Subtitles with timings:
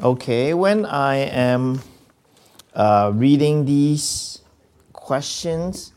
[0.00, 1.82] Okay, when I am
[2.72, 4.42] uh, reading these
[4.92, 5.92] questions,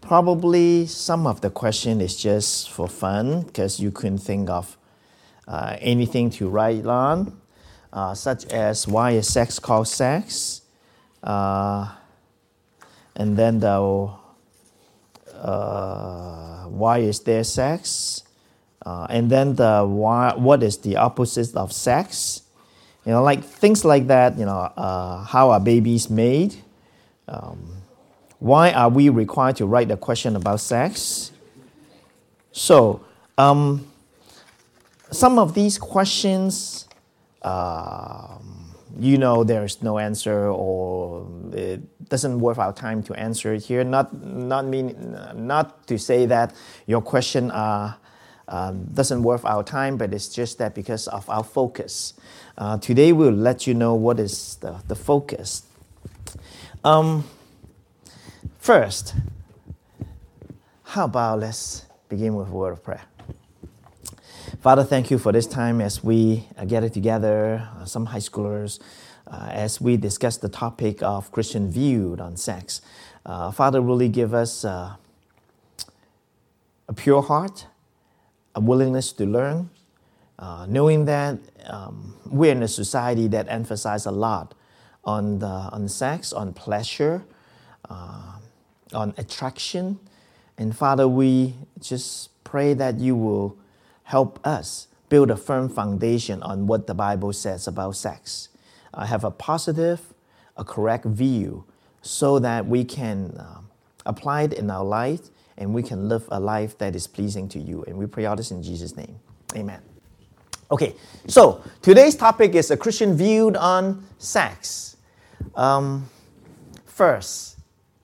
[0.00, 4.78] probably some of the question is just for fun because you couldn't think of
[5.48, 7.40] uh, anything to write on,
[7.92, 10.62] uh, such as why is sex called sex,
[11.24, 11.90] uh,
[13.16, 14.12] and then the
[15.34, 18.22] uh, why is there sex,
[18.86, 22.42] uh, and then the why, what is the opposite of sex
[23.10, 26.54] you know, like things like that, you know, uh, how are babies made?
[27.26, 27.82] Um,
[28.38, 31.32] why are we required to write a question about sex?
[32.52, 33.04] So,
[33.36, 33.90] um,
[35.10, 36.86] some of these questions,
[37.42, 43.64] um, you know, there's no answer or it doesn't worth our time to answer it
[43.64, 43.82] here.
[43.82, 46.54] Not, not, mean, not to say that
[46.86, 47.96] your question are
[48.50, 52.12] um, doesn't worth our time, but it's just that because of our focus.
[52.58, 55.62] Uh, today we'll let you know what is the, the focus.
[56.84, 57.24] Um,
[58.58, 59.14] first,
[60.84, 63.04] how about let's begin with a word of prayer.
[64.60, 68.80] Father, thank you for this time as we uh, gather together, uh, some high schoolers,
[69.28, 72.82] uh, as we discuss the topic of Christian view on sex.
[73.24, 74.96] Uh, Father, really give us uh,
[76.88, 77.66] a pure heart,
[78.54, 79.70] a willingness to learn,
[80.38, 84.54] uh, knowing that um, we're in a society that emphasizes a lot
[85.04, 87.24] on, the, on sex, on pleasure,
[87.88, 88.34] uh,
[88.92, 89.98] on attraction.
[90.58, 93.56] And Father, we just pray that you will
[94.04, 98.48] help us build a firm foundation on what the Bible says about sex.
[98.92, 100.14] Uh, have a positive,
[100.56, 101.64] a correct view
[102.02, 103.60] so that we can uh,
[104.06, 105.28] apply it in our life
[105.60, 107.84] and we can live a life that is pleasing to you.
[107.86, 109.20] And we pray all this in Jesus' name.
[109.54, 109.80] Amen.
[110.72, 114.96] Okay, so today's topic is a Christian view on sex.
[115.54, 116.08] Um,
[116.86, 117.58] first,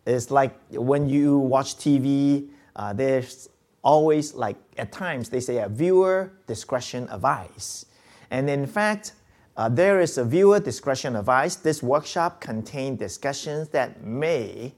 [0.07, 3.49] it's like when you watch TV, uh, there's
[3.83, 7.87] always like at times they say a viewer discretion advice.
[8.31, 9.13] And in fact,
[9.57, 11.57] uh, there is a viewer discretion advice.
[11.57, 14.75] This workshop contains discussions that may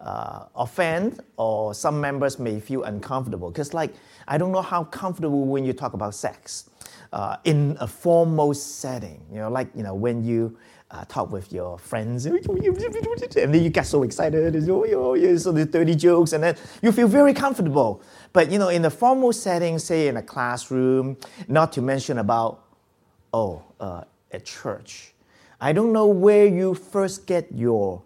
[0.00, 3.50] uh, offend or some members may feel uncomfortable.
[3.50, 3.94] Because like
[4.28, 6.70] i don't know how comfortable when you talk about sex
[7.12, 10.56] uh, in a formal setting you know like you know when you
[10.90, 15.50] uh, talk with your friends and then you get so excited and oh, oh, so
[15.50, 18.00] the dirty jokes and then you feel very comfortable.
[18.32, 21.16] But you know in a formal setting say in a classroom
[21.48, 22.62] not to mention about
[23.32, 25.12] oh uh, at church
[25.60, 28.02] i don't know where you first get your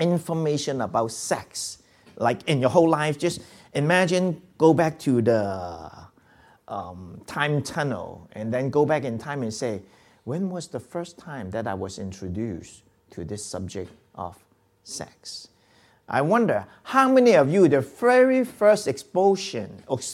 [0.00, 1.82] information about sex,
[2.16, 3.40] like in your whole life, just
[3.74, 5.90] imagine go back to the
[6.68, 9.82] um, time tunnel and then go back in time and say,
[10.24, 14.36] when was the first time that I was introduced to this subject of
[14.84, 15.48] sex?
[16.08, 19.68] I wonder how many of you, the very first exposure,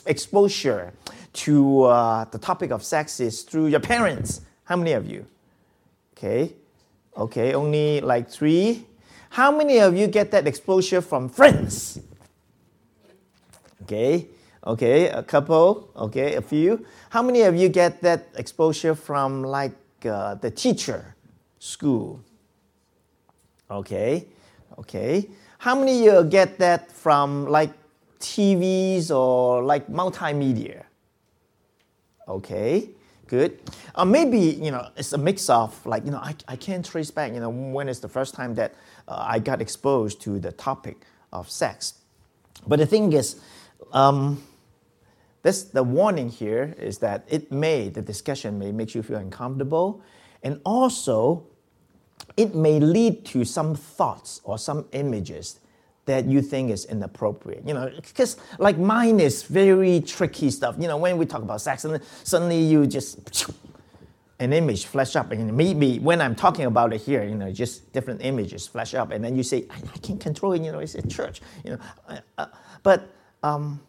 [0.07, 0.93] exposure
[1.35, 4.41] to uh, the topic of sex is through your parents?
[4.65, 5.27] How many of you?
[6.17, 6.55] Okay,
[7.17, 8.87] okay, only like three.
[9.35, 11.99] How many of you get that exposure from friends?
[13.83, 14.29] Okay,
[14.65, 16.87] okay, a couple, okay, a few.
[17.11, 19.75] How many of you get that exposure from like
[20.07, 21.17] uh, the teacher,
[21.59, 22.21] school?
[23.69, 24.27] Okay,
[24.79, 25.29] okay.
[25.59, 27.73] How many of you get that from like
[28.21, 30.85] TVs or like multimedia?
[32.29, 32.91] Okay,
[33.27, 33.59] good.
[33.95, 37.11] Uh, maybe you know it's a mix of like you know I, I can't trace
[37.11, 38.75] back you know when is the first time that
[39.09, 40.99] uh, I got exposed to the topic
[41.33, 41.95] of sex.
[42.67, 43.41] But the thing is,
[43.93, 44.43] um,
[45.43, 50.03] this, the warning here is that it may, the discussion may make you feel uncomfortable,
[50.43, 51.47] and also
[52.37, 55.61] it may lead to some thoughts or some images
[56.07, 57.67] that you think is inappropriate.
[57.67, 60.77] You know, because like mine is very tricky stuff.
[60.79, 63.51] You know, when we talk about sex, and suddenly you just
[64.41, 67.93] an image flash up, and maybe when I'm talking about it here, you know, just
[67.93, 70.63] different images flash up, and then you say, I, I can't control it.
[70.63, 71.41] You know, it's a church.
[71.65, 71.79] You know,
[72.09, 72.47] uh, uh,
[72.83, 73.11] but
[73.43, 73.81] um,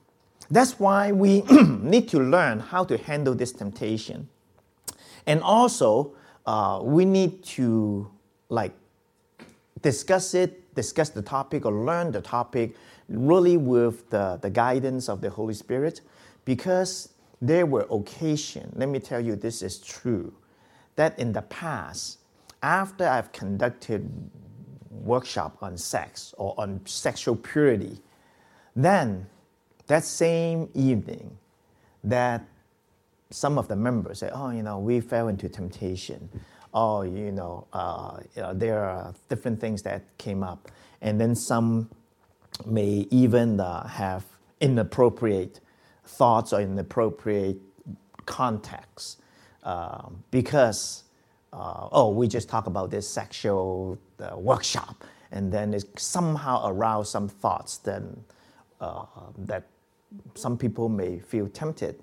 [0.50, 1.42] that's why we
[1.82, 4.30] need to learn how to handle this temptation,
[5.26, 6.14] and also
[6.46, 8.10] uh, we need to
[8.50, 8.74] like
[9.82, 12.76] discuss it, discuss the topic, or learn the topic
[13.10, 16.02] really with the, the guidance of the Holy Spirit,
[16.44, 17.10] because
[17.42, 20.34] there were occasions, let me tell you this is true,
[20.96, 22.20] that in the past,
[22.64, 24.10] after I've conducted
[24.90, 28.00] workshop on sex or on sexual purity,
[28.76, 29.28] then
[29.88, 31.38] that same evening
[32.04, 32.46] that
[33.30, 36.30] some of the members say, oh, you know, we fell into temptation.
[36.76, 40.70] Oh, you know, uh, you know, there are different things that came up.
[41.02, 41.90] And then some
[42.66, 44.26] may even uh, have
[44.60, 45.62] inappropriate
[46.06, 47.58] thoughts or inappropriate
[48.26, 49.22] context
[49.64, 51.04] uh, because,
[51.92, 57.28] oh, we just talk about this sexual uh, workshop, and then it somehow arouse some
[57.30, 58.24] thoughts then,
[58.82, 59.06] uh,
[59.38, 59.64] that
[60.36, 61.96] some people may feel tempted.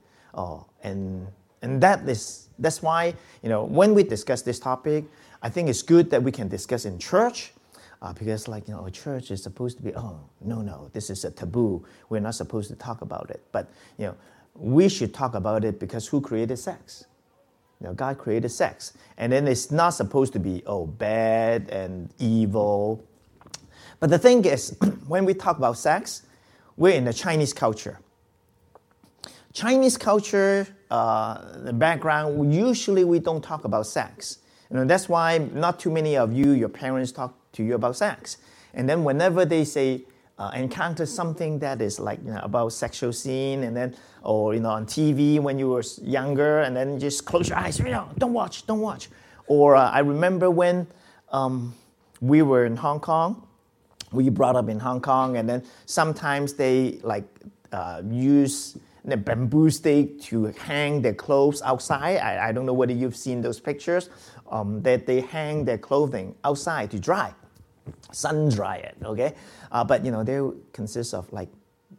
[0.83, 1.29] and
[1.63, 5.05] and that is that's why you know when we discuss this topic,
[5.43, 7.53] I think it's good that we can discuss in church.
[8.01, 11.09] Uh, because like you know a church is supposed to be oh no no this
[11.09, 14.17] is a taboo we're not supposed to talk about it but you know
[14.57, 17.05] we should talk about it because who created sex
[17.83, 18.93] you know, God created sex.
[19.19, 23.05] And then it's not supposed to be, oh, bad and evil.
[23.99, 24.77] But the thing is,
[25.09, 26.23] when we talk about sex,
[26.77, 27.99] we're in the Chinese culture.
[29.53, 34.39] Chinese culture, uh, the background, usually we don't talk about sex.
[34.71, 37.97] You know, that's why not too many of you, your parents talk to you about
[37.97, 38.39] sex.
[38.73, 40.05] And then whenever they say,
[40.39, 44.61] uh, encounter something that is like you know, about sexual scene and then or you
[44.61, 48.09] know on TV when you were younger and then just close your eyes you know
[48.19, 49.09] don't watch don't watch
[49.47, 50.87] or uh, I remember when
[51.31, 51.75] um,
[52.21, 53.47] we were in Hong Kong
[54.11, 57.25] we brought up in Hong Kong and then sometimes they like
[57.71, 62.93] uh, use the bamboo stick to hang their clothes outside I, I don't know whether
[62.93, 64.11] you've seen those pictures
[64.51, 67.35] um, that they hang their clothing outside to dry
[68.13, 69.35] sun dry it, okay?
[69.71, 70.41] Uh, but you know, they
[70.73, 71.49] consist of like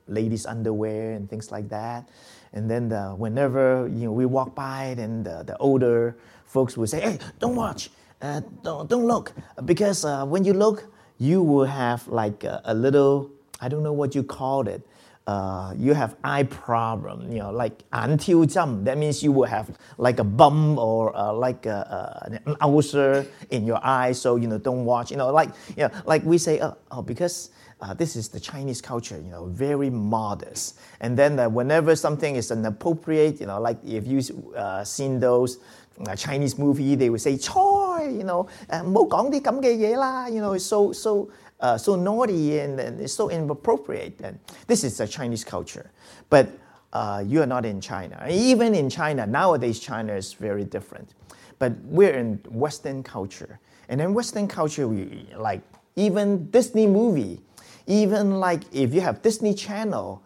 [0.07, 2.09] ladies' underwear and things like that.
[2.53, 6.15] And then the, whenever you know we walk by, then the, the older
[6.45, 7.89] folks will say, "Hey, don't watch,
[8.21, 9.33] uh, don't don't look,
[9.65, 10.85] because uh, when you look,
[11.17, 14.85] you will have like a, a little I don't know what you called it,
[15.28, 18.86] uh, you have eye problem, you know, like until jump.
[18.86, 19.68] That means you will have
[19.98, 24.12] like a bump or uh, like a, uh, an ulcer in your eye.
[24.12, 25.10] So you know, don't watch.
[25.10, 27.50] You know, like you know, like we say, oh, oh because.
[27.80, 30.80] Uh, this is the Chinese culture, you know, very modest.
[30.98, 35.58] And then uh, whenever something is inappropriate, you know, like if you've uh, seen those
[36.04, 38.48] uh, Chinese movie, they would say, "Choi," you know,
[38.82, 40.28] 唔好讲啲咁嘅嘢啦.
[40.28, 41.28] You know, it's so so
[41.63, 44.19] uh, so naughty and, and so inappropriate.
[44.21, 44.37] And
[44.67, 45.89] this is a Chinese culture.
[46.29, 46.49] But
[46.91, 48.23] uh, you are not in China.
[48.29, 51.15] Even in China, nowadays, China is very different.
[51.57, 53.59] But we're in Western culture.
[53.87, 55.61] And in Western culture, we like
[55.95, 57.39] even Disney movie,
[57.87, 60.21] even like if you have Disney Channel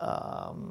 [0.00, 0.64] um,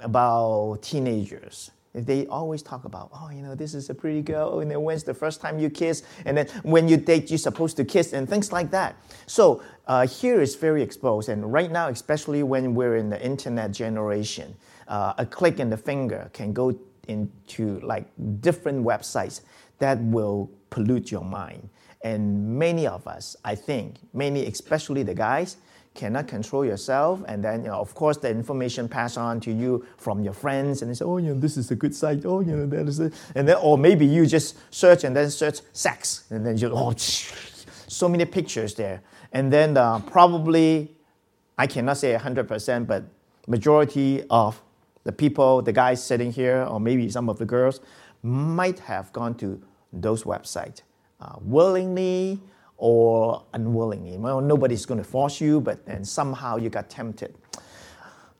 [0.00, 4.70] about teenagers, they always talk about, oh, you know, this is a pretty girl, and
[4.70, 7.84] then when's the first time you kiss, and then when you date, you're supposed to
[7.84, 8.96] kiss, and things like that.
[9.26, 13.72] So uh, here is very exposed, and right now, especially when we're in the internet
[13.72, 14.54] generation,
[14.88, 16.78] uh, a click in the finger can go
[17.08, 18.06] into like
[18.40, 19.42] different websites
[19.78, 21.68] that will pollute your mind.
[22.04, 25.56] And many of us, I think, many, especially the guys,
[25.94, 29.86] cannot control yourself, and then you know, of course, the information passed on to you
[29.98, 32.24] from your friends, and they say, "Oh, you know, this is a good site.
[32.24, 35.30] Oh, you know, that is it." And then, or maybe you just search and then
[35.30, 39.02] search sex, and then you oh, so many pictures there,
[39.32, 40.94] and then uh, probably,
[41.58, 43.04] I cannot say hundred percent, but
[43.46, 44.62] majority of
[45.04, 47.80] the people, the guys sitting here, or maybe some of the girls,
[48.22, 49.60] might have gone to
[49.92, 50.82] those websites
[51.22, 52.40] uh, willingly
[52.76, 54.18] or unwillingly.
[54.18, 57.34] Well, nobody's going to force you, but then somehow you got tempted.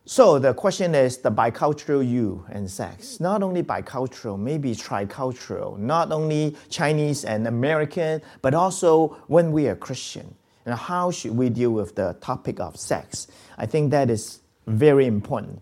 [0.05, 3.21] So the question is the bicultural you and sex.
[3.21, 9.75] Not only bicultural, maybe tricultural, not only Chinese and American, but also when we are
[9.75, 10.35] Christian.
[10.65, 13.27] And how should we deal with the topic of sex?
[13.57, 15.61] I think that is very important.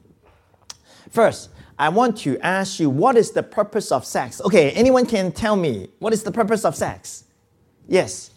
[1.12, 4.42] First, I want to ask you what is the purpose of sex?
[4.42, 7.26] Okay, anyone can tell me what is the purpose of sex?
[7.88, 8.31] Yes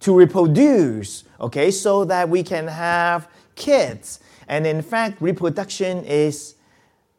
[0.00, 4.20] to reproduce, okay, so that we can have kids.
[4.46, 6.54] And in fact, reproduction is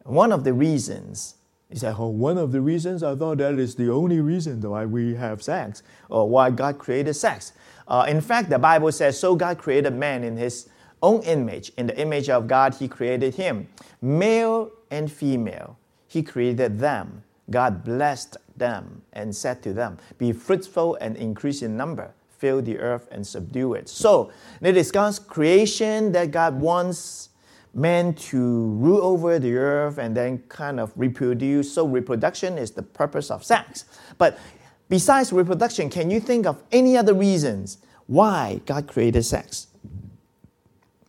[0.03, 1.35] one of the reasons.
[1.69, 3.03] He said, Oh, one of the reasons?
[3.03, 7.13] I thought that is the only reason why we have sex or why God created
[7.13, 7.53] sex.
[7.87, 10.69] Uh, in fact, the Bible says, So God created man in his
[11.03, 11.71] own image.
[11.77, 13.67] In the image of God, he created him.
[14.01, 17.23] Male and female, he created them.
[17.51, 22.79] God blessed them and said to them, Be fruitful and increase in number fill the
[22.79, 23.89] earth and subdue it.
[23.89, 24.31] So
[24.61, 27.29] it is God's creation that God wants
[27.73, 31.71] man to rule over the earth and then kind of reproduce.
[31.71, 33.85] So reproduction is the purpose of sex.
[34.17, 34.39] But
[34.87, 37.77] besides reproduction, can you think of any other reasons
[38.07, 39.67] why God created sex?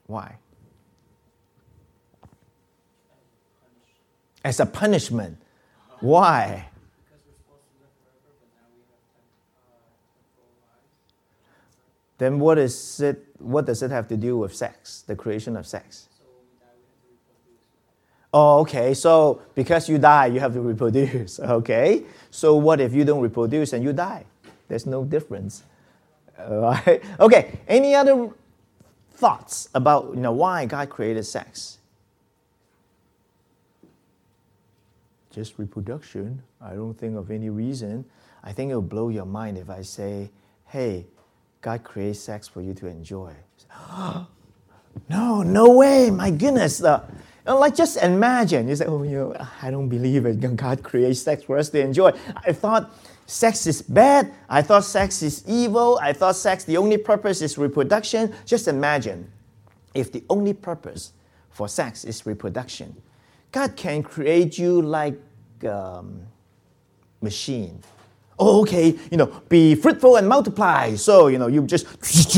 [0.06, 0.36] Why?
[4.44, 5.38] As a punishment.
[6.00, 6.69] Why?
[12.20, 13.24] Then what is it?
[13.38, 15.02] What does it have to do with sex?
[15.06, 16.06] The creation of sex.
[18.32, 18.92] Oh, okay.
[18.92, 21.40] So because you die, you have to reproduce.
[21.58, 22.04] Okay.
[22.30, 24.26] So what if you don't reproduce and you die?
[24.68, 25.64] There's no difference.
[26.38, 27.02] All right.
[27.18, 27.58] Okay.
[27.66, 28.28] Any other
[29.12, 31.78] thoughts about you know why God created sex?
[35.30, 36.42] Just reproduction.
[36.60, 38.04] I don't think of any reason.
[38.44, 40.30] I think it'll blow your mind if I say,
[40.66, 41.06] "Hey,
[41.60, 43.32] God creates sex for you to enjoy."
[45.08, 46.10] no, no way.
[46.10, 46.82] My goodness.
[46.82, 47.04] Uh,
[47.46, 48.68] like just imagine.
[48.68, 50.56] You say, "Oh, you know, I don't believe it.
[50.56, 52.12] God creates sex for us to enjoy."
[52.46, 52.90] I thought
[53.26, 54.32] sex is bad.
[54.48, 55.98] I thought sex is evil.
[56.02, 58.34] I thought sex, the only purpose is reproduction.
[58.44, 59.30] Just imagine
[59.94, 61.12] if the only purpose
[61.50, 63.00] for sex is reproduction.
[63.52, 65.18] God can create you like
[65.68, 66.22] um,
[67.20, 67.80] machine.
[68.42, 70.94] Oh, okay, you know, be fruitful and multiply.
[70.94, 71.84] So, you know, you just,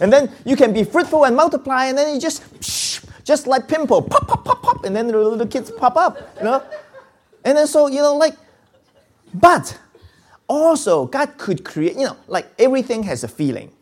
[0.00, 2.44] and then you can be fruitful and multiply, and then you just,
[3.24, 6.44] just like pimple, pop, pop, pop, pop, and then the little kids pop up, you
[6.44, 6.62] know?
[7.42, 8.36] And then so, you know, like,
[9.32, 9.78] but
[10.46, 13.72] also, God could create, you know, like everything has a feeling.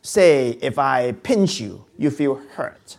[0.00, 2.96] Say, if I pinch you, you feel hurt.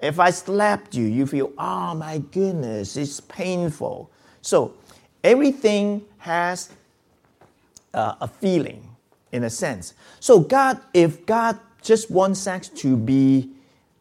[0.00, 4.10] If I slapped you, you feel, oh my goodness, it's painful.
[4.40, 4.74] So,
[5.26, 6.70] everything has
[7.92, 8.88] uh, a feeling
[9.32, 9.94] in a sense.
[10.20, 13.50] So, God, if God just wants sex to be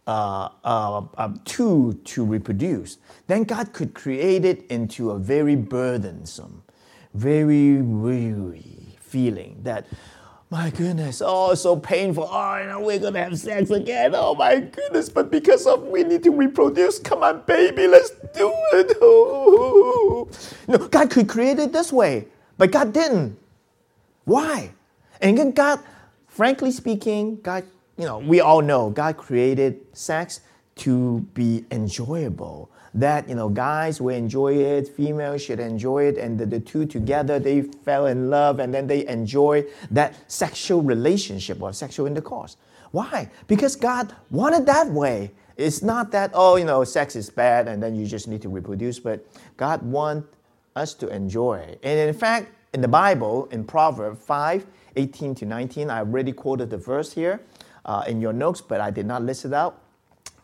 [0.08, 6.62] uh, uh, a tool to reproduce, then God could create it into a very burdensome
[7.16, 9.88] very weary feeling that,
[10.56, 12.24] my goodness, oh, it's so painful.
[12.32, 14.14] Oh, we're to have sex again.
[14.16, 15.10] Oh, my goodness.
[15.10, 18.96] But because of we need to reproduce, come on, baby, let's do it.
[20.68, 23.38] Know, God could create it this way, but God didn't.
[24.24, 24.72] Why?
[25.22, 25.80] And then God,
[26.28, 27.66] frankly speaking, God,
[27.98, 30.40] you know, we all know God created sex
[30.78, 36.40] to be enjoyable that you know guys will enjoy it females should enjoy it and
[36.40, 41.62] the, the two together they fell in love and then they enjoy that sexual relationship
[41.62, 42.56] or sexual intercourse.
[42.92, 43.30] Why?
[43.48, 45.32] Because god wanted that way.
[45.58, 48.50] It's not that oh you know sex is bad and then you just need to
[48.50, 50.28] reproduce but god wants
[50.76, 54.66] us to enjoy and in fact in the bible in proverbs 5
[54.98, 57.40] 18 to 19 i already quoted the verse here
[57.86, 59.82] uh, in your notes but i did not list it out.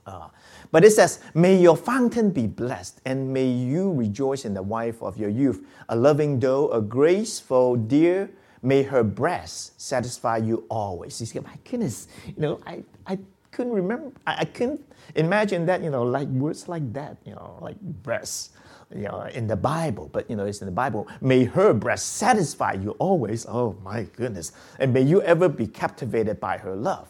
[0.06, 0.28] Uh,
[0.72, 5.02] but it says, May your fountain be blessed, and may you rejoice in the wife
[5.02, 8.30] of your youth, a loving doe, a graceful deer.
[8.64, 11.20] May her breast satisfy you always.
[11.20, 13.18] You see, my goodness, you know, I, I
[13.52, 14.82] couldn't remember, I, I couldn't
[15.16, 18.52] imagine that, you know, like words like that, you know, like breast
[18.96, 21.08] you know, in the Bible, but you know, it's in the Bible.
[21.22, 23.46] May her breast satisfy you always.
[23.48, 24.52] Oh my goodness.
[24.80, 27.08] And may you ever be captivated by her love.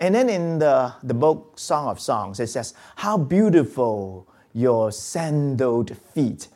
[0.00, 5.96] And then in the, the book Song of Songs, it says, How beautiful your sandaled
[6.14, 6.48] feet,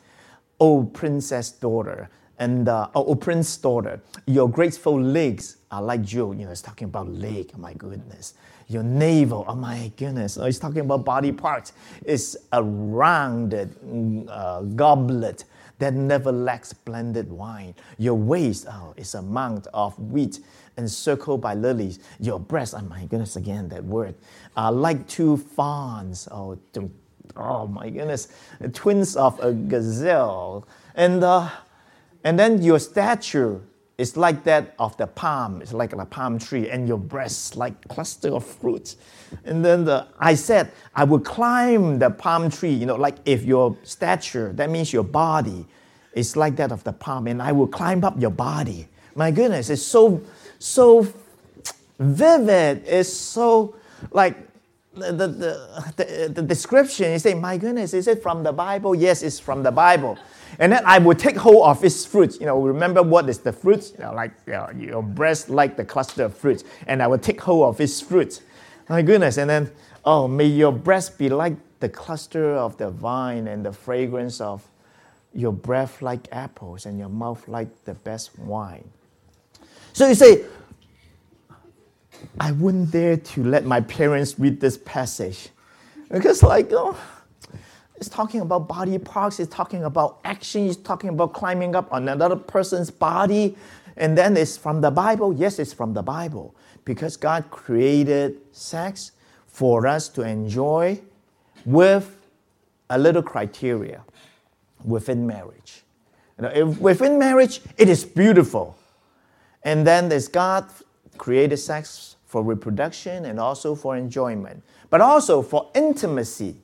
[0.59, 6.33] O princess daughter, and uh, oh, prince daughter, your graceful legs are like jewel.
[6.35, 8.33] You know, it's talking about leg, oh my goodness.
[8.67, 10.37] Your navel, oh my goodness.
[10.37, 11.73] Oh, it's talking about body parts.
[12.03, 13.75] It's a rounded
[14.27, 15.45] uh, goblet
[15.79, 17.75] that never lacks blended wine.
[17.97, 20.39] Your waist, oh, is a mount of wheat
[20.77, 21.99] encircled by lilies.
[22.19, 24.15] Your breasts, oh my goodness, again, that word,
[24.55, 26.27] are like two fawns.
[26.31, 26.57] Oh,
[27.35, 28.27] oh my goodness,
[28.73, 30.67] twins of a gazelle.
[30.95, 31.49] And, uh,
[32.23, 33.61] and then your stature
[33.97, 35.61] is like that of the palm.
[35.61, 38.97] It's like a palm tree, and your breasts like cluster of fruits.
[39.45, 42.71] And then the, I said, I will climb the palm tree.
[42.71, 45.65] You know, like if your stature, that means your body,
[46.13, 48.87] is like that of the palm, and I will climb up your body.
[49.15, 50.21] My goodness, it's so
[50.59, 51.07] so
[51.99, 53.75] vivid, it's so
[54.11, 54.37] like
[54.95, 55.27] the, the,
[55.97, 58.95] the, the, description, you say, my goodness, is it from the Bible?
[58.95, 60.17] Yes, it's from the Bible.
[60.59, 62.39] And then I would take hold of its fruit.
[62.39, 63.91] You know, remember what is the fruit?
[63.97, 66.63] You know, like you know, your breast like the cluster of fruit.
[66.87, 68.41] And I would take hold of its fruit.
[68.87, 69.37] My goodness.
[69.37, 69.71] And then,
[70.05, 74.65] oh, may your breast be like the cluster of the vine and the fragrance of
[75.33, 78.89] your breath like apples and your mouth like the best wine.
[79.95, 80.43] So you say,
[82.37, 85.47] I wouldn't dare to let my parents read this passage.
[86.11, 86.97] Because, like, oh,
[87.95, 92.09] it's talking about body parts, it's talking about action, it's talking about climbing up on
[92.09, 93.55] another person's body.
[93.95, 95.31] And then it's from the Bible.
[95.31, 96.53] Yes, it's from the Bible.
[96.83, 99.13] Because God created sex
[99.47, 100.99] for us to enjoy
[101.63, 102.17] with
[102.89, 104.03] a little criteria
[104.83, 105.83] within marriage.
[106.37, 108.77] You know, within marriage, it is beautiful.
[109.65, 110.65] And then there's God
[111.17, 116.55] created sex for reproduction and also for enjoyment, but also for intimacy.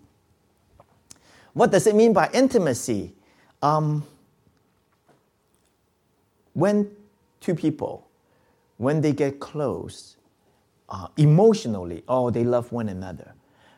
[1.53, 3.13] What does it mean by intimacy?
[3.61, 4.05] Um,
[6.53, 6.91] when
[7.39, 8.07] two people,
[8.77, 10.17] when they get close,
[10.89, 13.33] uh, emotionally, oh, they love one another,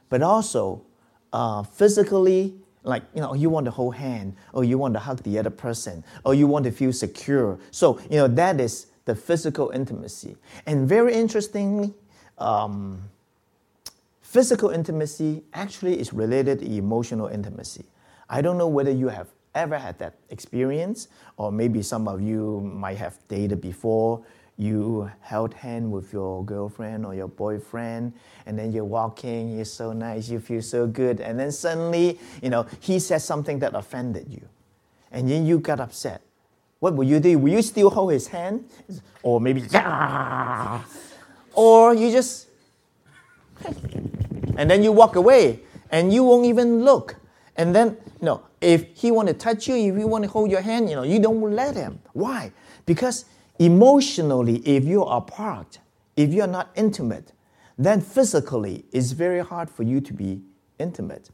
[0.10, 0.84] but also
[1.32, 5.22] uh, physically, like you know, you want to hold hand, or you want to hug
[5.24, 7.58] the other person, or you want to feel secure.
[7.72, 10.38] So you know that is the physical intimacy.
[10.66, 11.94] And very interestingly,
[12.38, 13.10] um,
[14.22, 17.86] physical intimacy actually is related to emotional intimacy.
[18.30, 21.08] I don't know whether you have ever had that experience,
[21.38, 24.24] or maybe some of you might have dated before.
[24.58, 28.14] You held hand with your girlfriend or your boyfriend,
[28.46, 32.50] and then you're walking, you're so nice, you feel so good, and then suddenly, you
[32.50, 34.48] know, he said something that offended you,
[35.12, 36.22] and then you got upset.
[36.84, 37.40] What will you do?
[37.40, 38.66] Will you still hold his hand?
[39.22, 40.82] Or maybe, yeah.
[41.54, 42.48] Or you just,
[44.58, 45.62] and then you walk away
[45.92, 47.16] and you won't even look.
[47.56, 50.52] And then, you know, if he want to touch you, if he want to hold
[50.52, 52.00] your hand, you know, you don't let him.
[52.12, 52.52] Why?
[52.86, 53.24] Because
[53.60, 55.80] emotionally, if you're apart,
[56.18, 57.32] if you're not intimate,
[57.78, 60.42] then physically it's very hard for you to be
[60.80, 61.30] intimate,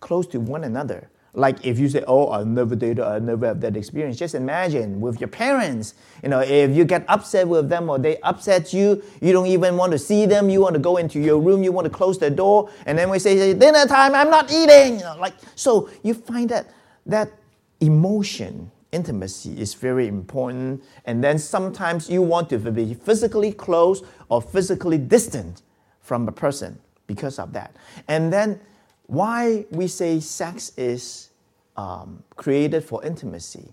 [0.00, 1.10] close to one another.
[1.32, 5.00] Like if you say, "Oh, I never dated, I never have that experience." Just imagine
[5.00, 5.94] with your parents.
[6.22, 9.76] You know, if you get upset with them or they upset you, you don't even
[9.76, 10.50] want to see them.
[10.50, 11.62] You want to go into your room.
[11.62, 14.14] You want to close the door, and then we say, "Dinner time.
[14.14, 15.88] I'm not eating." You know, like so.
[16.02, 16.66] You find that
[17.06, 17.30] that
[17.80, 20.82] emotion, intimacy is very important.
[21.04, 25.62] And then sometimes you want to be physically close or physically distant
[26.00, 27.74] from a person because of that.
[28.08, 28.60] And then
[29.10, 31.30] why we say sex is
[31.76, 33.72] um, created for intimacy.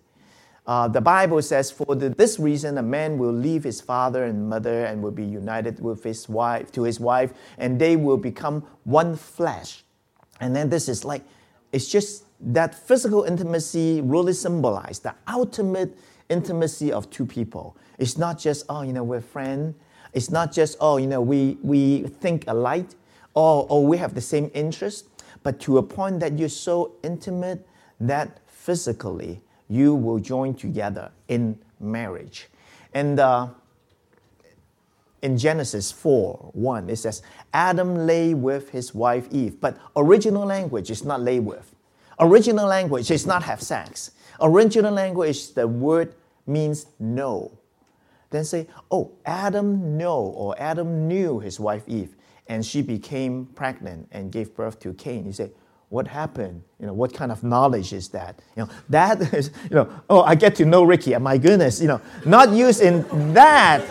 [0.65, 4.85] Uh, the Bible says, For this reason, a man will leave his father and mother
[4.85, 9.15] and will be united with his wife to his wife, and they will become one
[9.15, 9.83] flesh.
[10.41, 11.21] And then this is like,
[11.71, 15.95] it's just that physical intimacy really symbolizes the ultimate
[16.29, 17.77] intimacy of two people.
[17.99, 19.75] It's not just, oh, you know, we're friends.
[20.13, 22.89] It's not just, oh, you know, we, we think alike,
[23.35, 25.05] or, or we have the same interest
[25.47, 27.65] but to a point that you're so intimate
[28.01, 32.49] that physically you will join together in marriage.
[32.93, 33.47] And uh,
[35.21, 37.21] in Genesis 4 1, it says,
[37.53, 39.61] Adam lay with his wife Eve.
[39.61, 41.73] But original language is not lay with.
[42.19, 44.11] Original language is not have sex.
[44.41, 46.13] Original language, the word
[46.45, 47.57] means know.
[48.31, 52.16] Then say, oh, Adam know or Adam knew his wife Eve
[52.49, 55.25] and she became pregnant and gave birth to Cain.
[55.25, 55.51] You say,
[55.89, 56.63] what happened?
[56.79, 58.39] You know, what kind of knowledge is that?
[58.55, 61.15] You know, that is, you know, oh, I get to know Ricky.
[61.17, 63.83] My goodness, you know, not used in that,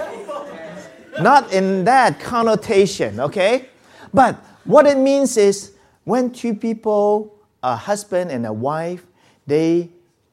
[1.21, 3.69] not in that connotation, okay?
[4.13, 5.73] But what it means is
[6.05, 9.07] when two people, a husband and a wife,
[9.47, 9.91] they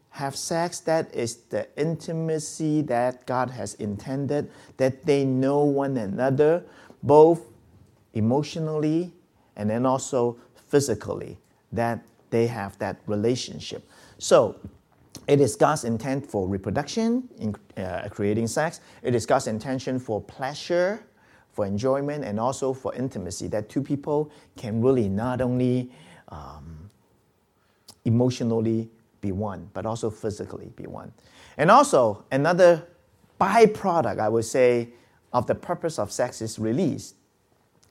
[0.09, 6.63] have sex, that is the intimacy that God has intended, that they know one another,
[7.01, 7.41] both
[8.13, 9.13] emotionally
[9.55, 11.37] and then also physically
[11.71, 13.87] that they have that relationship.
[14.17, 14.55] So
[15.27, 18.81] it is God's intent for reproduction, in uh, creating sex.
[19.01, 21.03] It is God's intention for pleasure,
[21.51, 23.47] for enjoyment, and also for intimacy.
[23.47, 25.91] That two people can really not only
[26.29, 26.89] um,
[28.05, 28.89] emotionally
[29.21, 31.13] be one, but also physically be one.
[31.57, 32.87] And also, another
[33.39, 34.89] byproduct, I would say,
[35.31, 37.13] of the purpose of sex is release.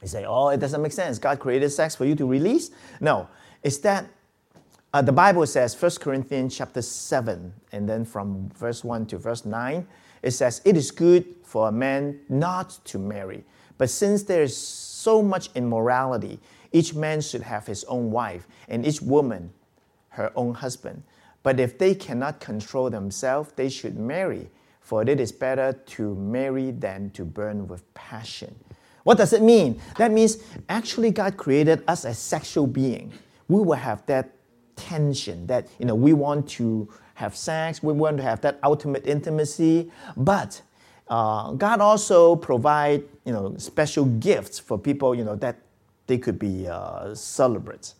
[0.02, 1.18] You say, oh, it doesn't make sense.
[1.18, 2.70] God created sex for you to release?
[3.00, 3.28] No,
[3.62, 4.06] it's that
[4.92, 9.46] uh, the Bible says, 1 Corinthians chapter 7, and then from verse 1 to verse
[9.46, 9.86] 9,
[10.22, 13.44] it says, It is good for a man not to marry.
[13.78, 16.40] But since there is so much immorality,
[16.72, 19.52] each man should have his own wife, and each woman
[20.10, 21.02] her own husband.
[21.42, 26.70] But if they cannot control themselves, they should marry, for it is better to marry
[26.70, 28.54] than to burn with passion.
[29.04, 29.80] What does it mean?
[29.98, 30.38] That means
[30.68, 33.12] actually God created us as sexual being.
[33.48, 34.30] We will have that
[34.76, 39.06] tension that you know we want to have sex, we want to have that ultimate
[39.06, 40.62] intimacy, but
[41.08, 45.56] uh, God also provide you know special gifts for people you know that
[46.06, 47.96] they could be uh, celebrates.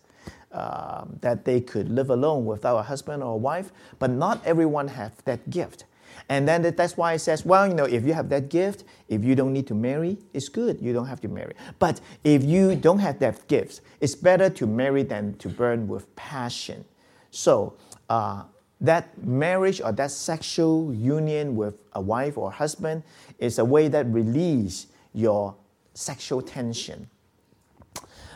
[0.51, 4.87] Uh, that they could live alone without a husband or a wife, but not everyone
[4.87, 5.85] have that gift.
[6.29, 9.23] And then that's why it says, well, you know, if you have that gift, if
[9.23, 10.81] you don't need to marry, it's good.
[10.81, 11.53] You don't have to marry.
[11.79, 16.13] But if you don't have that gift, it's better to marry than to burn with
[16.15, 16.85] passion.
[17.31, 17.75] So
[18.09, 18.43] uh,
[18.81, 23.03] that marriage or that sexual union with a wife or husband
[23.39, 25.55] is a way that release your
[25.93, 27.09] sexual tension.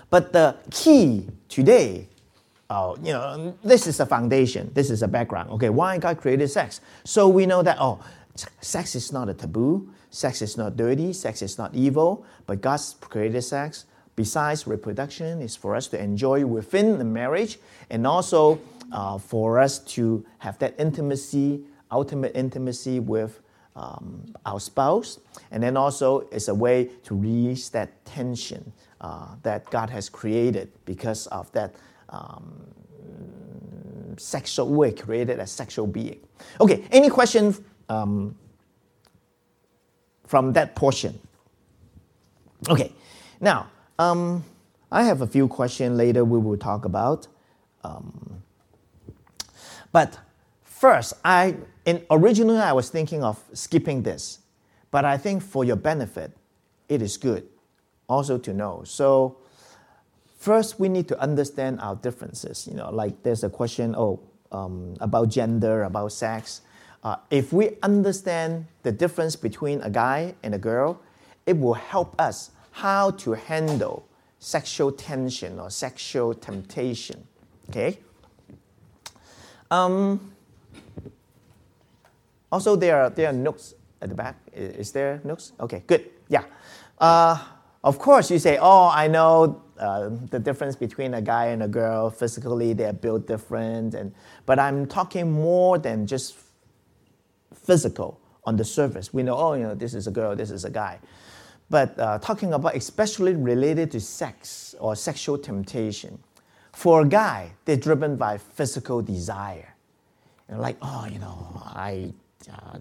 [0.09, 2.07] But the key today,
[2.69, 5.49] uh, you know, this is the foundation, this is the background.
[5.51, 6.81] Okay, why God created sex?
[7.03, 7.99] So we know that, oh,
[8.61, 12.95] sex is not a taboo, sex is not dirty, sex is not evil, but God's
[12.99, 13.85] created sex.
[14.15, 18.59] Besides reproduction, is for us to enjoy within the marriage and also
[18.91, 23.39] uh, for us to have that intimacy, ultimate intimacy with
[23.75, 25.19] um, our spouse.
[25.51, 30.71] And then also, it's a way to release that tension uh, that God has created
[30.85, 31.75] because of that
[32.09, 32.67] um,
[34.17, 36.19] sexual, we're created as sexual being.
[36.59, 37.55] Okay, any question
[37.89, 38.35] um,
[40.25, 41.19] from that portion?
[42.69, 42.91] Okay,
[43.39, 44.43] now, um,
[44.91, 47.27] I have a few questions later we will talk about.
[47.83, 48.43] Um,
[49.91, 50.17] but
[50.63, 54.39] first, I in originally I was thinking of skipping this,
[54.91, 56.31] but I think for your benefit,
[56.89, 57.47] it is good
[58.07, 58.83] also to know.
[58.85, 59.37] So
[60.47, 62.67] first we need to understand our differences.
[62.71, 64.17] You know, like there's a question, oh,
[64.53, 66.61] um, about gender, about sex.
[67.03, 71.01] Uh, if we understand the difference between a guy and a girl,
[71.45, 74.07] it will help us how to handle
[74.39, 77.27] sexual tension or sexual temptation.
[77.69, 77.99] Okay?
[79.69, 80.31] Um,
[82.49, 84.37] also, there are, there are notes at the back.
[84.53, 85.51] Is, there nooks?
[85.59, 86.09] Okay, good.
[86.29, 86.45] Yeah.
[86.97, 87.35] Uh,
[87.83, 91.67] of course, you say, oh, I know uh, the difference between a guy and a
[91.67, 92.09] girl.
[92.09, 93.93] Physically, they're built different.
[93.93, 94.13] And,
[94.45, 96.35] but I'm talking more than just
[97.53, 99.13] physical on the surface.
[99.13, 100.99] We know, oh, you know, this is a girl, this is a guy.
[101.69, 106.19] But uh, talking about especially related to sex or sexual temptation.
[106.71, 109.75] For a guy, they're driven by physical desire.
[110.49, 112.13] Know, like, oh, you know, I
[112.49, 112.77] uh,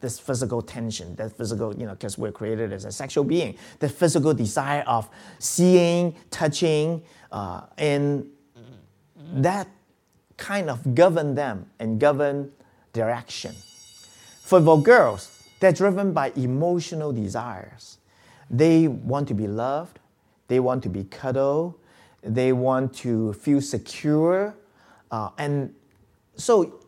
[0.00, 3.88] this physical tension, that physical, you know, because we're created as a sexual being, the
[3.88, 5.08] physical desire of
[5.38, 8.26] seeing, touching, uh, and
[9.34, 9.68] that
[10.36, 12.50] kind of govern them and govern
[12.92, 13.54] their action.
[14.42, 17.98] For the girls, they're driven by emotional desires.
[18.50, 19.98] They want to be loved,
[20.46, 21.74] they want to be cuddled,
[22.22, 24.54] they want to feel secure,
[25.10, 25.74] uh, and
[26.36, 26.78] so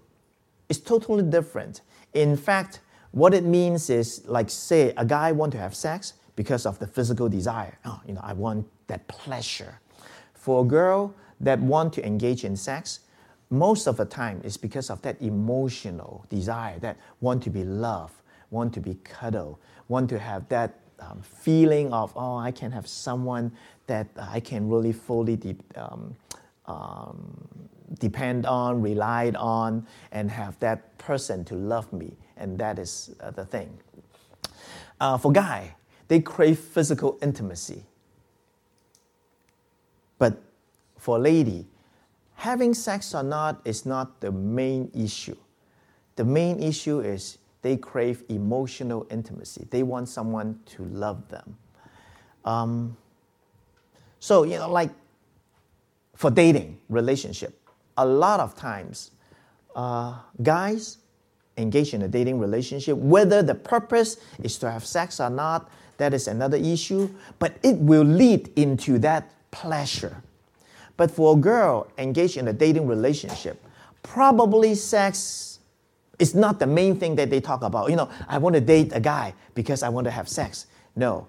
[0.68, 1.82] it's totally different.
[2.14, 2.80] In fact,
[3.12, 6.86] what it means is like say a guy want to have sex because of the
[6.86, 7.78] physical desire.
[7.84, 9.80] Oh, you know, I want that pleasure.
[10.34, 13.00] For a girl that want to engage in sex,
[13.50, 18.14] most of the time it's because of that emotional desire that want to be loved,
[18.50, 22.86] want to be cuddled, want to have that um, feeling of oh I can have
[22.86, 23.52] someone
[23.86, 26.14] that I can really fully de- um,
[26.66, 27.48] um,
[27.98, 32.12] depend on, rely on, and have that person to love me.
[32.40, 33.78] And that is uh, the thing.
[34.98, 35.76] Uh, for guy,
[36.08, 37.84] they crave physical intimacy.
[40.18, 40.42] But
[40.98, 41.66] for lady,
[42.34, 45.36] having sex or not is not the main issue.
[46.16, 49.66] The main issue is they crave emotional intimacy.
[49.70, 51.56] They want someone to love them.
[52.44, 52.96] Um,
[54.18, 54.90] so, you know, like
[56.14, 57.56] for dating relationship,
[57.96, 59.10] a lot of times,
[59.76, 60.98] uh, guys
[61.60, 66.14] engage in a dating relationship, whether the purpose is to have sex or not, that
[66.14, 70.22] is another issue, but it will lead into that pleasure.
[70.96, 73.62] But for a girl engaged in a dating relationship,
[74.02, 75.58] probably sex
[76.18, 77.90] is not the main thing that they talk about.
[77.90, 80.66] You know, I want to date a guy because I want to have sex.
[80.96, 81.26] No.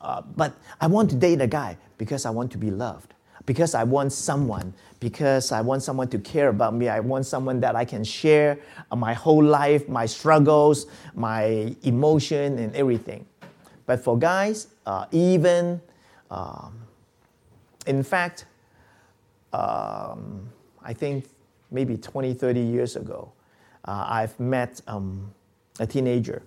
[0.00, 3.14] Uh, but I want to date a guy because I want to be loved
[3.46, 6.88] because I want someone, because I want someone to care about me.
[6.88, 8.60] I want someone that I can share
[8.96, 13.26] my whole life, my struggles, my emotion, and everything.
[13.84, 15.80] But for guys, uh, even,
[16.30, 16.78] um,
[17.84, 18.46] in fact,
[19.52, 20.48] um,
[20.84, 21.26] I think
[21.72, 23.32] maybe 20, 30 years ago,
[23.84, 25.34] uh, I've met um,
[25.80, 26.44] a teenager.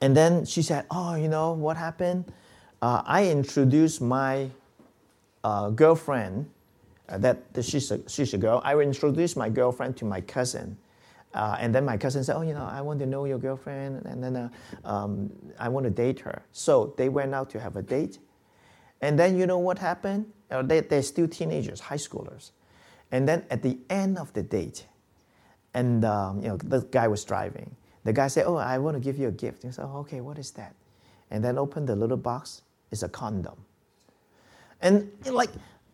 [0.00, 2.32] And then she said, Oh, you know what happened?
[2.80, 4.50] Uh, I introduced my
[5.42, 6.50] uh, girlfriend,
[7.14, 10.76] uh, that, she's, a, she's a girl, I introduced my girlfriend to my cousin.
[11.32, 14.04] Uh, and then my cousin said, Oh, you know, I want to know your girlfriend,
[14.06, 14.48] and then uh,
[14.84, 16.42] um, I want to date her.
[16.52, 18.18] So they went out to have a date.
[19.00, 20.26] And then you know what happened?
[20.50, 22.52] Uh, they, they're still teenagers, high schoolers.
[23.10, 24.86] And then at the end of the date,
[25.74, 27.74] and um, you know, the guy was driving.
[28.04, 29.64] The guy said, Oh, I want to give you a gift.
[29.64, 30.74] He said, Oh, okay, what is that?
[31.30, 33.56] And then opened the little box, it's a condom.
[34.80, 35.50] And like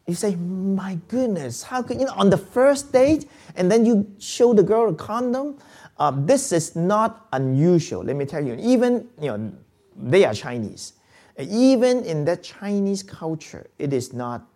[0.06, 4.10] You say, my goodness, how could you know on the first date and then you
[4.18, 5.58] show the girl a condom?
[5.98, 8.02] Uh, this is not unusual.
[8.02, 8.56] Let me tell you.
[8.58, 9.52] Even you know
[9.96, 10.94] they are Chinese.
[11.38, 14.46] Even in that Chinese culture, it is not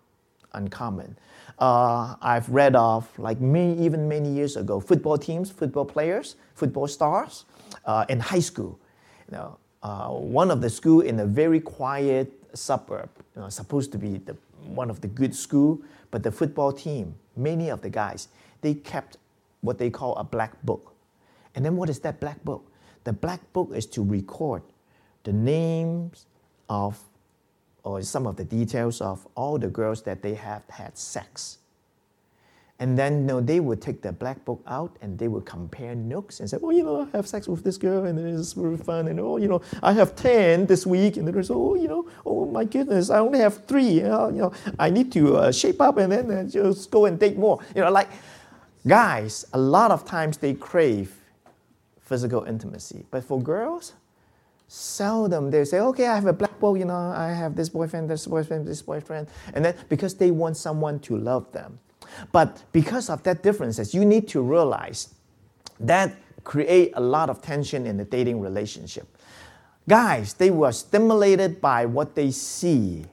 [0.53, 1.17] uncommon.
[1.59, 6.89] Uh, I've read of like many, even many years ago, football teams, football players, football
[6.89, 7.45] stars
[7.85, 8.79] uh, in high school.
[9.31, 13.93] You know, uh, one of the school in a very quiet suburb, you know, supposed
[13.93, 17.91] to be the, one of the good school, but the football team, many of the
[17.91, 18.29] guys,
[18.61, 19.17] they kept
[19.61, 20.95] what they call a black book.
[21.55, 22.71] And then what is that black book?
[23.05, 24.63] The black book is to record
[25.25, 26.27] the names
[26.69, 27.03] of
[27.85, 31.59] or some of the details of all the girls that they have had sex.
[32.81, 35.95] And then you know, they would take the black book out and they would compare
[35.95, 38.77] nooks and say, oh, you know, I have sex with this girl and it's very
[38.77, 39.07] fun.
[39.07, 41.17] And oh, you know, I have 10 this week.
[41.17, 43.89] And there's, oh, you know, oh my goodness, I only have three.
[43.89, 47.05] You know, you know I need to uh, shape up and then uh, just go
[47.07, 47.61] and date more.
[47.77, 48.09] You know, like
[48.87, 51.15] guys, a lot of times they crave
[52.01, 53.07] physical intimacy.
[53.11, 53.93] But for girls,
[54.67, 58.11] seldom they say, okay, I have a black book, you know, I have this boyfriend,
[58.11, 59.29] this boyfriend, this boyfriend.
[59.55, 61.79] And then because they want someone to love them.
[62.33, 65.15] But because of that differences, you need to realize
[65.81, 69.07] that create a lot of tension in the dating relationship.
[69.89, 73.05] Guys, they were stimulated by what they see.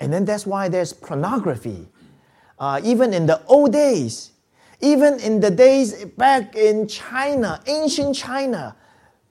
[0.00, 1.88] And then that's why there's pornography.
[2.58, 4.32] Uh, even in the old days,
[4.80, 8.76] even in the days back in China, ancient China,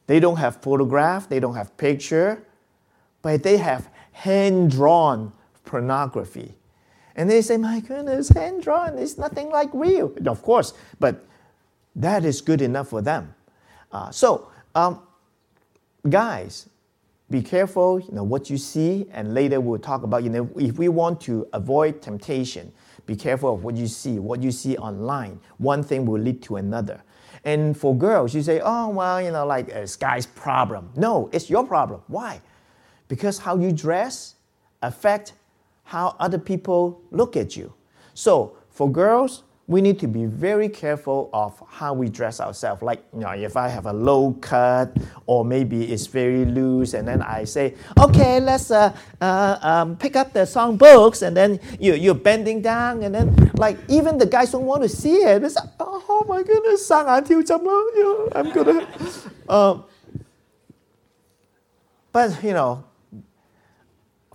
[0.08, 2.44] they don't have photograph, they don't have picture,
[3.22, 5.32] but they have hand-drawn
[5.64, 6.56] pornography.
[7.16, 10.14] And they say, my goodness, hand-drawn is nothing like real.
[10.26, 11.26] Of course, but
[11.96, 13.34] that is good enough for them.
[13.92, 15.02] Uh, so, um,
[16.10, 16.70] guys,
[17.30, 20.78] be careful, you know, what you see, and later we'll talk about, you know, if
[20.78, 22.72] we want to avoid temptation,
[23.06, 25.40] be careful of what you see, what you see online.
[25.58, 27.02] One thing will lead to another.
[27.44, 30.92] And for girls, you say, oh, well, you know, like it's guy's problem.
[30.96, 32.02] No, it's your problem.
[32.08, 32.42] Why?
[33.08, 34.36] Because how you dress
[34.82, 35.34] affect
[35.91, 37.73] how other people look at you.
[38.15, 42.83] So for girls, we need to be very careful of how we dress ourselves.
[42.83, 47.07] Like, you know, if I have a low cut or maybe it's very loose, and
[47.07, 51.59] then I say, okay, let's uh, uh, um, pick up the song books, and then
[51.81, 55.43] you, you're bending down, and then like even the guys don't want to see it.
[55.43, 58.87] It's like, oh my goodness, 生眼跳针咯, you know, I'm gonna.
[59.49, 59.85] Um,
[62.13, 62.85] but you know,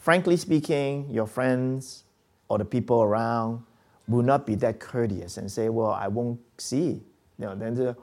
[0.07, 2.05] frankly speaking, your friends
[2.49, 3.61] or the people around
[4.07, 7.03] will not be that courteous and say, well, I won't see.
[7.41, 7.97] You know, then the,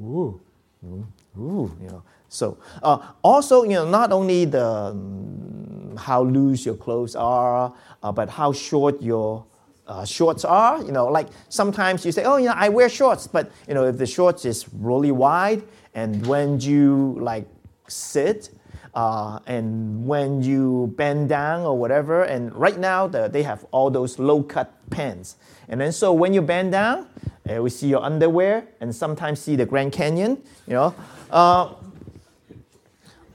[0.00, 0.40] ooh,
[0.84, 2.04] ooh, ooh, you know.
[2.28, 8.12] So uh, also, you know, not only the um, how loose your clothes are, uh,
[8.12, 9.44] but how short your
[9.88, 10.80] uh, shorts are.
[10.84, 13.86] You know, like sometimes you say, oh, you know, I wear shorts, but you know,
[13.86, 17.48] if the shorts is really wide, and when you like
[17.88, 18.50] sit,
[18.94, 23.90] uh, and when you bend down or whatever, and right now the, they have all
[23.90, 25.36] those low cut pants.
[25.68, 27.06] And then so when you bend down,
[27.48, 30.94] uh, we see your underwear and sometimes see the Grand Canyon, you know.
[31.30, 31.74] Uh,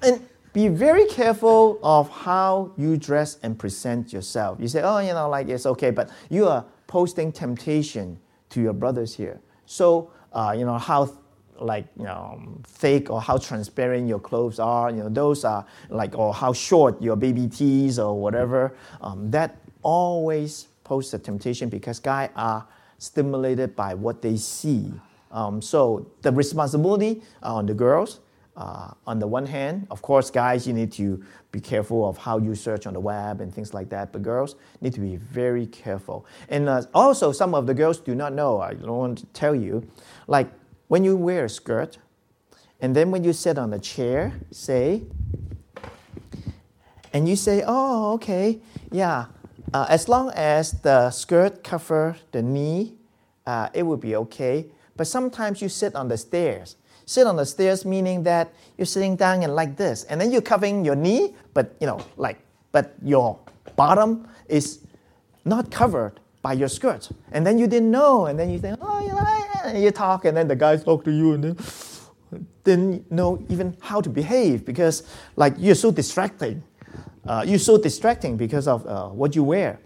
[0.01, 4.57] and be very careful of how you dress and present yourself.
[4.59, 8.17] You say, oh, you know, like it's okay, but you are posting temptation
[8.51, 9.41] to your brothers here.
[9.65, 11.11] So, uh, you know, how
[11.59, 16.17] like you know thick or how transparent your clothes are you know those are like
[16.17, 18.75] or how short your baby tees or whatever.
[19.01, 22.65] Um, that always poses a temptation because guys are
[22.97, 24.91] stimulated by what they see.
[25.31, 28.19] Um, so the responsibility on the girls
[28.57, 32.37] uh, on the one hand of course guys you need to be careful of how
[32.37, 35.67] you search on the web and things like that but girls need to be very
[35.67, 36.25] careful.
[36.49, 39.55] And uh, also some of the girls do not know i don't want to tell
[39.55, 39.85] you
[40.27, 40.49] like
[40.87, 41.97] when you wear a skirt,
[42.79, 45.03] and then when you sit on a chair, say,
[47.13, 48.59] and you say, oh, okay,
[48.91, 49.25] yeah,
[49.73, 52.93] uh, as long as the skirt cover the knee,
[53.45, 54.65] uh, it will be okay.
[54.97, 56.75] But sometimes you sit on the stairs.
[57.05, 60.41] Sit on the stairs meaning that you're sitting down and like this, and then you're
[60.41, 62.39] covering your knee, but you know, like,
[62.71, 63.39] but your
[63.75, 64.79] bottom is
[65.45, 67.09] not covered by your skirt.
[67.31, 69.25] And then you didn't know, and then you think, oh, you know,
[69.63, 71.57] and you talk, and then the guys talk to you, and then
[72.63, 75.01] didn't know even how to behave because
[75.35, 76.61] like you're so distracting.
[77.25, 79.79] Uh, you're so distracting because of uh, what you wear.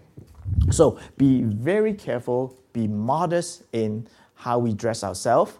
[0.70, 5.52] So be very careful, be modest in how we dress ourselves.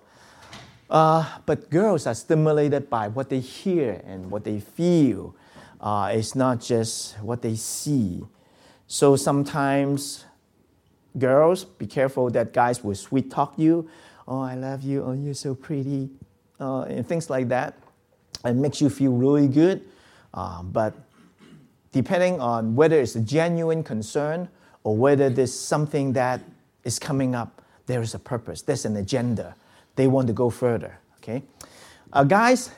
[0.90, 5.34] Uh, but girls are stimulated by what they hear and what they feel.
[5.80, 8.22] Uh, it's not just what they see.
[8.86, 10.26] So sometimes,
[11.18, 13.88] girls, be careful that guys will sweet talk you.
[14.28, 15.02] Oh, I love you.
[15.04, 16.10] Oh, you're so pretty.
[16.60, 17.76] Uh, and things like that.
[18.44, 19.82] It makes you feel really good.
[20.32, 20.94] Uh, but
[21.92, 24.48] depending on whether it's a genuine concern
[24.84, 26.40] or whether there's something that
[26.84, 29.56] is coming up, there is a purpose, there's an agenda.
[29.96, 30.98] They want to go further.
[31.18, 31.42] Okay?
[32.12, 32.70] Uh, guys,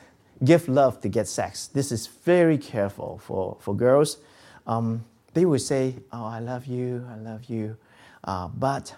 [0.43, 1.67] give love to get sex.
[1.67, 4.17] This is very careful for, for girls.
[4.65, 7.77] Um, they will say, Oh, I love you, I love you.
[8.23, 8.95] Uh, but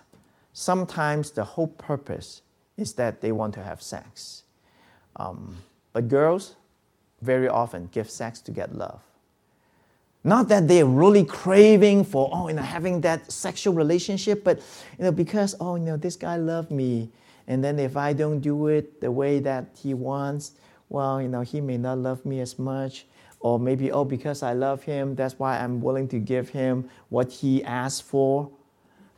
[0.53, 2.41] sometimes the whole purpose
[2.77, 4.43] is that they want to have sex.
[5.15, 5.57] Um,
[5.93, 6.55] but girls
[7.21, 9.01] very often give sex to get love.
[10.23, 14.57] Not that they're really craving for, oh, you know, having that sexual relationship, but,
[14.97, 17.09] you know, because, oh, you know, this guy loved me.
[17.47, 20.53] And then if I don't do it the way that he wants,
[20.89, 23.05] well, you know, he may not love me as much.
[23.39, 27.31] Or maybe, oh, because I love him, that's why I'm willing to give him what
[27.31, 28.49] he asked for.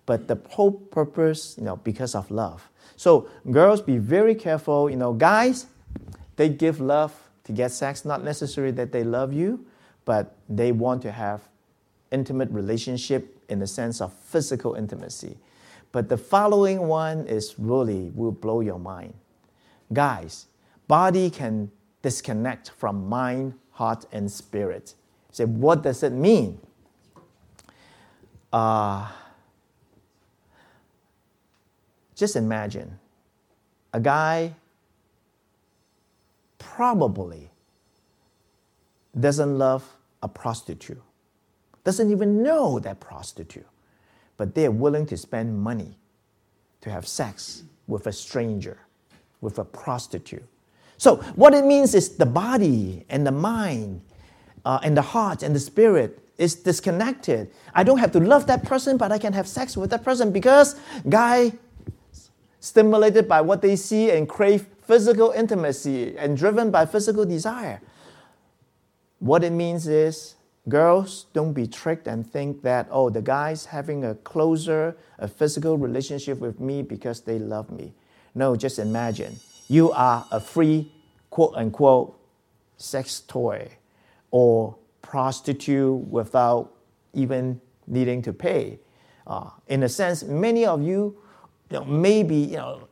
[0.07, 2.67] But the whole purpose, you know, because of love.
[2.95, 4.89] So girls, be very careful.
[4.89, 5.67] You know, guys,
[6.37, 9.65] they give love to get sex, not necessarily that they love you,
[10.05, 11.41] but they want to have
[12.11, 15.37] intimate relationship in the sense of physical intimacy.
[15.91, 19.13] But the following one is really will blow your mind.
[19.93, 20.47] Guys,
[20.87, 24.93] body can disconnect from mind, heart, and spirit.
[25.31, 26.59] So what does it mean?
[28.51, 29.09] Uh,
[32.17, 32.99] just imagine
[33.93, 34.53] a guy
[36.57, 37.49] probably
[39.19, 39.83] doesn't love
[40.21, 41.01] a prostitute,
[41.83, 43.65] doesn't even know that prostitute,
[44.35, 45.97] but they are willing to spend money
[46.81, 48.79] to have sex with a stranger,
[49.41, 50.43] with a prostitute.
[50.97, 54.01] So, what it means is the body and the mind
[54.65, 57.51] uh, and the heart and the spirit is disconnected.
[57.73, 60.31] I don't have to love that person, but I can have sex with that person
[60.31, 60.75] because
[61.07, 61.53] guy
[62.59, 67.81] stimulated by what they see and crave physical intimacy and driven by physical desire.
[69.19, 70.35] What it means is
[70.69, 75.77] girls don't be tricked and think that, oh, the guy's having a closer, a physical
[75.77, 77.93] relationship with me because they love me.
[78.35, 80.91] No, just imagine you are a free,
[81.29, 82.19] quote unquote,
[82.77, 83.69] sex toy
[84.31, 86.71] or prostitute without
[87.13, 88.79] even needing to pay.
[89.25, 91.17] Uh, in a sense, many of you,
[91.69, 92.87] you know, maybe you know,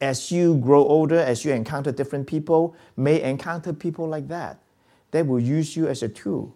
[0.00, 4.58] as you grow older, as you encounter different people, may encounter people like that.
[5.10, 6.54] They will use you as a tool.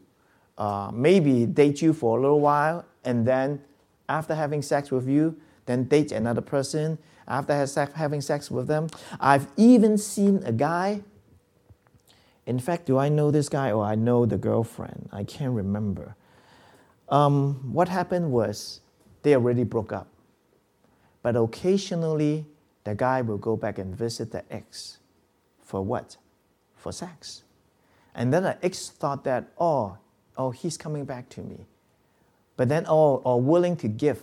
[0.58, 3.62] Uh, maybe date you for a little while, and then
[4.08, 6.98] after having sex with you, then date another person.
[7.28, 7.54] After
[7.94, 8.88] having sex with them,
[9.20, 11.02] I've even seen a guy.
[12.44, 15.08] In fact, do I know this guy or I know the girlfriend?
[15.12, 16.16] I can't remember.
[17.08, 18.80] Um, what happened was
[19.22, 20.08] they already broke up.
[21.22, 22.46] But occasionally,
[22.85, 24.98] the guy will go back and visit the ex.
[25.62, 26.16] For what?
[26.76, 27.42] For sex.
[28.14, 29.98] And then the ex thought that, oh,
[30.37, 31.66] oh, he's coming back to me.
[32.56, 34.20] But then, oh, or willing to give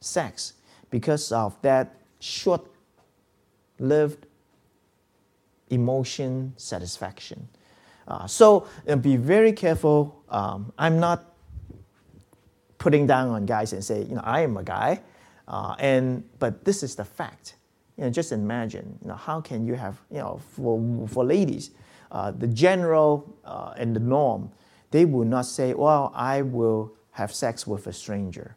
[0.00, 0.54] sex
[0.90, 2.66] because of that short
[3.78, 4.26] lived
[5.70, 7.48] emotion satisfaction.
[8.06, 10.22] Uh, so uh, be very careful.
[10.28, 11.24] Um, I'm not
[12.78, 15.00] putting down on guys and say, you know, I am a guy,
[15.48, 17.56] uh, and but this is the fact.
[17.96, 21.70] You know, just imagine, you know, how can you have, you know, for, for ladies,
[22.10, 24.50] uh, the general uh, and the norm,
[24.90, 28.56] they will not say, well, I will have sex with a stranger.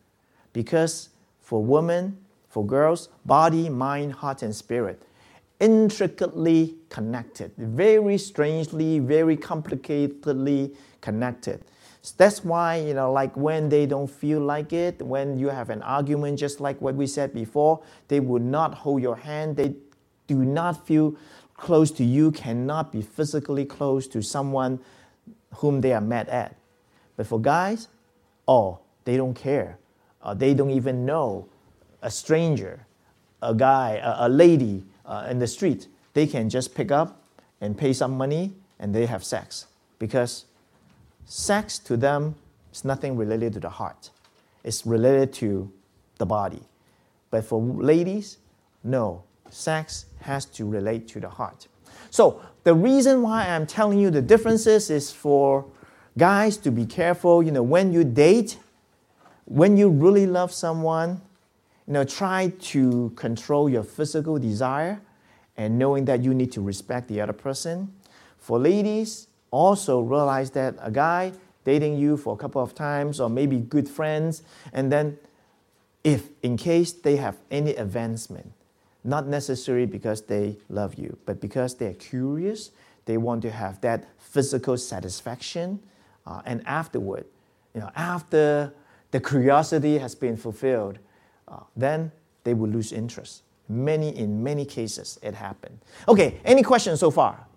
[0.54, 1.10] Because
[1.41, 2.17] for women,
[2.48, 5.04] for girls, body, mind, heart, and spirit,
[5.60, 11.63] intricately connected, very strangely, very complicatedly connected.
[12.12, 15.82] That's why, you know, like when they don't feel like it, when you have an
[15.82, 19.58] argument, just like what we said before, they would not hold your hand.
[19.58, 19.76] They
[20.28, 21.15] do not feel
[21.56, 24.80] close to you, cannot be physically close to someone
[25.56, 26.56] whom they are mad at.
[27.18, 27.88] But for guys,
[28.48, 29.78] oh, they don't care.
[30.22, 31.47] Uh, they don't even know
[32.01, 32.86] a stranger,
[33.41, 35.88] a guy, a, a lady uh, in the street.
[36.14, 37.22] They can just pick up
[37.62, 39.68] and pay some money and they have sex
[39.99, 40.45] because
[41.26, 42.36] sex to them
[42.73, 44.11] is nothing related to the heart.
[44.63, 45.71] It's related to
[46.17, 46.61] the body.
[47.30, 48.38] But for ladies,
[48.84, 51.67] no, sex has to relate to the heart.
[52.09, 55.65] So, the reason why I'm telling you the differences is for
[56.17, 58.57] guys to be careful, you know, when you date,
[59.45, 61.21] when you really love someone,
[61.88, 64.99] you know, try to control your physical desire
[65.57, 67.93] and knowing that you need to respect the other person.
[68.38, 71.32] For ladies, also realize that a guy
[71.64, 74.43] dating you for a couple of times, or maybe good friends,
[74.74, 75.18] and then
[76.03, 78.51] if in case they have any advancement,
[79.03, 82.72] not necessarily because they love you, but because they're curious,
[83.06, 85.80] they want to have that physical satisfaction,
[86.28, 87.26] uh, and afterward,
[87.74, 88.74] you know, after
[89.12, 90.99] the curiosity has been fulfilled,
[91.47, 92.12] uh, then
[92.43, 93.43] they will lose interest.
[93.70, 95.80] Many, in many cases, it happened.
[96.08, 97.47] Okay, any questions so far?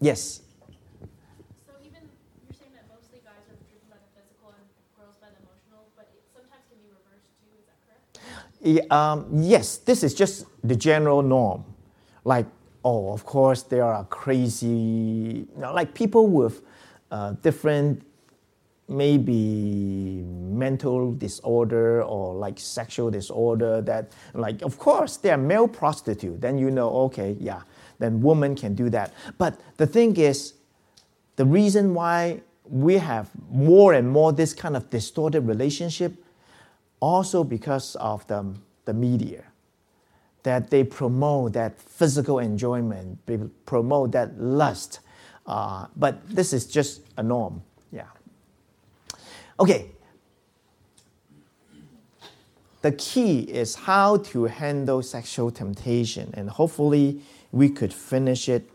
[0.00, 0.40] Yes.
[1.66, 2.00] So even
[2.42, 4.64] you're saying that mostly guys are driven by the physical and
[4.96, 7.52] girls by the emotional, but it sometimes can be reversed too.
[7.60, 8.18] Is that correct?
[8.64, 11.64] Yeah, um, yes, this is just the general norm.
[12.24, 12.46] Like,
[12.82, 16.62] oh, of course, there are crazy, you know, like people with
[17.10, 18.02] uh, different
[18.88, 26.58] maybe mental disorder or like sexual disorder that like of course they're male prostitute then
[26.58, 27.62] you know okay yeah
[28.00, 29.14] then women can do that.
[29.38, 30.54] But the thing is
[31.36, 36.12] the reason why we have more and more this kind of distorted relationship
[36.98, 39.44] also because of the, the media
[40.42, 45.00] that they promote that physical enjoyment they promote that lust.
[45.46, 48.06] Uh, but this is just a norm yeah.
[49.58, 49.90] Okay.
[52.82, 57.20] The key is how to handle sexual temptation, and hopefully,
[57.52, 58.68] we could finish it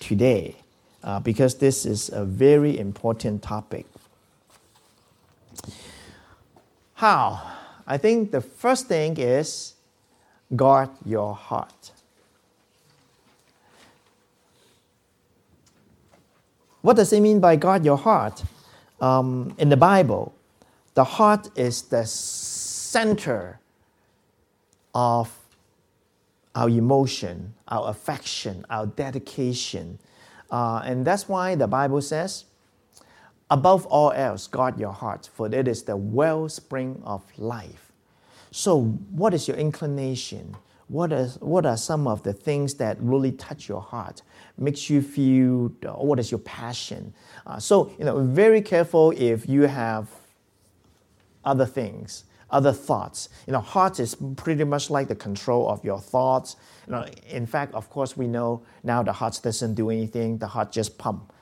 [0.00, 0.56] today
[1.02, 3.86] uh, because this is a very important topic.
[6.94, 7.42] How?
[7.86, 9.74] I think the first thing is
[10.54, 11.92] guard your heart.
[16.82, 18.42] What does it mean by guard your heart?
[19.02, 20.32] um, in the Bible,
[20.94, 23.58] the heart is the center
[24.94, 25.36] of
[26.54, 29.98] our emotion, our affection, our dedication.
[30.50, 32.44] Uh, and that's why the Bible says,
[33.50, 37.92] above all else, guard your heart, for it is the wellspring of life.
[38.50, 40.54] So, what is your inclination?
[40.88, 44.20] What, is, what are some of the things that really touch your heart,
[44.58, 47.14] makes you feel, what is your passion?
[47.46, 50.10] Uh, so, you know, very careful if you have
[51.46, 53.28] other things, other thoughts.
[53.46, 56.56] You know, heart is pretty much like the control of your thoughts.
[56.86, 60.38] You know, in fact, of course, we know now the heart doesn't do anything.
[60.38, 61.32] The heart just pump.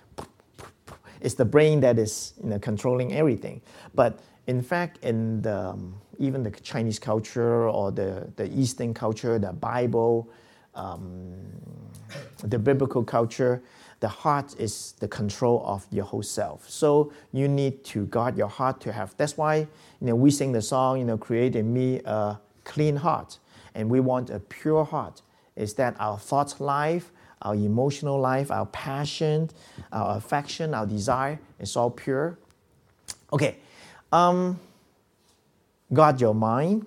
[1.20, 3.60] It's the brain that is you know, controlling everything.
[3.94, 9.38] But in fact, in the, um, even the Chinese culture or the, the Eastern culture,
[9.38, 10.30] the Bible,
[10.74, 11.34] um,
[12.42, 13.62] the biblical culture,
[14.00, 16.68] the heart is the control of your whole self.
[16.68, 19.14] So you need to guard your heart to have.
[19.16, 22.96] That's why you know we sing the song, you know, create in me a clean
[22.96, 23.38] heart,
[23.74, 25.22] and we want a pure heart.
[25.54, 29.50] Is that our thought life, our emotional life, our passion,
[29.92, 32.38] our affection, our desire is all pure?
[33.32, 33.56] Okay,
[34.12, 34.58] um,
[35.92, 36.86] guard your mind.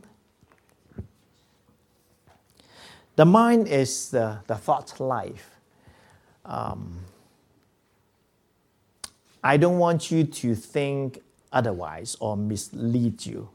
[3.15, 5.52] The mind is the, the thought life.
[6.45, 6.99] Um,
[9.43, 11.21] I don't want you to think
[11.51, 13.49] otherwise or mislead you.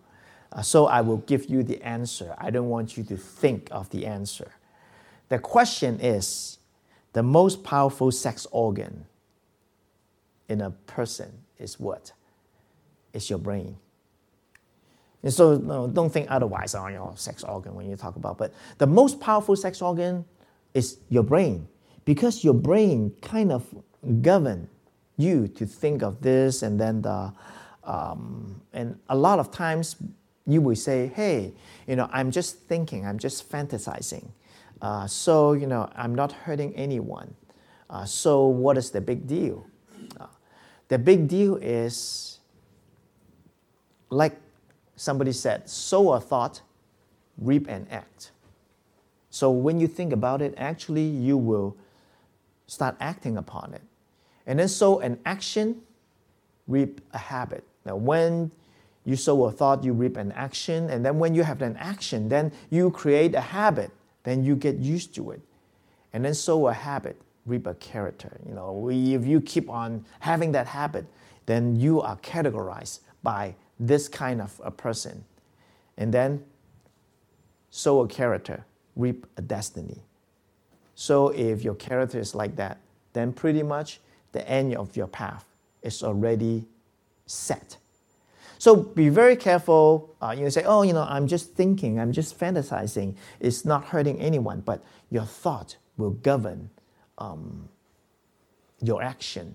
[0.53, 2.34] Uh, so I will give you the answer.
[2.39, 4.53] I don't want you to think of the answer.
[5.28, 6.59] The question is
[7.12, 9.05] the most powerful sex organ
[10.49, 12.12] in a person is what?
[13.12, 13.76] It's your brain.
[15.22, 18.39] And so no, don't think otherwise on your sex organ when you talk about.
[18.39, 20.24] But the most powerful sex organ
[20.74, 21.66] is your brain
[22.09, 23.63] because your brain kind of
[24.23, 24.67] govern
[25.19, 27.31] you to think of this and then the
[27.85, 29.97] um, and a lot of times
[30.47, 31.53] you will say, hey,
[31.87, 34.31] you know, I'm just thinking, I'm just fantasizing.
[34.81, 37.35] Uh, so, you know, I'm not hurting anyone.
[37.91, 39.67] Uh, so, what is the big deal?
[40.19, 40.29] Uh,
[40.89, 42.39] the big deal is
[44.09, 44.41] like
[44.97, 46.63] somebody said, sow a thought,
[47.37, 48.31] reap an act.
[49.29, 51.77] So when you think about it, actually you will
[52.69, 53.83] start acting upon it.
[54.47, 55.83] And then sow an action,
[56.69, 57.64] reap a habit.
[57.85, 58.53] Now when
[59.05, 62.29] you sow a thought, you reap an action, and then when you have an action,
[62.29, 63.91] then you create a habit,
[64.23, 65.41] then you get used to it.
[66.12, 68.39] And then sow a habit, reap a character.
[68.47, 71.07] You know, if you keep on having that habit,
[71.47, 75.25] then you are categorized by this kind of a person.
[75.97, 76.45] And then
[77.71, 78.64] sow a character,
[78.95, 80.03] reap a destiny.
[81.01, 82.78] So if your character is like that,
[83.12, 84.01] then pretty much
[84.32, 85.44] the end of your path
[85.80, 86.64] is already
[87.24, 87.76] set.
[88.59, 90.12] So be very careful.
[90.20, 93.14] Uh, you say, oh, you know, I'm just thinking, I'm just fantasizing.
[93.38, 96.68] It's not hurting anyone, but your thought will govern
[97.18, 97.68] um,
[98.82, 99.55] your action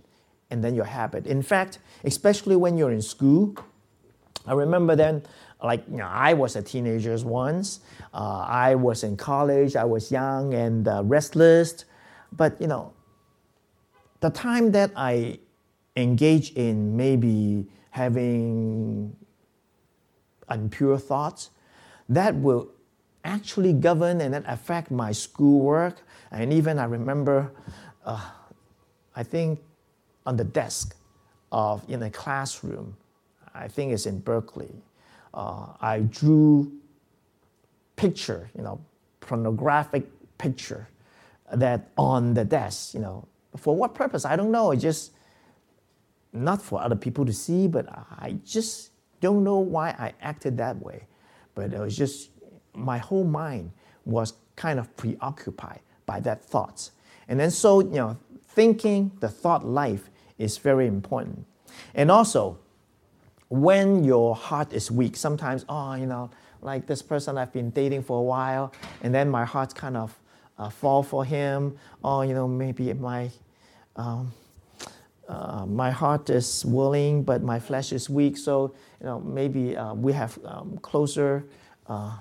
[0.49, 1.27] and then your habit.
[1.27, 3.57] In fact, especially when you're in school,
[4.47, 5.23] I remember then,
[5.63, 7.79] like you know, I was a teenager once.
[8.13, 9.75] Uh, I was in college.
[9.75, 11.85] I was young and uh, restless,
[12.31, 12.93] but you know,
[14.19, 15.39] the time that I
[15.95, 19.15] engage in maybe having
[20.49, 21.49] impure thoughts,
[22.09, 22.69] that will
[23.23, 26.01] actually govern and then affect my schoolwork.
[26.31, 27.51] And even I remember,
[28.05, 28.29] uh,
[29.15, 29.59] I think
[30.25, 30.95] on the desk
[31.51, 32.97] of in a classroom,
[33.53, 34.71] I think it's in Berkeley,
[35.33, 36.71] uh, I drew
[37.95, 38.79] picture, you know,
[39.19, 40.07] pornographic
[40.37, 40.87] picture
[41.53, 43.27] that on the desk, you know,
[43.57, 44.25] for what purpose?
[44.25, 44.71] I don't know.
[44.71, 45.11] It just
[46.33, 50.81] not for other people to see, but I just don't know why I acted that
[50.81, 51.05] way.
[51.55, 52.31] But it was just
[52.73, 53.71] my whole mind
[54.05, 56.91] was kind of preoccupied by that thoughts.
[57.27, 58.17] And then so, you know,
[58.47, 61.45] thinking the thought life is very important.
[61.93, 62.57] And also,
[63.53, 66.31] when your heart is weak, sometimes, oh, you know,
[66.61, 68.73] like this person I've been dating for a while,
[69.03, 70.19] and then my heart kind of
[70.57, 71.77] uh, fall for him.
[72.01, 73.29] Or, oh, you know, maybe my,
[73.95, 74.33] um,
[75.29, 78.37] uh, my heart is willing, but my flesh is weak.
[78.37, 81.45] So, you know, maybe uh, we have um, closer
[81.85, 82.17] uh,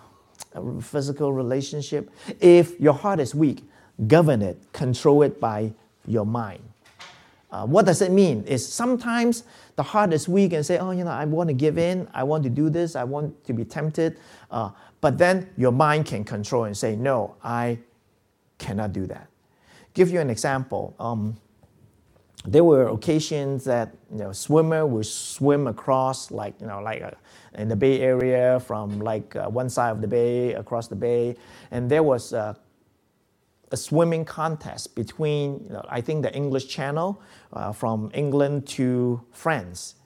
[0.83, 2.11] physical relationship.
[2.41, 3.65] If your heart is weak,
[4.07, 5.73] govern it, control it by
[6.07, 6.63] your mind.
[7.53, 8.43] Uh, what does it mean?
[8.45, 9.45] Is sometimes
[9.77, 12.25] the heart is weak and say, oh, you know, I want to give in, I
[12.25, 14.19] want to do this, I want to be tempted.
[14.51, 14.71] Uh,
[15.03, 17.79] but then your mind can control and say, no, I
[18.59, 19.29] cannot do that.
[19.93, 20.95] Give you an example.
[20.99, 21.37] Um,
[22.45, 27.11] there were occasions that you know swimmer would swim across like you know like uh,
[27.55, 31.37] in the Bay Area from like uh, one side of the bay across the bay,
[31.71, 32.57] and there was a,
[33.73, 37.21] a swimming contest between you know, I think the English Channel
[37.53, 39.97] uh, from England to France,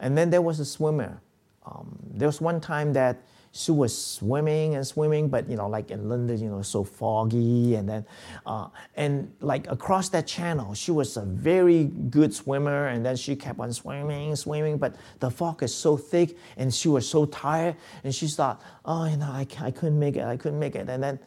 [0.00, 1.20] and then there was a swimmer.
[1.66, 3.20] Um, there was one time that
[3.52, 7.74] she was swimming and swimming, but you know, like in London, you know, so foggy,
[7.74, 8.06] and then,
[8.46, 13.34] uh, and like across that channel, she was a very good swimmer, and then she
[13.34, 17.74] kept on swimming, swimming, but the fog is so thick, and she was so tired,
[18.04, 20.88] and she thought, oh, you know, I, I couldn't make it, I couldn't make it,
[20.88, 21.18] and then,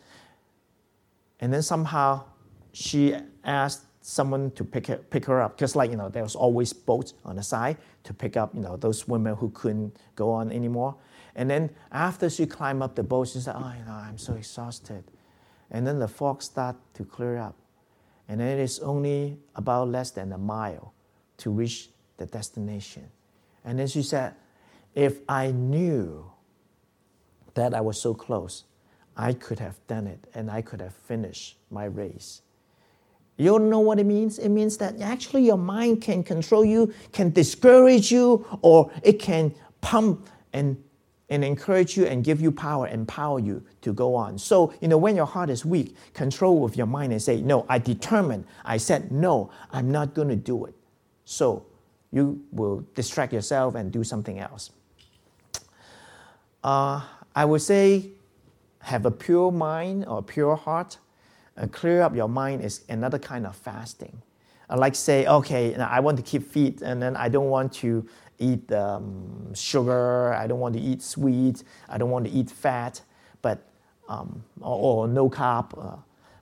[1.42, 2.24] and then somehow,
[2.72, 6.36] she asked someone to pick her, pick her up, because like you know, there was
[6.36, 10.32] always boats on the side to pick up, you know, those women who couldn't go
[10.32, 10.96] on anymore.
[11.36, 14.34] And then after she climbed up the boat, she said, Oh, you know, I'm so
[14.36, 15.04] exhausted.
[15.70, 17.56] And then the fog started to clear up.
[18.28, 20.94] And then it is only about less than a mile
[21.38, 23.10] to reach the destination.
[23.64, 24.36] And then she said,
[24.94, 26.32] If I knew
[27.54, 28.66] that I was so close,
[29.16, 32.42] I could have done it and I could have finished my race.
[33.38, 34.38] You know what it means?
[34.38, 39.54] It means that actually your mind can control you, can discourage you, or it can
[39.82, 40.78] pump and
[41.32, 44.38] and encourage you and give you power, empower you to go on.
[44.38, 47.66] So, you know, when your heart is weak, control with your mind and say, No,
[47.70, 48.46] I determined.
[48.66, 50.76] I said, No, I'm not going to do it.
[51.24, 51.66] So,
[52.12, 54.72] you will distract yourself and do something else.
[56.62, 57.02] Uh,
[57.34, 58.10] I would say,
[58.82, 60.98] have a pure mind or pure heart.
[61.58, 64.22] Uh, clear up your mind is another kind of fasting.
[64.70, 68.08] Uh, like say, okay, I want to keep fit, and then I don't want to
[68.40, 73.02] eat um, sugar, I don't want to eat sweet, I don't want to eat fat,
[73.42, 73.68] but
[74.10, 75.78] um, or, or, no carb.
[75.78, 75.98] Uh,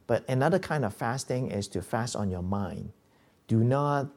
[0.07, 2.91] but another kind of fasting is to fast on your mind.
[3.47, 4.07] Do not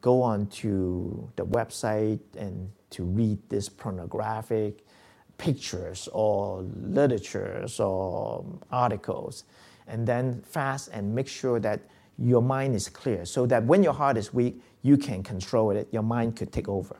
[0.00, 4.84] go on to the website and to read this pornographic
[5.38, 9.44] pictures or literatures or articles
[9.86, 11.80] and then fast and make sure that
[12.18, 15.88] your mind is clear so that when your heart is weak you can control it,
[15.92, 16.96] your mind could take over.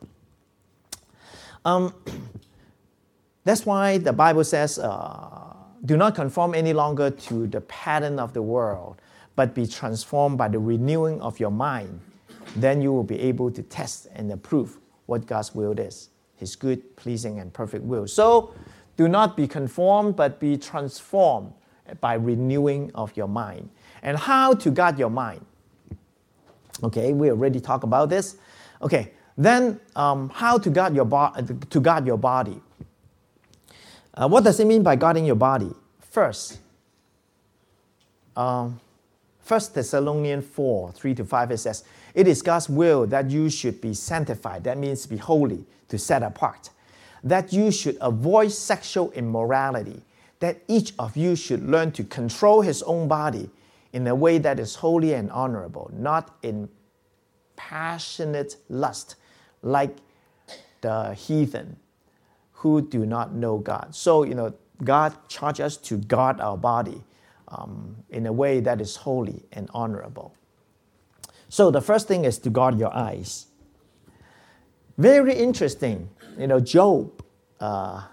[1.65, 1.95] Um,
[3.45, 5.55] that's why the Bible says, uh,
[5.85, 9.01] do not conform any longer to the pattern of the world,
[9.35, 12.01] but be transformed by the renewing of your mind.
[12.55, 16.97] Then you will be able to test and approve what God's will is, His good,
[16.97, 18.07] pleasing, and perfect will.
[18.09, 18.55] So
[18.97, 21.53] do not be conformed, but be transformed
[22.01, 23.71] by renewing of your mind.
[24.03, 25.45] And how to guard your mind?
[26.83, 28.37] Okay, we already talked about this.
[28.81, 31.33] Okay, then um, how to guard your bo-
[31.71, 32.61] to guard your body?
[34.15, 35.71] Uh, what does it mean by guarding your body?
[36.01, 36.59] First,
[38.37, 38.81] um,
[39.41, 43.81] First Thessalonians 4, 3 to 5, it says, It is God's will that you should
[43.81, 44.65] be sanctified.
[44.65, 46.71] That means be holy, to set apart.
[47.25, 50.03] That you should avoid sexual immorality.
[50.41, 53.51] That each of you should learn to control his own body
[53.93, 56.69] in a way that is holy and honorable, not in
[57.57, 59.17] passionate lust,
[59.63, 59.97] like
[60.81, 61.77] the heathen
[62.53, 63.95] who do not know God.
[63.95, 67.03] So, you know, God charges us to guard our body
[67.49, 70.35] um, in a way that is holy and honorable.
[71.53, 73.49] So, the first thing is to guard your eyes.
[74.97, 76.09] Very interesting.
[76.39, 77.23] You know, Job
[77.61, 78.05] uh,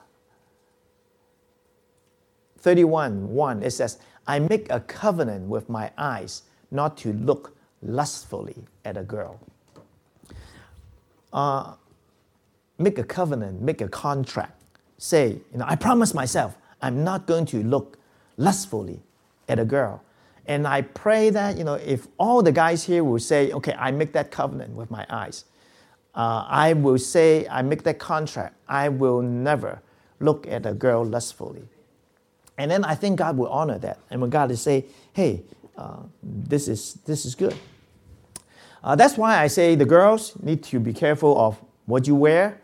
[2.58, 8.58] 31 1, it says, I make a covenant with my eyes not to look lustfully
[8.84, 9.40] at a girl.
[11.32, 11.76] Uh,
[12.78, 14.62] make a covenant, make a contract.
[14.98, 18.00] Say, you know, I promise myself I'm not going to look
[18.36, 19.00] lustfully
[19.48, 20.04] at a girl.
[20.50, 23.92] And I pray that, you know, if all the guys here will say, okay, I
[23.92, 25.46] make that covenant with my eyes,
[26.16, 29.80] uh, I will say, I make that contract, I will never
[30.20, 31.68] look at a girl lustfully.
[32.58, 34.00] And then I think God will honor that.
[34.10, 35.44] And when God will say, hey,
[35.78, 37.56] uh, this, is, this is good.
[38.84, 42.60] Uh, that's why I say the girls need to be careful of what you wear.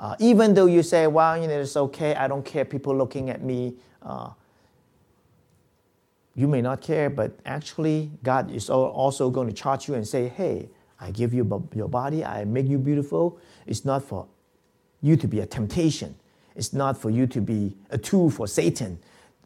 [0.00, 3.30] Uh, even though you say, well, you know, it's okay, I don't care people looking
[3.30, 3.76] at me.
[6.34, 10.28] You may not care, but actually, God is also going to charge you and say,
[10.28, 10.68] hey,
[11.00, 13.38] I give you your body, I make you beautiful.
[13.66, 14.28] It's not for
[15.00, 16.14] you to be a temptation,
[16.54, 18.98] it's not for you to be a tool for Satan,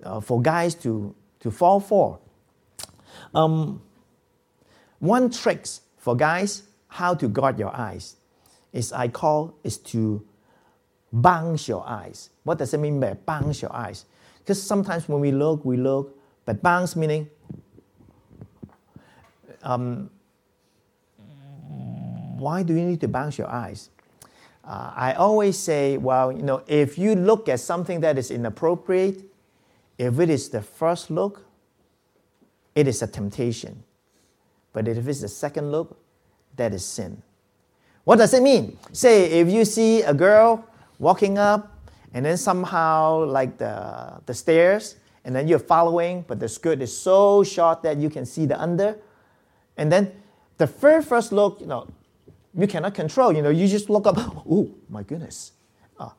[0.03, 2.18] uh, for guys to, to fall for.
[3.35, 3.80] Um,
[4.99, 5.66] one trick
[5.97, 8.16] for guys how to guard your eyes
[8.72, 10.24] is I call is to
[11.12, 12.30] bounce your eyes.
[12.43, 14.05] What does it mean by bounce your eyes?
[14.39, 17.28] Because sometimes when we look, we look, but bounce meaning
[19.64, 20.11] um,
[22.38, 23.90] why do you need to bounce your eyes?
[24.62, 29.22] Uh, I always say, well, you know, if you look at something that is inappropriate,
[29.99, 31.47] if it is the first look,
[32.74, 33.82] it is a temptation.
[34.72, 35.99] But if it's the second look,
[36.57, 37.22] that is sin.
[38.05, 38.76] What does it mean?
[38.92, 40.66] Say, if you see a girl
[40.99, 41.78] walking up
[42.12, 46.97] and then somehow like the, the stairs, and then you're following, but the skirt is
[46.97, 48.99] so short that you can see the under,
[49.77, 50.12] and then
[50.59, 51.89] the very first look, you know,
[52.55, 53.33] you cannot control.
[53.33, 55.53] You know, you just look up, oh my goodness.
[55.99, 56.11] Uh,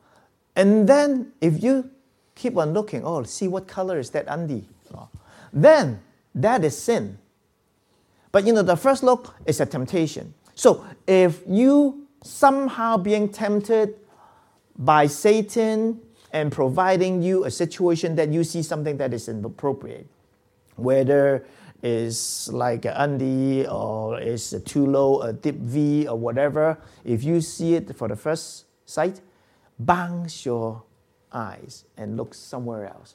[0.54, 1.90] and then if you
[2.34, 4.68] keep on looking, oh, see what color is that undie?
[4.94, 5.06] Uh,
[5.52, 6.00] then
[6.34, 7.18] that is sin.
[8.32, 10.34] But you know, the first look is a temptation.
[10.54, 13.94] So if you somehow being tempted
[14.76, 16.00] by Satan
[16.32, 20.06] and providing you a situation that you see something that is inappropriate,
[20.76, 21.46] whether
[21.82, 27.40] is like an undie or is too low, a deep V or whatever, if you
[27.40, 29.20] see it for the first sight,
[29.78, 30.82] bounce your
[31.32, 33.14] eyes and look somewhere else.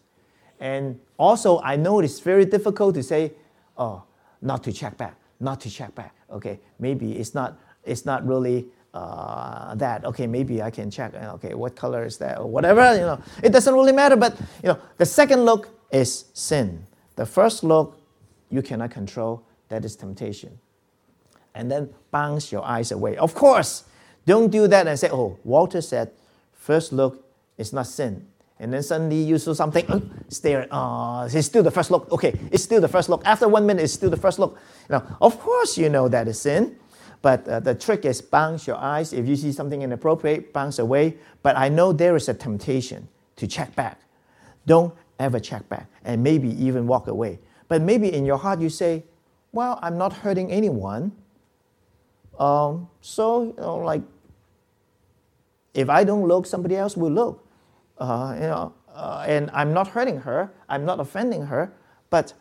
[0.60, 3.34] And also, I know it's very difficult to say,
[3.78, 4.04] oh,
[4.42, 6.16] not to check back, not to check back.
[6.32, 10.06] Okay, maybe it's not, it's not really uh, that.
[10.06, 11.14] Okay, maybe I can check.
[11.14, 12.94] Okay, what color is that or whatever.
[12.94, 14.16] You know, it doesn't really matter.
[14.16, 16.86] But you know, the second look is sin.
[17.16, 17.98] The first look
[18.50, 20.60] you cannot control, that is temptation.
[21.56, 23.18] And then bounce your eyes away.
[23.18, 23.86] Of course,
[24.26, 26.12] don't do that and say, oh, Walter said,
[26.54, 27.26] first look
[27.58, 28.28] is not sin.
[28.60, 32.12] And then suddenly you saw something, uh, stare, oh, it's still the first look.
[32.12, 33.26] Okay, it's still the first look.
[33.26, 34.60] After one minute, it's still the first look.
[34.90, 36.78] Know, of course you know that is sin.
[37.22, 39.14] But uh, the trick is bounce your eyes.
[39.14, 41.18] If you see something inappropriate, bounce away.
[41.44, 44.00] But I know there is a temptation to check back.
[44.66, 47.40] Don't ever check back and maybe even walk away.
[47.68, 49.04] But maybe in your heart you say,
[49.52, 51.12] well, I'm not hurting anyone.
[52.40, 54.02] Um, so, you know, like,
[55.74, 57.48] if I don't look, somebody else will look.
[57.98, 61.72] Uh, you know, uh, and I'm not hurting her, I'm not offending her,
[62.10, 62.34] but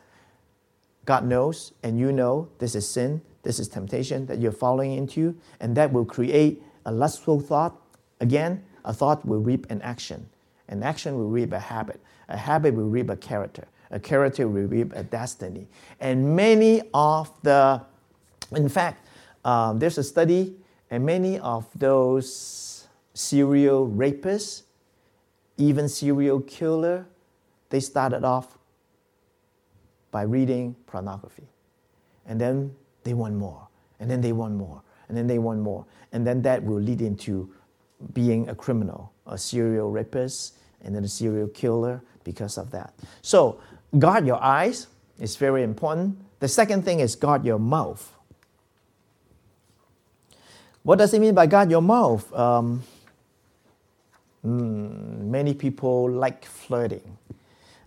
[1.05, 5.37] God knows and you know this is sin, this is temptation that you're falling into,
[5.61, 7.81] and that will create a lustful thought.
[8.21, 10.29] Again, a thought will reap an action.
[10.69, 12.01] An action will reap a habit.
[12.29, 15.67] A habit will reap a character a character will reap a destiny.
[15.99, 17.83] And many of the,
[18.55, 19.07] in fact,
[19.45, 20.55] um, there's a study,
[20.91, 24.63] and many of those serial rapists,
[25.57, 27.07] even serial killer,
[27.71, 28.59] they started off
[30.11, 31.49] by reading pornography.
[32.27, 32.75] And then
[33.05, 33.69] they want more.
[33.99, 34.83] And then they want more.
[35.09, 35.85] And then they want more.
[36.13, 37.53] And then that will lead into
[38.13, 42.95] being a criminal, a serial rapist, and then a serial killer because of that.
[43.23, 43.61] So
[43.99, 44.87] guard your eyes
[45.19, 46.19] is very important.
[46.41, 48.13] The second thing is guard your mouth.
[50.83, 52.33] What does it mean by guard your mouth?
[52.33, 52.83] Um,
[54.45, 57.19] mm, many people like flirting,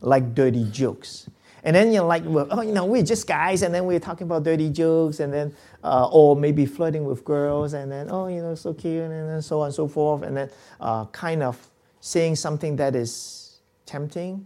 [0.02, 1.30] like dirty jokes.
[1.64, 4.26] And then, you're like, well, oh, you know, we're just guys, and then we're talking
[4.26, 8.42] about dirty jokes, and then, uh, or maybe flirting with girls, and then, oh, you
[8.42, 10.50] know, so cute, and then so on and so forth, and then
[10.82, 11.70] uh, kind of
[12.02, 14.46] saying something that is tempting.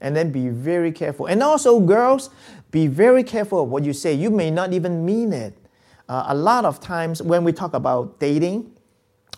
[0.00, 1.24] And then be very careful.
[1.24, 2.28] And also, girls,
[2.70, 4.12] be very careful of what you say.
[4.12, 5.56] You may not even mean it.
[6.08, 8.70] Uh, a lot of times when we talk about dating,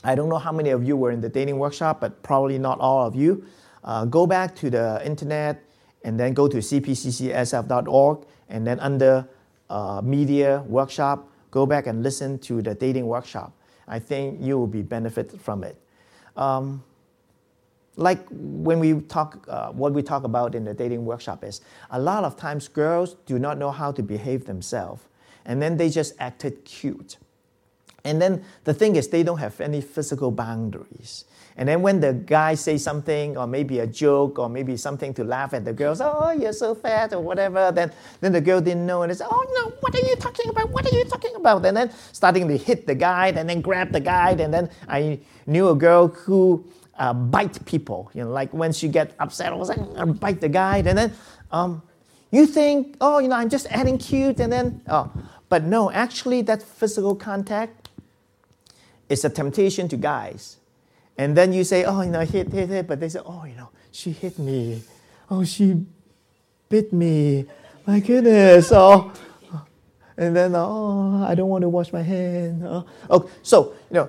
[0.03, 2.81] I don't know how many of you were in the dating workshop, but probably not
[2.81, 3.45] all of you.
[3.85, 5.63] Uh, go back to the internet
[6.05, 9.29] and then go to cpccsf.org and then under
[9.71, 13.53] uh, media workshop, go back and listen to the dating workshop.
[13.87, 15.77] I think you will be benefit from it.
[16.37, 16.83] Um,
[17.97, 22.01] like when we talk, uh, what we talk about in the dating workshop is a
[22.01, 25.03] lot of times girls do not know how to behave themselves,
[25.45, 27.17] and then they just acted cute.
[28.05, 31.25] And then the thing is, they don't have any physical boundaries.
[31.59, 35.25] And then when the guy says something, or maybe a joke, or maybe something to
[35.25, 38.87] laugh at the girls, oh, you're so fat, or whatever, then, then the girl didn't
[38.87, 40.71] know, and it's, oh, no, what are you talking about?
[40.71, 41.67] What are you talking about?
[41.67, 45.19] And then starting to hit the guy, and then grab the guy, and then I
[45.47, 46.65] knew a girl who
[46.97, 50.41] uh, bite people, you know, like when she get upset, I was like, I bite
[50.41, 51.13] the guy, and then
[51.51, 51.83] um,
[52.31, 55.11] you think, oh, you know, I'm just adding cute, and then, oh,
[55.49, 57.89] but no, actually, that physical contact
[59.09, 60.58] is a temptation to guys.
[61.19, 62.87] And then you say, oh, you know, hit, hit, hit.
[62.87, 64.83] But they say, oh, you know, she hit me.
[65.29, 65.85] Oh, she
[66.69, 67.45] bit me.
[67.85, 68.71] My goodness.
[68.73, 69.13] Oh,
[70.17, 72.65] and then, oh, I don't want to wash my hand.
[72.65, 73.29] Oh, okay.
[73.43, 74.09] So, you know,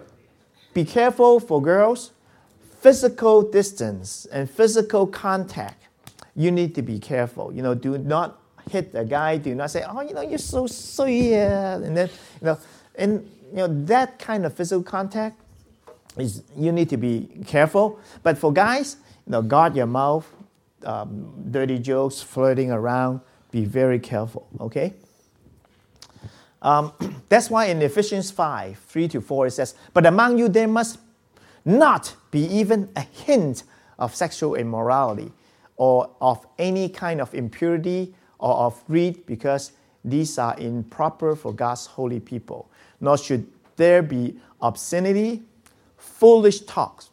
[0.73, 2.11] be careful for girls.
[2.79, 5.83] Physical distance and physical contact,
[6.35, 7.51] you need to be careful.
[7.51, 8.39] You know, do not
[8.69, 9.37] hit a guy.
[9.37, 11.33] Do not say, oh, you know, you're so sweet.
[11.35, 12.09] And then,
[12.41, 12.57] you know,
[12.95, 15.41] and, you know, that kind of physical contact
[16.21, 17.99] is you need to be careful.
[18.23, 20.31] But for guys, you know, guard your mouth,
[20.85, 24.93] um, dirty jokes, flirting around, be very careful, okay?
[26.61, 26.93] Um,
[27.29, 30.99] that's why in Ephesians 5 3 to 4 it says, But among you there must
[31.65, 33.63] not be even a hint
[33.97, 35.31] of sexual immorality
[35.75, 41.85] or of any kind of impurity or of greed, because these are improper for God's
[41.85, 42.69] holy people.
[43.01, 45.43] Nor should there be obscenity
[46.19, 47.09] foolish talks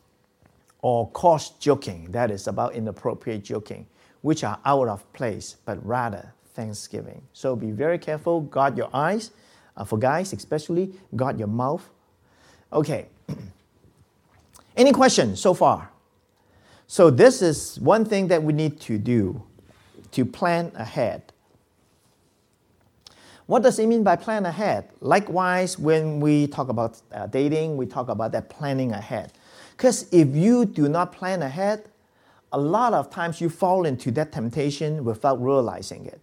[0.83, 3.87] or coarse joking, that is about inappropriate joking,
[4.23, 7.23] which are out of place, but rather thanksgiving.
[7.33, 9.31] So be very careful, guard your eyes.
[9.77, 11.89] Uh, for guys, especially, guard your mouth.
[12.73, 13.07] Okay.
[14.77, 15.91] Any questions so far?
[16.87, 19.43] So, this is one thing that we need to do
[20.13, 21.33] to plan ahead.
[23.47, 24.91] What does it mean by plan ahead?
[25.01, 29.33] Likewise, when we talk about uh, dating, we talk about that planning ahead.
[29.77, 31.89] Because if you do not plan ahead,
[32.53, 36.21] a lot of times you fall into that temptation without realizing it.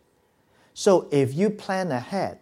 [0.73, 2.39] So if you plan ahead,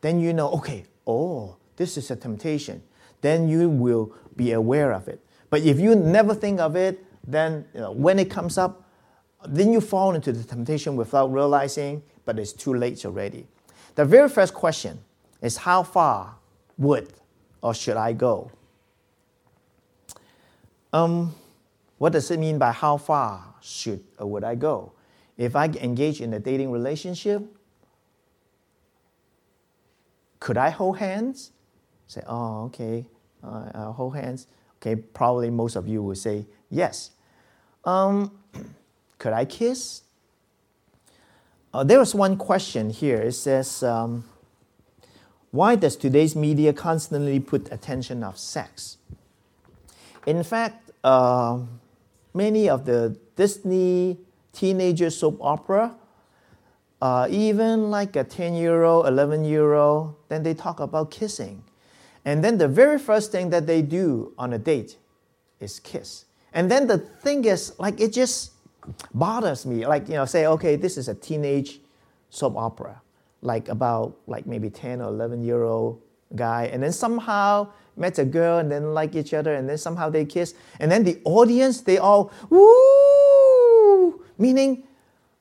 [0.00, 2.82] then you know, okay, oh, this is a temptation.
[3.20, 5.24] Then you will be aware of it.
[5.48, 8.90] But if you never think of it, then you know, when it comes up,
[9.46, 13.46] then you fall into the temptation without realizing, but it's too late already.
[13.94, 14.98] The very first question
[15.40, 16.36] is how far
[16.78, 17.12] would
[17.62, 18.50] or should I go?
[20.92, 21.34] Um,
[21.98, 24.92] what does it mean by how far should or would I go?
[25.36, 27.42] If I engage in a dating relationship,
[30.38, 31.52] could I hold hands?
[32.06, 33.06] Say, oh, okay,
[33.42, 34.46] uh, I'll hold hands.
[34.76, 37.10] Okay, probably most of you will say yes.
[37.84, 38.38] Um,
[39.18, 40.02] could I kiss?
[41.74, 43.20] Uh, there was one question here.
[43.20, 44.22] It says, um,
[45.50, 48.98] why does today's media constantly put attention of sex?
[50.24, 51.58] In fact, uh,
[52.32, 54.18] many of the Disney
[54.52, 55.96] teenager soap opera,
[57.02, 61.64] uh, even like a 10 year old, 11 year old, then they talk about kissing.
[62.24, 64.96] And then the very first thing that they do on a date
[65.58, 66.26] is kiss.
[66.52, 68.52] And then the thing is, like, it just
[69.12, 69.86] bothers me.
[69.86, 71.80] Like, you know, say, okay, this is a teenage
[72.30, 73.00] soap opera,
[73.42, 76.00] like about like maybe 10 or 11 year old
[76.34, 80.10] guy, and then somehow met a girl and then like each other, and then somehow
[80.10, 84.82] they kiss, and then the audience, they all, woo, meaning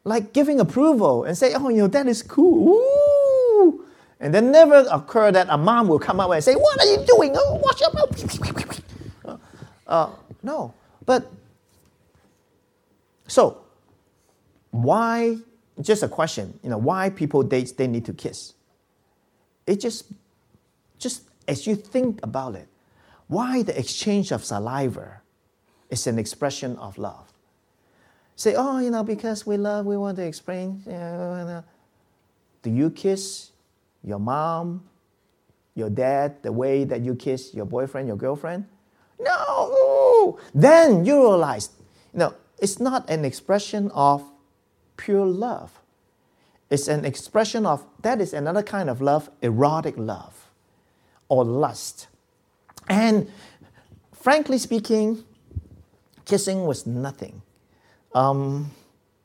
[0.03, 3.85] like giving approval and say, oh, you know, that is cool, woo.
[4.19, 7.05] And then never occur that a mom will come up and say, what are you
[7.05, 7.33] doing?
[7.35, 8.79] Oh, watch your mouth.
[9.85, 10.09] Uh,
[10.41, 10.73] no,
[11.05, 11.29] but
[13.33, 13.63] so,
[14.69, 15.37] why,
[15.81, 18.53] just a question, you know, why people date, they need to kiss?
[19.65, 20.05] It just,
[20.99, 22.67] just as you think about it,
[23.25, 25.21] why the exchange of saliva
[25.89, 27.33] is an expression of love.
[28.35, 30.83] say, oh, you know, because we love, we want to explain.
[30.85, 33.49] Do you kiss
[34.03, 34.83] your mom,
[35.73, 38.65] your dad, the way that you kiss your boyfriend, your girlfriend?
[39.19, 40.37] No.
[40.53, 41.71] Then you realize,
[42.13, 44.23] you know, it's not an expression of
[44.95, 45.81] pure love.
[46.69, 50.49] It's an expression of, that is another kind of love, erotic love
[51.27, 52.07] or lust.
[52.87, 53.29] And
[54.13, 55.25] frankly speaking,
[56.23, 57.41] kissing was nothing.
[58.15, 58.71] Um,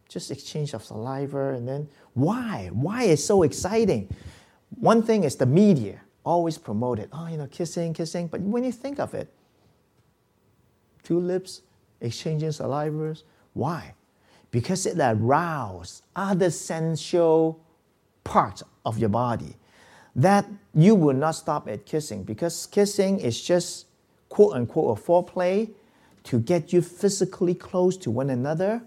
[0.08, 2.70] just exchange of saliva and then why?
[2.72, 4.08] Why is so exciting?
[4.80, 7.08] One thing is the media always promote it.
[7.12, 8.26] Oh, you know, kissing, kissing.
[8.26, 9.32] But when you think of it,
[11.04, 11.62] two lips
[12.00, 13.22] exchanging salivas,
[13.54, 13.94] why?
[14.50, 17.60] Because it arouses other sensual
[18.24, 19.56] parts of your body
[20.14, 23.86] that you will not stop at kissing because kissing is just
[24.28, 25.70] quote unquote a foreplay
[26.24, 28.82] to get you physically close to one another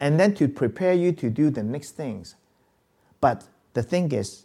[0.00, 2.36] and then to prepare you to do the next things.
[3.20, 3.44] But
[3.74, 4.44] the thing is,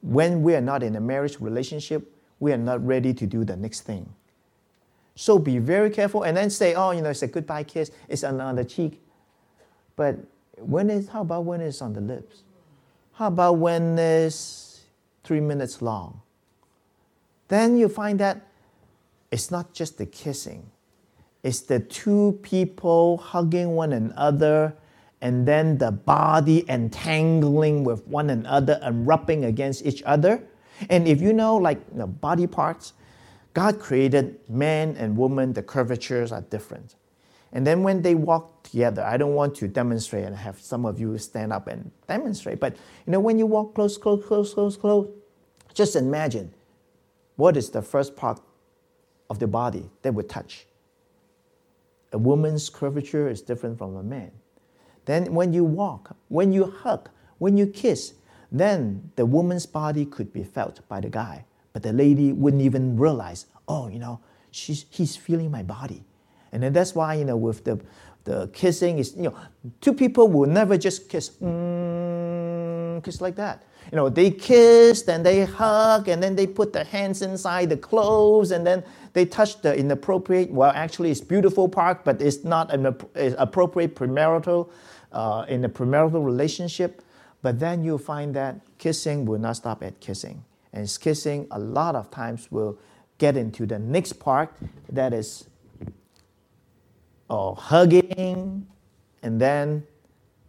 [0.00, 3.56] when we are not in a marriage relationship, we are not ready to do the
[3.56, 4.08] next thing.
[5.14, 8.24] So be very careful and then say, oh, you know, it's a goodbye kiss, it's
[8.24, 9.02] on the cheek.
[9.96, 10.16] But
[10.58, 12.42] when is, how about when it's on the lips?
[13.12, 14.80] How about when it's
[15.24, 16.22] three minutes long?
[17.48, 18.46] Then you find that
[19.30, 20.70] it's not just the kissing,
[21.42, 24.74] it's the two people hugging one another
[25.20, 30.42] and then the body entangling with one another and rubbing against each other.
[30.88, 32.94] And if you know, like you know, body parts,
[33.52, 36.94] God created man and woman, the curvatures are different.
[37.52, 41.00] And then when they walk together, I don't want to demonstrate and have some of
[41.00, 42.76] you stand up and demonstrate, but
[43.06, 45.08] you know, when you walk close, close, close, close, close,
[45.74, 46.52] just imagine
[47.36, 48.40] what is the first part
[49.28, 50.66] of the body that would touch.
[52.12, 54.30] A woman's curvature is different from a man.
[55.06, 58.14] Then when you walk, when you hug, when you kiss,
[58.52, 61.44] then the woman's body could be felt by the guy.
[61.72, 66.04] But the lady wouldn't even realize, oh, you know, she's, he's feeling my body.
[66.52, 67.80] And then that's why, you know, with the,
[68.24, 69.34] the kissing is, you know,
[69.80, 73.64] two people will never just kiss, mm, kiss like that.
[73.92, 77.76] You know, they kiss, then they hug, and then they put their hands inside the
[77.76, 82.72] clothes, and then they touch the inappropriate, well, actually it's beautiful part, but it's not
[82.72, 84.68] an appropriate premarital,
[85.12, 87.02] uh, in a premarital relationship.
[87.42, 90.44] But then you'll find that kissing will not stop at kissing.
[90.72, 92.78] And kissing a lot of times will
[93.18, 94.54] get into the next part
[94.88, 95.46] that is
[97.28, 98.66] oh, hugging
[99.22, 99.86] and then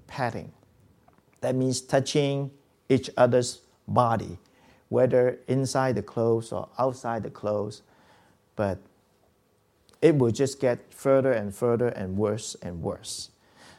[0.08, 0.52] patting.
[1.42, 2.52] That means touching
[2.90, 4.38] each other's body,
[4.90, 7.82] whether inside the clothes or outside the clothes.
[8.56, 8.80] But
[10.02, 13.30] it will just get further and further and worse and worse.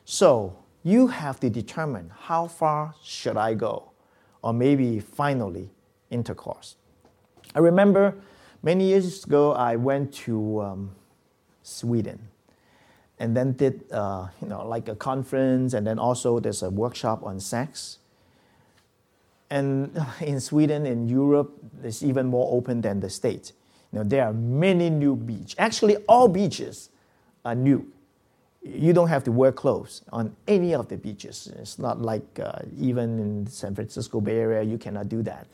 [0.04, 3.92] So you have to determine how far should I go,
[4.42, 5.70] or maybe finally
[6.12, 6.76] intercourse.
[7.54, 8.14] I remember
[8.62, 10.90] many years ago I went to um,
[11.62, 12.28] Sweden
[13.18, 17.22] and then did uh, you know like a conference and then also there's a workshop
[17.22, 17.98] on sex.
[19.50, 21.52] And in sweden in europe
[21.84, 23.52] it's even more open than the states.
[23.92, 26.90] You know there are many new beaches actually all beaches
[27.44, 27.86] are new
[28.64, 31.52] you don't have to wear clothes on any of the beaches.
[31.58, 35.46] It's not like uh, even in san francisco bay area you cannot do that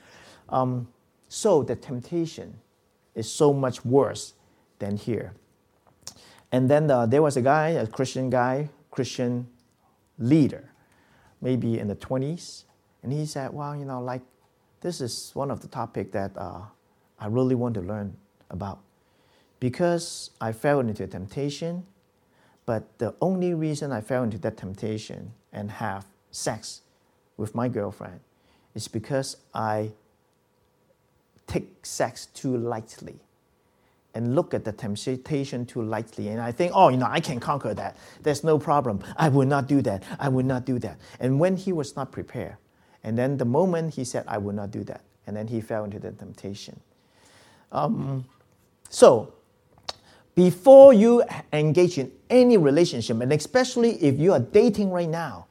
[0.49, 0.89] um,
[1.29, 2.55] so the temptation
[3.15, 4.35] is so much worse
[4.79, 5.35] than here
[6.53, 9.47] and then uh, there was a guy, a Christian guy, Christian
[10.19, 10.71] leader,
[11.41, 12.65] maybe in the 20s.
[13.03, 14.23] And he said, well, you know, like,
[14.81, 16.63] this is one of the topic that uh,
[17.19, 18.17] I really want to learn
[18.51, 18.81] about.
[19.61, 21.85] Because I fell into temptation,
[22.65, 26.83] but the only reason I fell into that temptation and have sex
[27.37, 28.21] with my girlfriend
[28.75, 29.93] is because I
[31.49, 33.19] take sex too lightly
[34.15, 36.29] and look at the temptation too lightly.
[36.29, 37.97] And I think, oh, you know, I can conquer that.
[38.23, 39.01] There's no problem.
[39.17, 40.03] I will not do that.
[40.19, 40.99] I will not do that.
[41.21, 42.57] And when he was not prepared,
[43.05, 45.85] and then the moment he said, I will not do that, and then he fell
[45.85, 46.81] into the temptation.
[47.71, 48.25] Um,
[48.89, 49.35] so,
[50.35, 55.47] before you engage in any relationship, and especially if you are dating right now,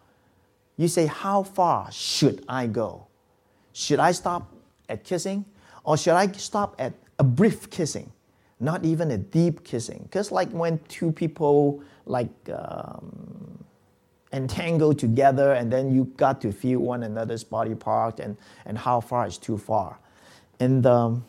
[0.77, 3.07] you say, How far should I go?
[3.73, 4.51] Should I stop
[4.89, 5.45] at kissing?
[5.87, 8.11] Or should I stop at a brief kissing?
[8.59, 10.01] not even a deep kissing.
[10.03, 13.63] Because like when two people like um,
[14.33, 18.99] entangle together and then you got to feel one another's body part and, and how
[18.99, 19.99] far is too far.
[20.59, 21.25] And um,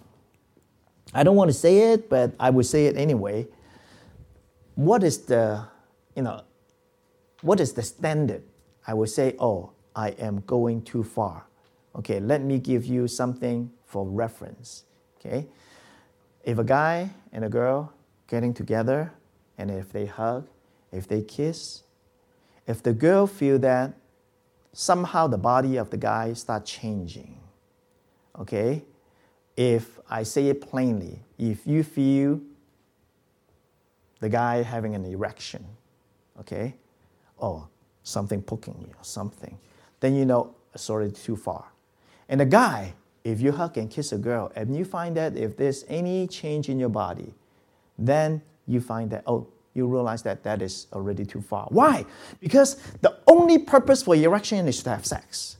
[1.12, 3.46] I don't want to say it, but I would say it anyway.
[4.74, 5.64] What is the,
[6.16, 6.42] you know,
[7.42, 8.42] what is the standard?
[8.86, 11.46] I will say, oh, I am going too far.
[11.96, 14.84] Okay, let me give you something for reference.
[15.18, 15.48] Okay,
[16.44, 17.92] if a guy and a girl
[18.28, 19.12] getting together,
[19.56, 20.46] and if they hug,
[20.92, 21.82] if they kiss,
[22.66, 23.94] if the girl feel that
[24.72, 27.40] somehow the body of the guy start changing,
[28.38, 28.84] okay,
[29.56, 32.40] if I say it plainly, if you feel
[34.20, 35.66] the guy having an erection,
[36.38, 36.76] okay,
[37.38, 37.68] or
[38.04, 39.58] something poking you or something,
[40.00, 40.54] then you know
[40.88, 41.64] already too far.
[42.28, 42.94] And the guy,
[43.24, 46.68] if you hug and kiss a girl and you find that if there's any change
[46.68, 47.34] in your body,
[47.98, 51.66] then you find that, oh, you realize that that is already too far.
[51.70, 52.04] Why?
[52.40, 55.58] Because the only purpose for erection is to have sex.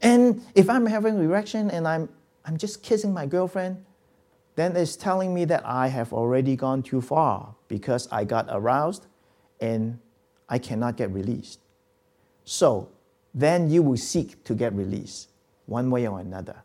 [0.00, 2.08] And if I'm having erection and I'm,
[2.44, 3.84] I'm just kissing my girlfriend,
[4.54, 9.06] then it's telling me that I have already gone too far because I got aroused
[9.60, 9.98] and
[10.48, 11.60] I cannot get released.
[12.44, 12.88] So
[13.34, 15.28] then you will seek to get released
[15.68, 16.56] one way or another.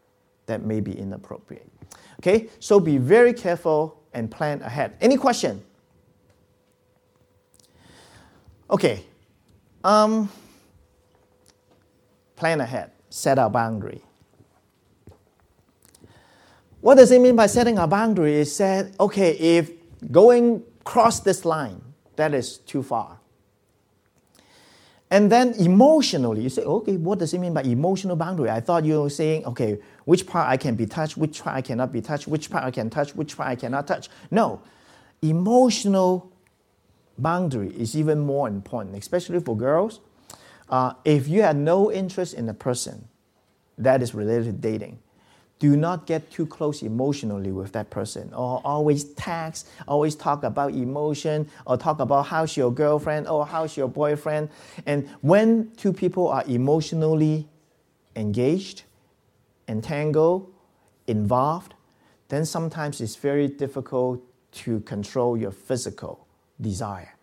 [0.45, 1.69] That may be inappropriate.
[2.19, 4.95] Okay, so be very careful and plan ahead.
[5.01, 5.63] Any question?
[8.69, 9.03] Okay,
[9.83, 10.29] um,
[12.35, 14.01] plan ahead, set a boundary.
[16.81, 18.35] What does it mean by setting a boundary?
[18.35, 19.71] Is said, okay, if
[20.11, 21.81] going cross this line,
[22.15, 23.19] that is too far.
[25.13, 28.49] And then emotionally, you say, okay, what does it mean by emotional boundary?
[28.49, 31.61] I thought you were saying, okay, which part I can be touched, which part I
[31.61, 34.09] cannot be touched, which part I can touch, which part I cannot touch.
[34.31, 34.63] No,
[35.21, 36.31] emotional
[37.19, 39.99] boundary is even more important, especially for girls.
[40.67, 43.07] Uh, if you have no interest in a person
[43.77, 44.97] that is related to dating,
[45.63, 50.73] do not get too close emotionally with that person or always text always talk about
[50.73, 54.49] emotion or talk about how's your girlfriend or how's your boyfriend.
[54.85, 57.47] And when two people are emotionally
[58.17, 58.83] engaged
[59.69, 60.51] entangled
[61.07, 61.75] involved
[62.27, 66.27] then sometimes it's very difficult to control your physical
[66.59, 67.15] desire.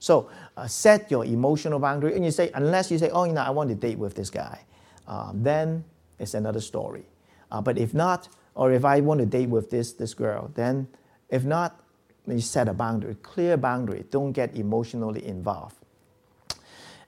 [0.00, 3.40] So uh, set your emotional boundary and you say unless you say oh you know
[3.40, 4.60] i want to date with this guy
[5.08, 5.82] uh, then
[6.18, 7.06] it's another story
[7.50, 10.88] uh, but if not, or if I want to date with this, this girl, then
[11.28, 11.80] if not,
[12.26, 14.04] you set a boundary, clear boundary.
[14.10, 15.76] Don't get emotionally involved.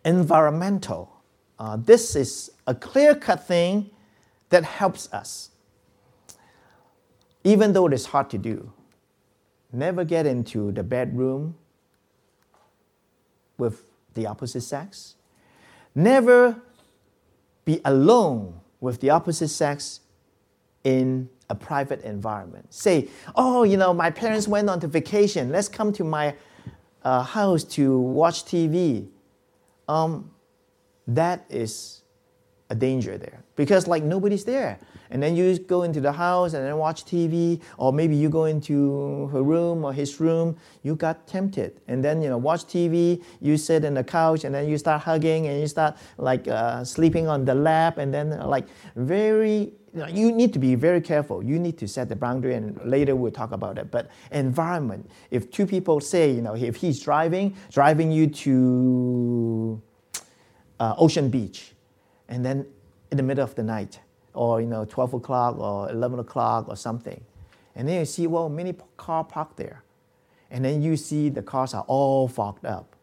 [0.05, 1.12] Environmental.
[1.59, 3.90] Uh, this is a clear cut thing
[4.49, 5.51] that helps us.
[7.45, 8.72] Even though it is hard to do,
[9.72, 11.57] never get into the bedroom
[13.59, 13.84] with
[14.14, 15.16] the opposite sex.
[15.95, 16.61] Never
[17.64, 20.01] be alone with the opposite sex
[20.85, 22.72] in a private environment.
[22.72, 25.51] Say, oh, you know, my parents went on to vacation.
[25.51, 26.35] Let's come to my
[27.03, 29.09] uh, house to watch TV.
[29.89, 30.30] Um,
[31.07, 32.03] that is
[32.70, 34.78] a danger there because like nobody's there
[35.13, 38.47] and then you go into the house and then watch tv or maybe you go
[38.47, 41.81] into her room or his room you got tempted.
[41.87, 45.03] And then you know watch tv you sit in the couch and then you start
[45.03, 49.75] hugging and you start like uh, sleeping on the lap and then like very
[50.09, 51.45] you need to be very careful.
[51.45, 53.91] You need to set the boundary and later we'll talk about it.
[53.91, 59.83] But environment if two people say you know if he's driving driving you to
[60.81, 61.75] uh, ocean beach
[62.31, 62.67] and then
[63.11, 64.01] in the middle of the night
[64.35, 67.22] or you know 12 o'clock or 11 o'clock or something.
[67.74, 69.83] And then you see well many car parked there.
[70.51, 72.97] And then you see the cars are all fogged up.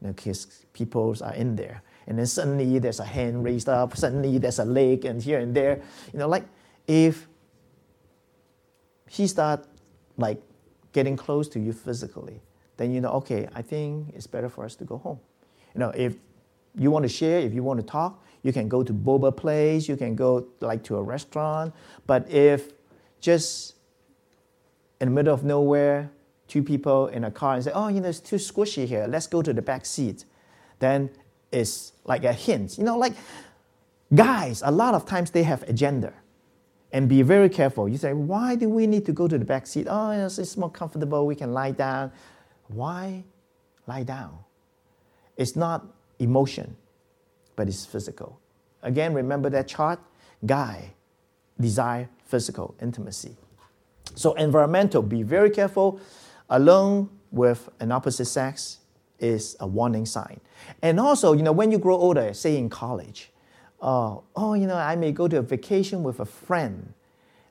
[0.00, 1.82] You know because people are in there.
[2.06, 3.96] And then suddenly there's a hand raised up.
[3.96, 5.80] Suddenly there's a leg and here and there.
[6.12, 6.44] You know like
[6.86, 7.28] if
[9.08, 9.66] he start
[10.16, 10.40] like
[10.92, 12.40] getting close to you physically
[12.76, 15.18] then you know okay i think it's better for us to go home.
[15.74, 16.16] You know if
[16.76, 19.88] you want to share if you want to talk you can go to boba place,
[19.88, 21.74] you can go like to a restaurant.
[22.06, 22.72] But if
[23.20, 23.74] just
[25.00, 26.10] in the middle of nowhere,
[26.46, 29.26] two people in a car and say, oh, you know, it's too squishy here, let's
[29.26, 30.26] go to the back seat,
[30.78, 31.10] then
[31.50, 32.76] it's like a hint.
[32.76, 33.14] You know, like
[34.14, 36.12] guys, a lot of times they have agenda.
[36.92, 37.88] And be very careful.
[37.88, 39.88] You say, why do we need to go to the back seat?
[39.90, 42.12] Oh, yes, it's more comfortable, we can lie down.
[42.68, 43.24] Why
[43.88, 44.38] lie down?
[45.36, 45.86] It's not
[46.20, 46.76] emotion
[47.56, 48.40] but it's physical.
[48.82, 50.00] Again, remember that chart?
[50.44, 50.92] Guy,
[51.58, 53.36] desire, physical, intimacy.
[54.14, 56.00] So, environmental, be very careful.
[56.50, 58.78] Alone with an opposite sex
[59.18, 60.40] is a warning sign.
[60.82, 63.30] And also, you know, when you grow older, say in college,
[63.80, 66.94] uh, oh, you know, I may go to a vacation with a friend.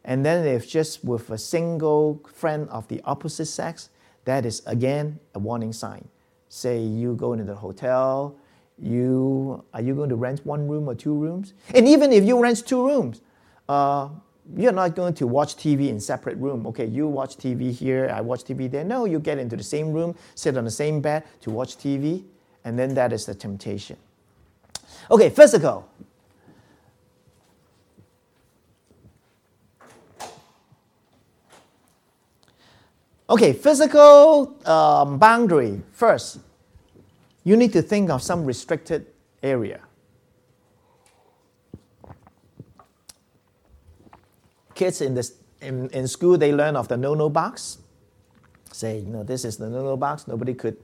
[0.06, 3.90] And then if just with a single friend of the opposite sex,
[4.26, 6.08] that is again a warning sign.
[6.50, 8.36] Say you go into the hotel,
[8.84, 11.54] you are you going to rent one room or two rooms?
[11.74, 13.22] And even if you rent two rooms,
[13.70, 14.10] uh,
[14.58, 16.68] you're not going to watch TV in separate room.
[16.68, 18.84] Okay, you watch TV here, I watch TV there.
[18.84, 22.24] No, you get into the same room, sit on the same bed to watch TV,
[22.66, 23.98] and then that is the temptation.
[25.10, 25.88] Okay, physical.
[33.30, 35.82] Okay, physical um, boundary.
[35.94, 36.40] First,
[37.44, 39.08] you need to think of some restricted
[39.42, 39.82] area.
[44.76, 47.78] Kids in, this, in, in school, they learn of the no-no box.
[48.72, 50.28] Say, you know, this is the no-no box.
[50.28, 50.78] Nobody could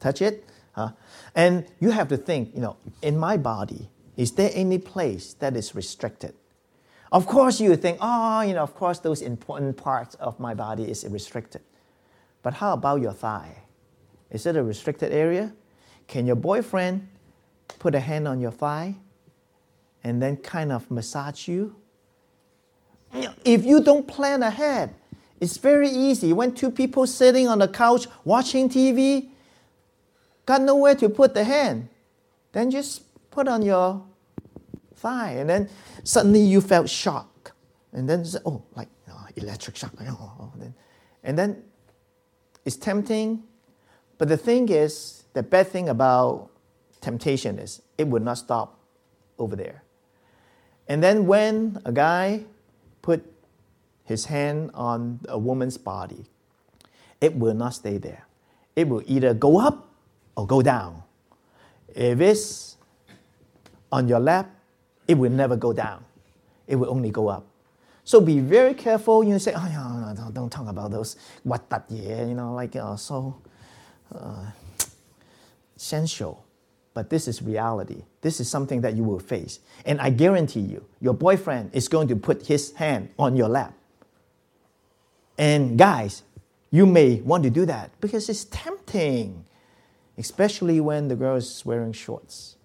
[0.00, 0.44] touch it.
[0.72, 0.90] Huh?
[1.34, 5.56] And you have to think, you know, in my body, is there any place that
[5.56, 6.34] is restricted?
[7.12, 10.84] Of course, you think, oh, you know, of course, those important parts of my body
[10.84, 11.62] is restricted.
[12.42, 13.62] But how about your thigh?
[14.30, 15.52] Is it a restricted area?
[16.06, 17.08] Can your boyfriend
[17.78, 18.94] put a hand on your thigh
[20.04, 21.74] and then kind of massage you?
[23.44, 24.94] If you don't plan ahead,
[25.40, 26.32] it's very easy.
[26.32, 29.28] When two people sitting on the couch watching TV,
[30.44, 31.88] got nowhere to put the hand,
[32.52, 34.02] then just put on your
[34.94, 35.68] thigh, and then
[36.04, 37.52] suddenly you felt shock,
[37.92, 40.06] and then oh, like oh, electric shock, oh,
[40.40, 40.72] oh, oh
[41.22, 41.62] and then
[42.64, 43.42] it's tempting,
[44.18, 46.48] but the thing is, the bad thing about
[47.02, 48.80] temptation is it would not stop
[49.38, 49.82] over there.
[50.88, 52.44] And then when a guy
[53.02, 53.22] put
[54.04, 56.24] his hand on a woman's body,
[57.20, 58.24] it will not stay there.
[58.76, 59.92] It will either go up
[60.36, 61.02] or go down.
[61.94, 62.78] If it's
[63.92, 64.48] on your lap,
[65.06, 66.02] it will never go down.
[66.66, 67.44] It will only go up.
[68.04, 69.22] So be very careful.
[69.22, 72.74] You say, oh, yeah, don't, don't talk about those what that yeah, you know, like
[72.74, 73.36] uh, so.
[74.14, 74.46] Uh,
[75.76, 76.44] sensual,
[76.94, 78.04] but this is reality.
[78.22, 79.60] This is something that you will face.
[79.84, 83.74] And I guarantee you, your boyfriend is going to put his hand on your lap.
[85.38, 86.22] And guys,
[86.70, 89.44] you may want to do that because it's tempting,
[90.18, 92.56] especially when the girl is wearing shorts.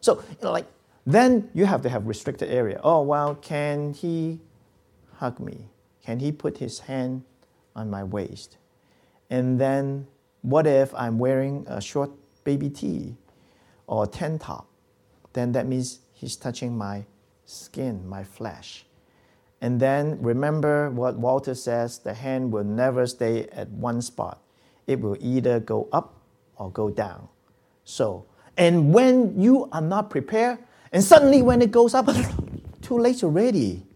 [0.00, 0.66] So, you know, like,
[1.04, 2.80] then you have to have restricted area.
[2.84, 4.40] Oh, well, can he
[5.16, 5.68] hug me?
[6.04, 7.24] Can he put his hand
[7.74, 8.56] on my waist?
[9.28, 10.06] And then
[10.42, 12.10] what if I'm wearing a short
[12.50, 13.14] baby tee
[13.86, 14.66] or tank top,
[15.34, 17.04] then that means he's touching my
[17.44, 18.84] skin, my flesh.
[19.60, 24.42] And then remember what Walter says the hand will never stay at one spot.
[24.86, 26.08] It will either go up
[26.56, 27.28] or go down.
[27.84, 28.26] So,
[28.56, 30.58] and when you are not prepared,
[30.92, 32.08] and suddenly when it goes up,
[32.82, 33.86] too late already.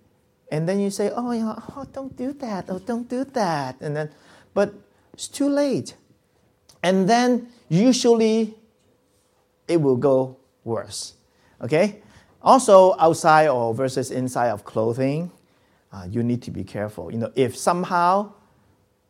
[0.53, 3.81] And then you say, oh, yeah, oh, don't do that, oh, don't do that.
[3.81, 4.11] And then,
[4.53, 4.75] but
[5.13, 5.97] it's too late.
[6.85, 8.55] And then usually
[9.69, 11.15] it will go worse.
[11.61, 12.03] Okay?
[12.43, 15.31] Also, outside or versus inside of clothing,
[15.93, 17.11] uh, you need to be careful.
[17.11, 18.33] You know, if somehow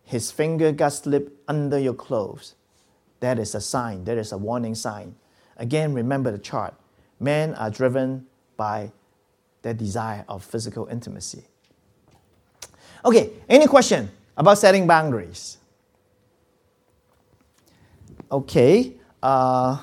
[0.05, 2.55] his finger got slipped under your clothes,
[3.21, 5.17] that is a sign, that is a warning sign.
[5.57, 6.75] Again, remember the chart.
[7.19, 8.27] Men are driven
[8.57, 8.93] by
[9.63, 11.45] their desire of physical intimacy.
[13.05, 15.59] Okay, any question about setting boundaries?
[18.35, 18.95] Okay.
[19.23, 19.79] Uh,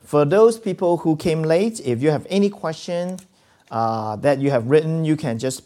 [0.00, 3.16] for those people who came late, if you have any question
[3.70, 5.62] uh, that you have written, you can just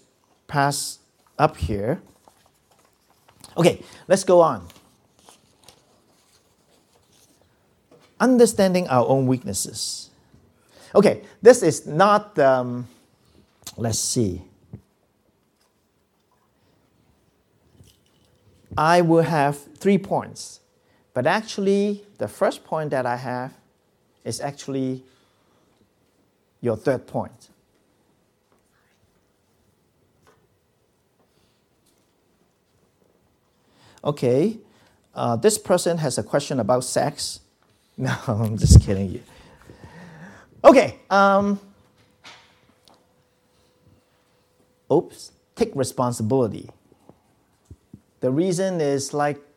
[0.47, 0.99] pass
[1.39, 2.03] up here.
[3.57, 4.69] Okay, let's go on.
[8.21, 10.11] Understanding our own weaknesses.
[10.95, 12.87] Okay, this is not, um,
[13.79, 14.43] let's see.
[18.77, 20.60] I will have three points.
[21.21, 23.53] But actually, the first point that I have
[24.25, 25.05] is actually
[26.63, 27.51] your third point.
[34.03, 34.61] Okay,
[35.15, 37.41] uh, this person has a question about sex.
[37.99, 39.23] No, I'm just kidding you.
[40.65, 41.61] Okay, um,
[44.91, 46.71] oops, take responsibility.
[48.21, 49.50] The reason is like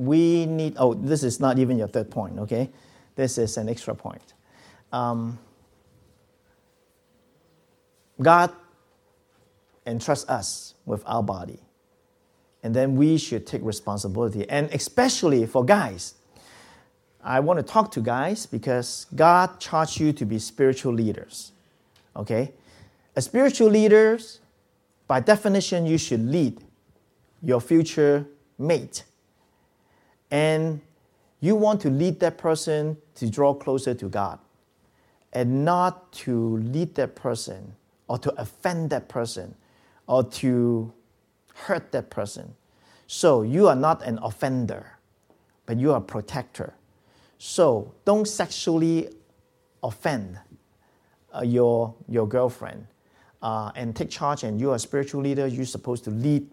[0.00, 2.70] we need, oh, this is not even your third point, okay?
[3.16, 4.32] This is an extra point.
[4.92, 5.38] Um,
[8.20, 8.50] God
[9.86, 11.60] entrusts us with our body.
[12.62, 14.48] And then we should take responsibility.
[14.48, 16.14] And especially for guys,
[17.22, 21.52] I want to talk to guys because God charged you to be spiritual leaders.
[22.16, 22.52] Okay?
[23.14, 24.40] As spiritual leaders,
[25.06, 26.62] by definition, you should lead
[27.42, 28.26] your future
[28.58, 29.04] mate
[30.30, 30.80] and
[31.40, 34.38] You want to lead that person to draw closer to God
[35.32, 37.74] and not to lead that person
[38.08, 39.54] or to offend that person
[40.06, 40.92] or to
[41.54, 42.54] hurt that person.
[43.06, 44.98] So you are not an offender,
[45.64, 46.74] but you are a protector.
[47.38, 49.08] So don't sexually
[49.82, 50.38] offend
[51.34, 52.86] uh, your, your girlfriend
[53.40, 56.46] uh, and take charge, and you are a spiritual leader, you're supposed to lead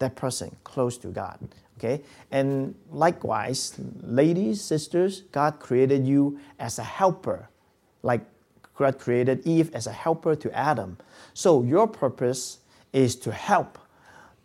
[0.00, 1.38] that person close to God.
[1.82, 2.02] Okay?
[2.30, 7.48] And likewise, ladies, sisters, God created you as a helper,
[8.02, 8.20] like
[8.76, 10.98] God created Eve as a helper to Adam.
[11.34, 12.58] So your purpose
[12.92, 13.78] is to help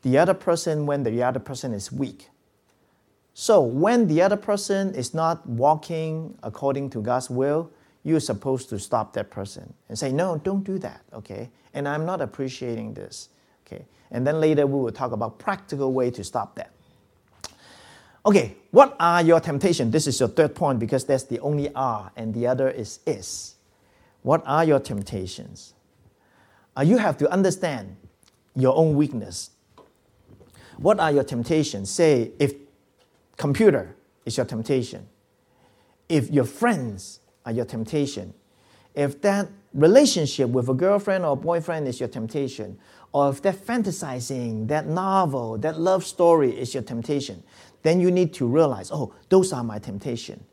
[0.01, 2.30] the other person when the other person is weak.
[3.34, 7.69] So when the other person is not walking according to God's will,
[8.03, 11.51] you're supposed to stop that person and say, No, don't do that, okay?
[11.73, 13.30] And I'm not appreciating this,
[13.65, 13.85] okay?
[14.09, 16.72] And then later we will talk about practical way to stop that.
[18.28, 19.94] Okay, what are your temptations?
[19.94, 23.56] This is your third point because that's the only R and the other is is.
[24.22, 25.74] What are your temptations?
[26.76, 27.95] Uh, you have to understand
[28.54, 29.52] your own weakness.
[30.76, 31.90] What are your temptations?
[31.90, 32.54] Say, if
[33.38, 33.95] computer
[34.26, 35.08] is your temptation,
[36.10, 38.34] if your friends are your temptation,
[38.94, 42.78] if that relationship with a girlfriend or boyfriend is your temptation,
[43.14, 47.44] or if that fantasizing, that novel, that love story is your temptation,
[47.84, 50.44] then you need to realize, oh, those are my temptation.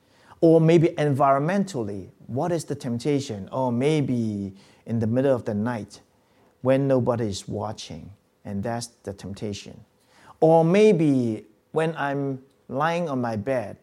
[0.40, 3.48] Or maybe environmentally, what is the temptation?
[3.50, 4.54] Or maybe
[4.86, 6.00] in the middle of the night
[6.62, 8.10] when nobody is watching,
[8.44, 9.80] and that's the temptation.
[10.40, 13.76] Or maybe when I'm lying on my bed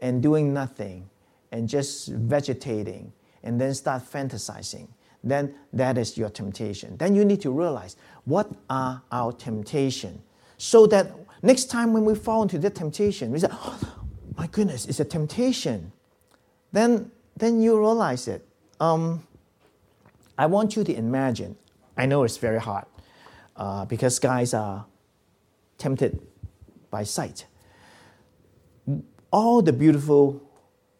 [0.00, 1.08] and doing nothing
[1.52, 3.12] and just vegetating
[3.42, 4.88] and then start fantasizing,
[5.22, 6.96] then that is your temptation.
[6.96, 10.22] Then you need to realize what are our temptation
[10.56, 13.78] so that next time when we fall into that temptation, we say, oh,
[14.36, 15.92] my goodness, it's a temptation.
[16.72, 18.46] Then, then you realize it.
[18.78, 19.26] Um,
[20.38, 21.56] I want you to imagine.
[21.96, 22.86] I know it's very hard
[23.56, 24.86] uh, because guys are
[25.76, 26.20] tempted
[26.90, 27.46] by sight.
[29.30, 30.42] All the beautiful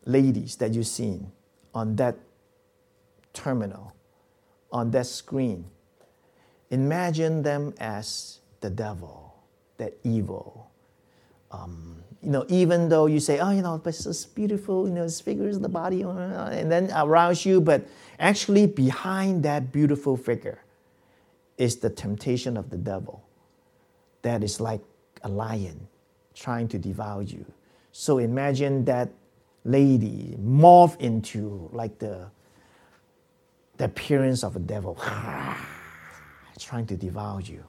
[0.05, 1.33] ladies that you've seen
[1.75, 2.17] on that
[3.33, 3.95] terminal,
[4.71, 5.65] on that screen,
[6.71, 9.30] imagine them as the devil,
[9.81, 10.71] that evil.
[11.51, 15.05] Um, you know, even though you say, oh, you know, but it's beautiful, you know,
[15.05, 17.87] it's figures the body, and then arouse you, but
[18.19, 20.63] actually behind that beautiful figure
[21.57, 23.23] is the temptation of the devil
[24.23, 24.81] that is like
[25.23, 25.89] a lion
[26.35, 27.45] trying to devour you.
[27.93, 29.11] So imagine that
[29.65, 32.31] lady morph into like the,
[33.79, 34.95] the appearance of a devil
[36.59, 37.65] trying to devour you.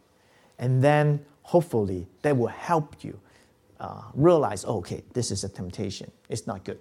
[0.59, 3.19] And then hopefully that will help you
[3.81, 6.09] uh, realize, oh, okay, this is a temptation.
[6.29, 6.79] It's not good.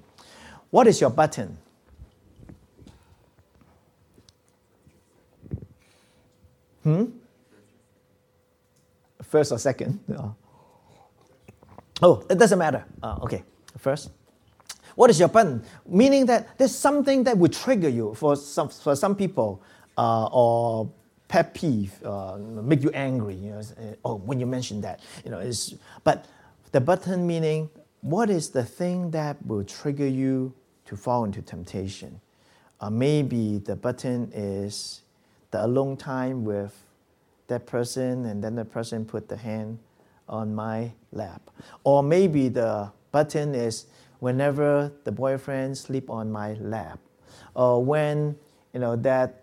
[0.70, 1.58] What is your button?
[6.84, 7.06] Hmm?
[9.24, 9.98] First or second?
[12.00, 12.84] Oh, it doesn't matter.
[13.02, 13.42] Uh, okay,
[13.76, 14.10] first.
[14.94, 15.64] What is your button?
[15.84, 19.62] Meaning that there's something that would trigger you for some, for some people,
[19.98, 20.92] uh, or
[21.30, 23.34] pet peeve, uh, make you angry.
[23.34, 23.62] You know,
[24.04, 26.26] oh, when you mention that, you know, it's, but
[26.72, 27.70] the button meaning
[28.00, 30.52] what is the thing that will trigger you
[30.86, 32.20] to fall into temptation?
[32.80, 35.02] Uh, maybe the button is
[35.52, 36.74] the alone time with
[37.46, 39.78] that person, and then the person put the hand
[40.28, 41.42] on my lap.
[41.84, 43.86] Or maybe the button is
[44.18, 46.98] whenever the boyfriend sleep on my lap,
[47.54, 48.36] or when
[48.72, 49.39] you know that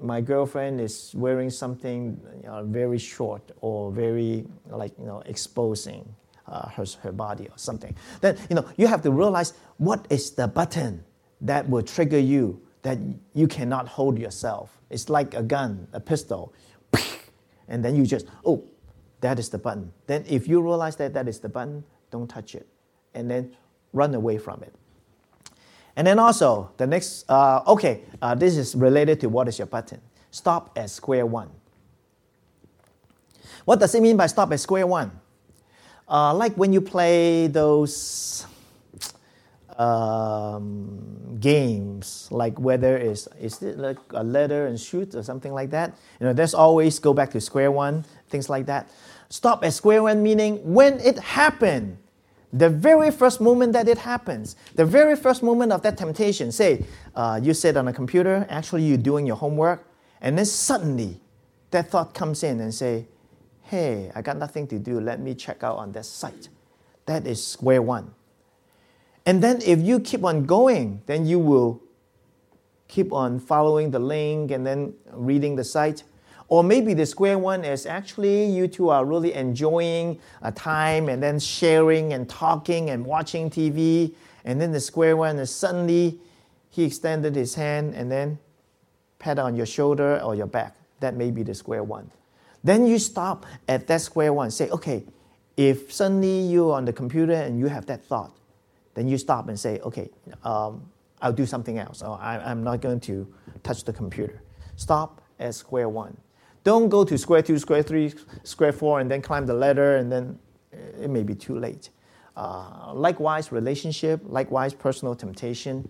[0.00, 6.14] my girlfriend is wearing something you know, very short or very like you know exposing
[6.46, 7.94] uh, her, her body or something.
[8.20, 11.04] Then you know you have to realize what is the button
[11.40, 12.98] that will trigger you that
[13.34, 14.78] you cannot hold yourself.
[14.90, 16.54] It's like a gun, a pistol,
[17.68, 18.64] and then you just oh,
[19.20, 19.92] that is the button.
[20.06, 22.66] Then if you realize that that is the button, don't touch it,
[23.14, 23.56] and then
[23.92, 24.72] run away from it.
[25.96, 29.66] And then also, the next, uh, okay, uh, this is related to what is your
[29.66, 30.00] button.
[30.30, 31.50] Stop at square one.
[33.64, 35.10] What does it mean by stop at square one?
[36.08, 38.46] Uh, like when you play those
[39.78, 45.70] um, games, like whether it's is it like a letter and shoot or something like
[45.70, 45.96] that.
[46.20, 48.88] You know, there's always go back to square one, things like that.
[49.28, 51.98] Stop at square one meaning when it happened,
[52.58, 56.84] the very first moment that it happens, the very first moment of that temptation, say
[57.14, 59.86] uh, you sit on a computer, actually you're doing your homework,
[60.20, 61.20] and then suddenly
[61.70, 63.06] that thought comes in and say,
[63.62, 66.48] hey, I got nothing to do, let me check out on that site.
[67.06, 68.14] That is square one.
[69.26, 71.82] And then if you keep on going, then you will
[72.88, 76.04] keep on following the link and then reading the site.
[76.48, 81.20] Or maybe the square one is actually you two are really enjoying a time and
[81.22, 84.14] then sharing and talking and watching TV.
[84.44, 86.20] And then the square one is suddenly
[86.70, 88.38] he extended his hand and then
[89.18, 90.76] pat on your shoulder or your back.
[91.00, 92.10] That may be the square one.
[92.62, 94.50] Then you stop at that square one.
[94.50, 95.04] Say, okay,
[95.56, 98.36] if suddenly you're on the computer and you have that thought,
[98.94, 100.10] then you stop and say, okay,
[100.44, 100.82] um,
[101.20, 102.02] I'll do something else.
[102.02, 103.26] Or I, I'm not going to
[103.62, 104.42] touch the computer.
[104.76, 106.16] Stop at square one.
[106.66, 108.12] Don't go to square two, square three,
[108.42, 110.36] square four, and then climb the ladder, and then
[111.00, 111.90] it may be too late.
[112.36, 115.88] Uh, likewise, relationship, likewise, personal temptation.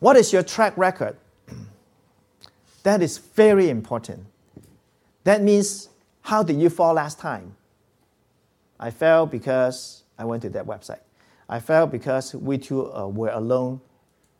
[0.00, 1.16] What is your track record?
[2.82, 4.26] That is very important.
[5.22, 5.88] That means,
[6.22, 7.54] how did you fall last time?
[8.80, 11.02] I fell because I went to that website.
[11.48, 13.80] I fell because we two uh, were alone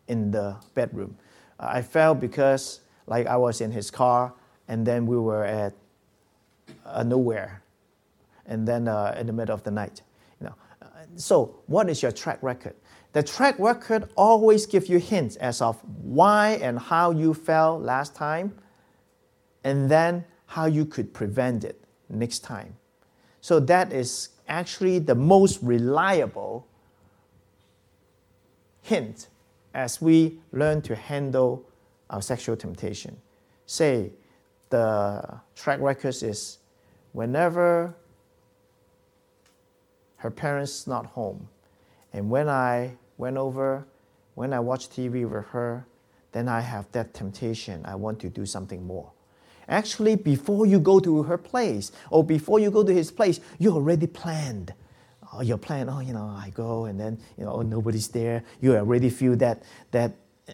[0.09, 1.17] in the bedroom.
[1.61, 4.33] I fell because, like, I was in his car,
[4.69, 5.75] and then we were at
[6.87, 7.63] uh, nowhere,
[8.47, 10.03] and then uh, in the middle of the night.
[10.41, 10.55] You know.
[11.17, 12.75] So, what is your track record?
[13.13, 18.15] The track record always gives you hints as of why and how you fell last
[18.15, 18.55] time,
[19.65, 22.77] and then how you could prevent it next time.
[23.41, 26.67] So that is actually the most reliable
[28.83, 29.29] hint
[29.75, 31.65] as we learn to handle
[32.13, 33.17] our sexual temptation.
[33.67, 34.13] Say
[34.71, 36.59] the track record is
[37.13, 37.95] whenever
[40.19, 41.49] her parents not home,
[42.13, 43.87] and when I went over,
[44.35, 45.87] when I watch TV with her,
[46.33, 47.83] then I have that temptation.
[47.85, 49.11] I want to do something more.
[49.69, 53.73] Actually, before you go to her place or before you go to his place, you
[53.73, 54.75] already planned.
[55.33, 58.43] Oh, your plan, oh, you know, I go and then, you know, oh, nobody's there.
[58.61, 59.63] You already feel that,
[59.93, 60.13] that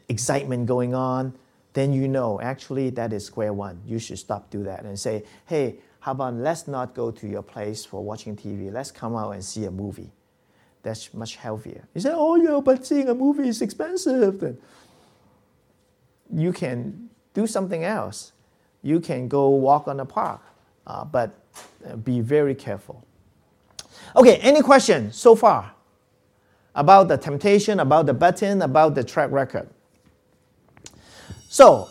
[0.08, 1.34] excitement going on.
[1.72, 3.80] Then you know, actually, that is square one.
[3.86, 7.42] You should stop do that and say, hey, how about let's not go to your
[7.42, 8.72] place for watching TV.
[8.72, 10.10] Let's come out and see a movie
[10.82, 11.86] that's much healthier.
[11.94, 14.40] You say, oh, yeah, but seeing a movie is expensive.
[14.40, 14.58] Then
[16.32, 18.32] you can do something else.
[18.82, 20.40] You can go walk on the park,
[20.86, 21.34] uh, but
[21.86, 23.04] uh, be very careful.
[24.16, 25.72] Okay, any questions so far
[26.74, 29.68] about the temptation, about the button, about the track record?
[31.50, 31.88] So,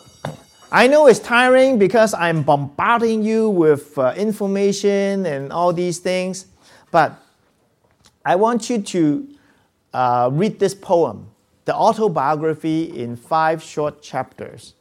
[0.70, 6.46] I know it's tiring because I'm bombarding you with uh, information and all these things,
[6.92, 7.20] but
[8.24, 9.28] I want you to
[9.92, 11.30] uh, read this poem,
[11.64, 14.74] the autobiography in five short chapters.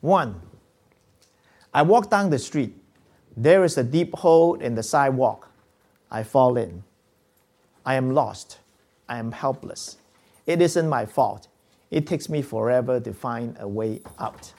[0.00, 0.40] One,
[1.74, 2.74] I walk down the street.
[3.36, 5.50] There is a deep hole in the sidewalk.
[6.10, 6.82] I fall in.
[7.84, 8.58] I am lost.
[9.06, 9.98] I am helpless.
[10.46, 11.48] It isn't my fault.
[11.90, 14.52] It takes me forever to find a way out.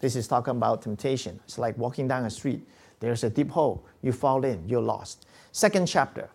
[0.00, 1.40] This is talking about temptation.
[1.44, 2.66] It's like walking down a street.
[3.00, 3.84] There's a deep hole.
[4.02, 4.68] You fall in.
[4.68, 5.26] You're lost.
[5.52, 6.28] Second chapter.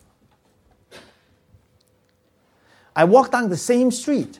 [2.96, 4.40] I walk down the same street.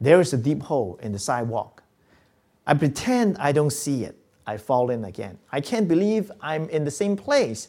[0.00, 1.82] There is a deep hole in the sidewalk.
[2.66, 4.16] I pretend I don't see it.
[4.46, 5.38] I fall in again.
[5.52, 7.68] I can't believe I'm in the same place.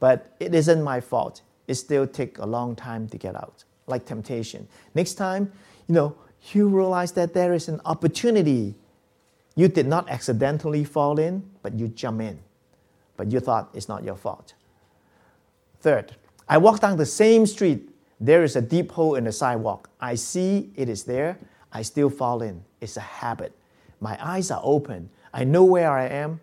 [0.00, 1.42] But it isn't my fault.
[1.68, 4.66] It still takes a long time to get out, like temptation.
[4.94, 5.52] Next time,
[5.86, 6.16] you know,
[6.50, 8.74] you realize that there is an opportunity.
[9.54, 12.38] You did not accidentally fall in, but you jump in.
[13.16, 14.54] But you thought it's not your fault.
[15.80, 16.16] Third,
[16.48, 17.88] I walk down the same street.
[18.20, 19.90] There is a deep hole in the sidewalk.
[20.00, 21.38] I see it is there.
[21.72, 22.62] I still fall in.
[22.80, 23.52] It's a habit.
[24.00, 25.10] My eyes are open.
[25.32, 26.40] I know where I am.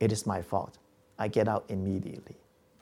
[0.00, 0.78] It is my fault.
[1.18, 2.36] I get out immediately.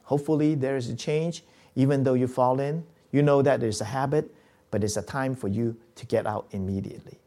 [0.04, 1.44] Hopefully, there is a change.
[1.76, 4.34] Even though you fall in, you know that it's a habit,
[4.70, 7.18] but it's a time for you to get out immediately.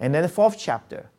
[0.00, 1.10] And then the fourth chapter,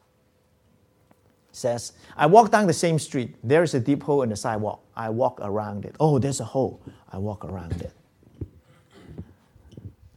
[1.54, 3.36] says, I walk down the same street.
[3.44, 4.84] There is a deep hole in the sidewalk.
[4.96, 5.96] I walk around it.
[6.00, 6.82] Oh, there's a hole.
[7.12, 7.94] I walk around it.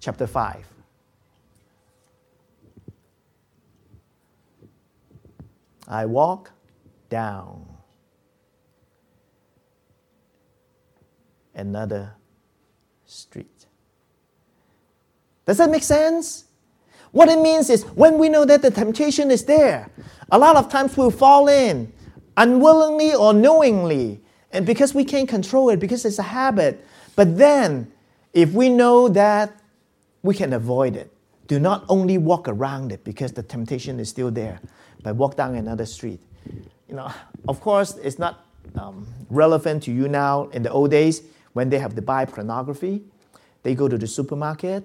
[0.00, 0.66] Chapter 5.
[5.88, 6.52] I walk
[7.10, 7.66] down
[11.54, 12.14] another
[13.04, 13.66] street.
[15.46, 16.44] Does that make sense?
[17.12, 19.88] What it means is when we know that the temptation is there,
[20.30, 21.92] a lot of times we'll fall in
[22.36, 24.20] unwillingly or knowingly.
[24.52, 26.84] And because we can't control it, because it's a habit.
[27.14, 27.90] But then,
[28.34, 29.58] if we know that
[30.22, 31.10] we can avoid it,
[31.46, 34.60] do not only walk around it because the temptation is still there,
[35.02, 36.20] but walk down another street.
[36.88, 37.10] You know,
[37.48, 38.44] of course, it's not
[38.74, 43.04] um, relevant to you now in the old days when they have to buy pornography.
[43.62, 44.84] they go to the supermarket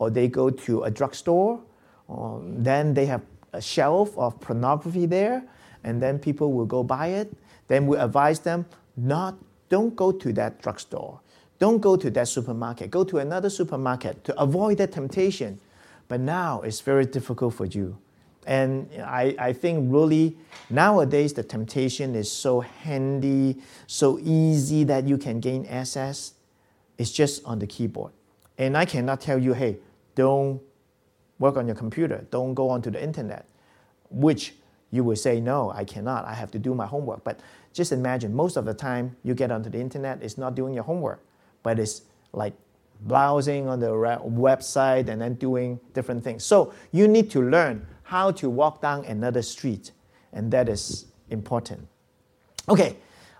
[0.00, 1.60] or they go to a drugstore.
[2.08, 3.22] Or then they have
[3.52, 5.44] a shelf of pornography there,
[5.84, 7.32] and then people will go buy it.
[7.68, 8.66] Then we advise them
[8.96, 9.36] not,
[9.68, 11.20] don't go to that drugstore.
[11.58, 12.90] Don't go to that supermarket.
[12.90, 15.60] Go to another supermarket to avoid that temptation.
[16.08, 17.98] But now it's very difficult for you.
[18.46, 20.36] And I, I think really
[20.70, 26.32] nowadays the temptation is so handy, so easy that you can gain access.
[26.96, 28.12] It's just on the keyboard.
[28.56, 29.76] And I cannot tell you, hey,
[30.20, 30.60] don't
[31.38, 33.46] work on your computer, don't go onto the internet,
[34.10, 34.54] which
[34.90, 37.24] you will say, no, I cannot, I have to do my homework.
[37.24, 37.40] But
[37.72, 40.84] just imagine most of the time you get onto the internet, it's not doing your
[40.84, 41.24] homework,
[41.62, 42.02] but it's
[42.32, 42.52] like
[43.00, 46.44] browsing on the website and then doing different things.
[46.44, 49.92] So you need to learn how to walk down another street,
[50.34, 51.88] and that is important.
[52.68, 52.96] Okay,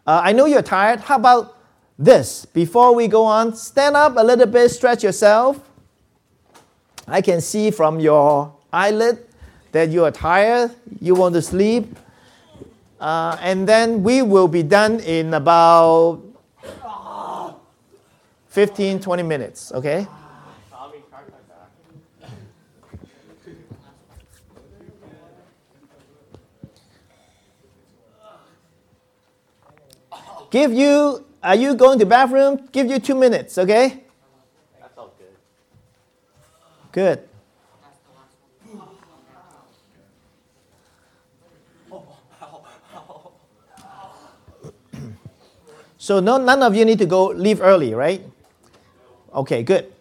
[0.06, 1.00] uh, I know you're tired.
[1.00, 1.58] How about
[1.98, 2.46] this?
[2.46, 5.69] Before we go on, stand up a little bit, stretch yourself.
[7.10, 9.26] I can see from your eyelid
[9.72, 10.70] that you are tired,
[11.00, 11.96] you want to sleep.
[13.00, 16.22] Uh, and then we will be done in about
[18.46, 20.06] 15, 20 minutes, okay?
[30.50, 32.68] Give you, are you going to bathroom?
[32.70, 34.04] Give you two minutes, okay?
[36.92, 37.28] Good.
[45.98, 48.24] So no, none of you need to go leave early, right?
[49.34, 49.92] Okay, good.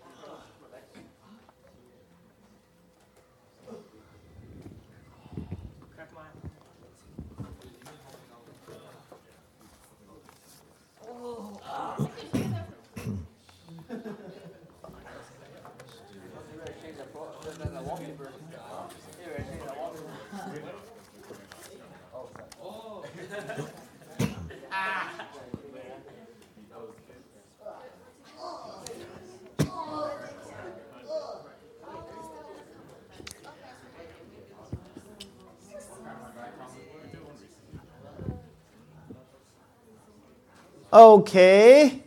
[40.92, 42.02] Okay.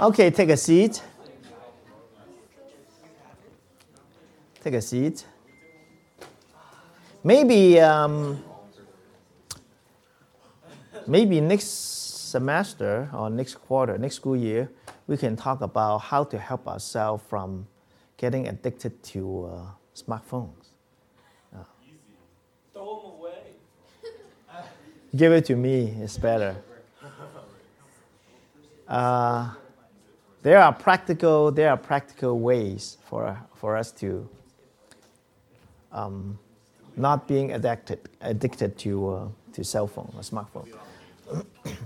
[0.00, 1.00] Okay, take a seat.
[4.60, 5.24] Take a seat.
[7.22, 8.42] Maybe, um,
[11.06, 14.68] maybe next semester or next quarter, next school year,
[15.06, 17.68] we can talk about how to help ourselves from
[18.16, 20.74] getting addicted to uh, smartphones.
[22.72, 23.54] Throw them away.
[25.14, 26.56] Give it to me, it's better.
[28.88, 29.50] Uh,
[30.42, 34.28] there are practical there are practical ways for, for us to
[35.92, 36.38] um,
[36.96, 40.68] not being addicted addicted to uh, to cell phone or smartphone.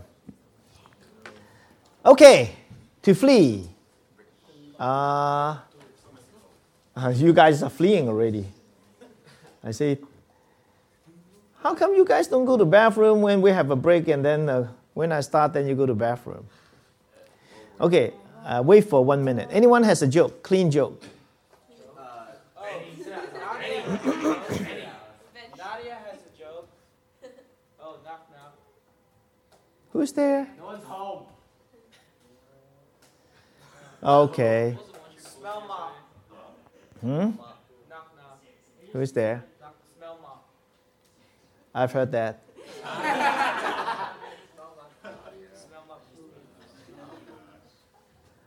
[2.06, 2.50] okay,
[3.02, 3.68] to flee.
[4.78, 5.59] Uh,
[7.14, 8.46] you guys are fleeing already.
[9.62, 9.98] I say,
[11.62, 14.48] how come you guys don't go to bathroom when we have a break and then
[14.48, 16.47] uh, when I start, then you go to bathroom?
[17.80, 18.12] Okay,
[18.44, 19.48] uh, wait for one minute.
[19.52, 20.43] Anyone has a joke?
[20.43, 21.02] Clean joke.
[25.56, 26.68] Nadia has a joke.
[27.80, 28.55] Oh, knock knock.
[29.93, 30.48] Who's there?
[30.59, 31.22] No one's home.
[34.02, 34.76] Okay.
[35.16, 35.97] Smell mop.
[37.01, 37.09] Hmm?
[37.89, 38.43] Knock knock.
[38.93, 39.44] Who's there?
[41.74, 41.90] Knock smell mop.
[41.90, 42.43] I've heard that.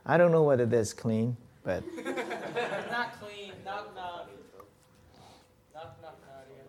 [0.04, 3.52] I don't know whether that's clean, but It's not clean.
[3.64, 4.28] Knock knock.
[5.74, 6.64] Knock knock Nadia.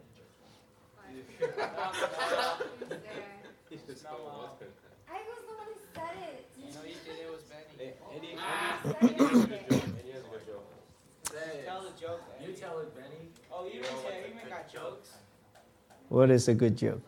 [1.58, 2.64] knock knock.
[3.98, 4.62] Smell mop.
[5.10, 6.46] I was the one who said it.
[6.76, 7.20] No, you did.
[7.26, 7.94] It was Benny.
[8.16, 8.80] Eddie, Ah.
[9.02, 9.14] Eddie
[10.14, 10.68] has a good joke.
[11.66, 12.22] Tell the joke.
[12.46, 13.30] You tell it, Benny.
[13.52, 14.32] Oh, you didn't say.
[14.44, 15.10] You got jokes.
[16.14, 17.02] What is a good joke?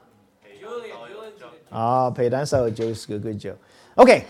[1.72, 3.62] Ah, pay dancer a joke is a good joke.
[3.96, 4.26] Okay.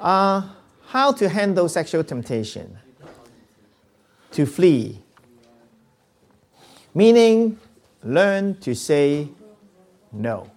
[0.00, 0.48] Uh,
[0.86, 2.78] how to handle sexual temptation?
[4.30, 4.98] To flee.
[6.94, 7.58] Meaning,
[8.02, 9.28] learn to say
[10.10, 10.50] no.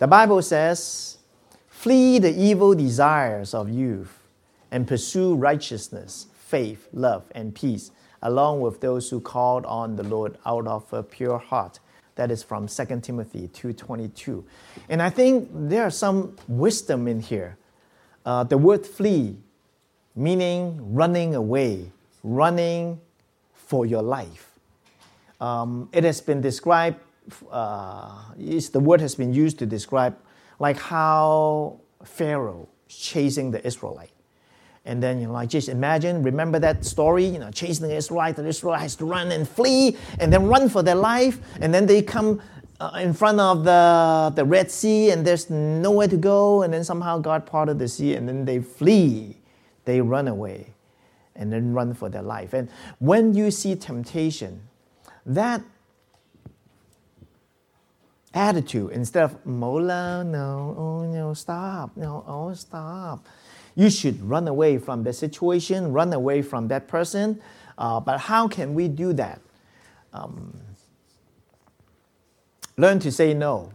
[0.00, 1.18] The Bible says,
[1.68, 4.21] flee the evil desires of youth
[4.72, 7.92] and pursue righteousness, faith, love, and peace,
[8.22, 11.78] along with those who called on the Lord out of a pure heart.
[12.14, 14.42] That is from 2 Timothy 2.22.
[14.88, 17.58] And I think there are some wisdom in here.
[18.24, 19.36] Uh, the word flee,
[20.16, 21.92] meaning running away,
[22.22, 23.00] running
[23.52, 24.58] for your life.
[25.40, 26.98] Um, it has been described,
[27.50, 30.16] uh, the word has been used to describe
[30.58, 34.12] like how Pharaoh chasing the Israelite.
[34.84, 38.46] And then, you know, just imagine, remember that story, you know, chasing the Israelites, the
[38.46, 41.38] Israelites to run and flee and then run for their life.
[41.60, 42.42] And then they come
[42.80, 46.62] uh, in front of the, the Red Sea and there's nowhere to go.
[46.62, 49.36] And then somehow God parted the sea and then they flee,
[49.84, 50.74] they run away
[51.36, 52.52] and then run for their life.
[52.52, 52.68] And
[52.98, 54.68] when you see temptation,
[55.24, 55.62] that
[58.34, 63.26] attitude instead of mola no oh no stop no oh stop
[63.74, 67.40] you should run away from the situation run away from that person.
[67.78, 69.40] Uh, but how can we do that?
[70.12, 70.58] Um,
[72.76, 73.72] learn to say no.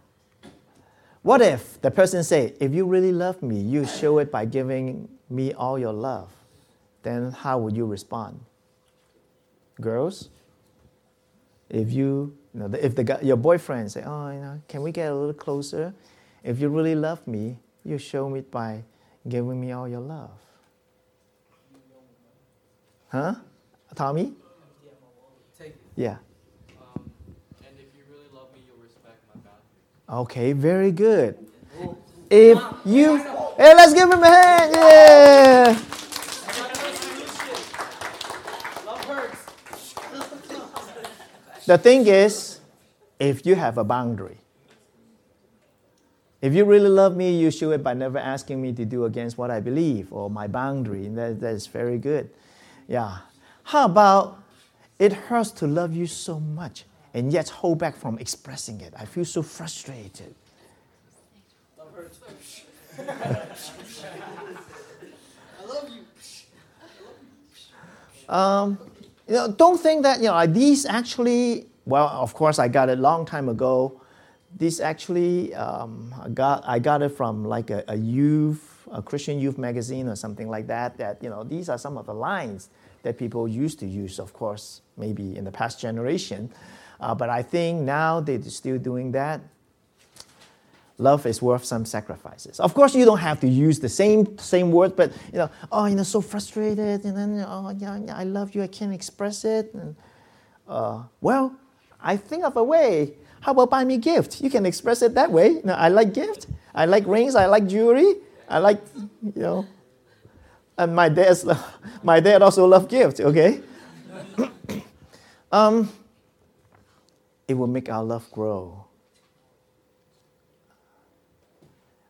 [1.23, 5.09] What if the person say if you really love me you show it by giving
[5.29, 6.31] me all your love
[7.03, 8.39] then how would you respond?
[9.81, 10.29] Girls
[11.69, 15.11] if you you know, if the your boyfriend say, "Oh, you know, can we get
[15.11, 15.93] a little closer?"
[16.43, 18.83] If you really love me, you show me by
[19.27, 20.31] giving me all your love.
[23.09, 23.35] Huh,
[23.95, 24.33] Tommy?
[25.95, 26.17] Yeah.
[30.09, 31.37] Okay, very good.
[32.29, 33.17] If you,
[33.57, 34.71] hey, let's give him a hand.
[34.73, 35.79] Yeah.
[41.65, 42.61] The thing is,
[43.19, 44.37] if you have a boundary,
[46.41, 49.37] if you really love me, you show it by never asking me to do against
[49.37, 51.05] what I believe or my boundary.
[51.05, 52.29] And that, that's very good.
[52.87, 53.17] Yeah.
[53.63, 54.43] How about
[54.99, 58.93] it hurts to love you so much and yet hold back from expressing it?
[58.97, 60.35] I feel so frustrated.
[61.77, 62.19] Love hurts.
[62.99, 63.03] I
[65.65, 66.03] love you.
[68.33, 68.77] Um,
[69.27, 71.65] you know, don't think that you know these actually.
[71.85, 74.01] Well, of course, I got it long time ago.
[74.57, 79.39] This actually, um, I got I got it from like a, a youth, a Christian
[79.39, 80.97] youth magazine or something like that.
[80.97, 82.69] That you know, these are some of the lines
[83.03, 84.17] that people used to use.
[84.19, 86.49] Of course, maybe in the past generation,
[86.99, 89.41] uh, but I think now they're still doing that.
[90.97, 92.59] Love is worth some sacrifices.
[92.59, 95.85] Of course, you don't have to use the same same word, but you know, oh,
[95.85, 99.45] you know, so frustrated, and then oh, yeah, yeah I love you, I can't express
[99.45, 99.71] it.
[99.75, 99.95] And,
[100.67, 101.53] uh, well,
[102.01, 103.13] I think of a way.
[103.41, 104.41] How about buy me a gift?
[104.41, 105.61] You can express it that way.
[105.67, 106.47] I like gift.
[106.73, 107.35] I like rings.
[107.35, 108.15] I like jewelry.
[108.49, 109.65] I like, you know.
[110.77, 111.45] And my dad's,
[112.03, 113.19] my dad also love gift.
[113.19, 113.61] Okay.
[115.51, 115.89] um,
[117.47, 118.85] it will make our love grow.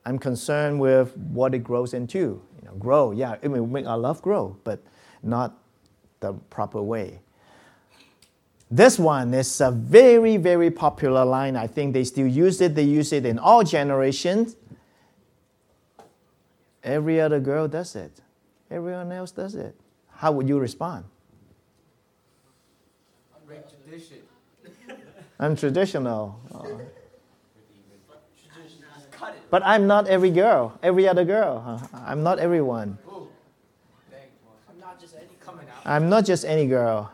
[0.06, 2.18] I'm concerned with what it grows into.
[2.18, 4.82] You know, grow, yeah, it will make our love grow, but
[5.22, 5.58] not
[6.22, 7.20] the proper way.
[8.70, 11.56] This one is a very, very popular line.
[11.56, 12.76] I think they still use it.
[12.76, 14.58] They use it in all generations.
[16.84, 18.12] Every other girl does it.
[18.70, 19.76] Everyone else does it.
[20.12, 21.06] How would you respond?
[23.46, 24.18] Break tradition.
[25.40, 26.40] I'm traditional.
[29.12, 29.50] Cut it.
[29.50, 31.82] but I'm not every girl, every other girl.
[31.94, 32.98] I'm not everyone.
[33.08, 33.28] Ooh.
[34.12, 34.20] Dang.
[34.70, 35.82] I'm not just any coming out.
[35.86, 37.12] I'm not just any girl.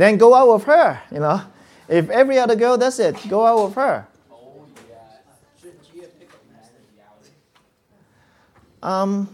[0.00, 1.42] Then go out with her, you know.
[1.86, 4.08] If every other girl does it, go out with her.
[8.82, 9.28] Um,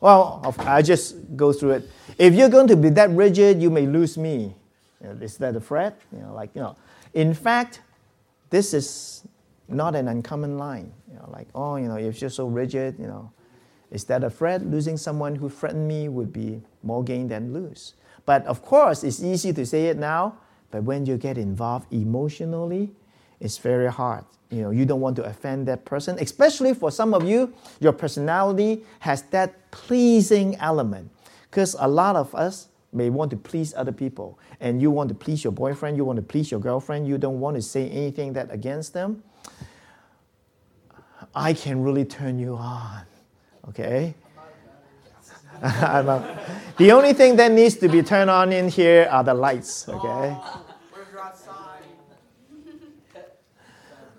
[0.00, 1.90] well, I just go through it.
[2.18, 4.52] If you're going to be that rigid, you may lose me.
[5.00, 6.00] Is that a threat?
[6.10, 6.74] You know, like you know.
[7.14, 7.82] In fact,
[8.50, 9.22] this is
[9.68, 10.92] not an uncommon line.
[11.08, 13.30] You know, like oh, you know, if you're so rigid, you know,
[13.92, 14.66] is that a threat?
[14.66, 17.94] Losing someone who threatened me would be more gain than lose.
[18.26, 20.36] But of course, it's easy to say it now.
[20.70, 22.90] But when you get involved emotionally,
[23.40, 24.24] it's very hard.
[24.50, 27.92] You know, you don't want to offend that person, especially for some of you, your
[27.92, 31.10] personality has that pleasing element.
[31.50, 35.14] Because a lot of us may want to please other people, and you want to
[35.14, 38.32] please your boyfriend, you want to please your girlfriend, you don't want to say anything
[38.34, 39.22] that against them.
[41.34, 43.02] I can really turn you on.
[43.68, 44.14] Okay?
[46.76, 49.88] The only thing that needs to be turned on in here are the lights.
[49.88, 50.36] Okay?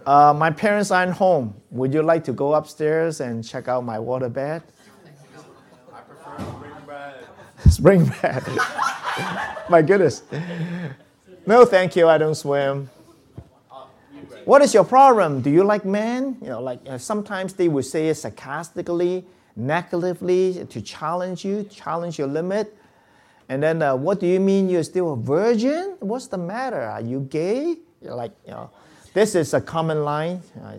[0.07, 1.53] Uh, my parents aren't home.
[1.69, 4.63] Would you like to go upstairs and check out my water bed?
[5.93, 7.25] I prefer spring bread.
[7.69, 8.43] Spring bed.
[9.69, 10.23] my goodness.
[11.45, 12.07] No, thank you.
[12.07, 12.89] I don't swim.
[14.45, 15.41] What is your problem?
[15.41, 16.37] Do you like men?
[16.41, 19.25] You know, like uh, sometimes they would say it sarcastically,
[19.57, 22.77] negatively to challenge you, challenge your limit.
[23.49, 25.97] And then, uh, what do you mean you're still a virgin?
[25.99, 26.81] What's the matter?
[26.81, 27.77] Are you gay?
[28.01, 28.69] You're like, you know,
[29.13, 30.41] this is a common line.
[30.63, 30.75] Uh,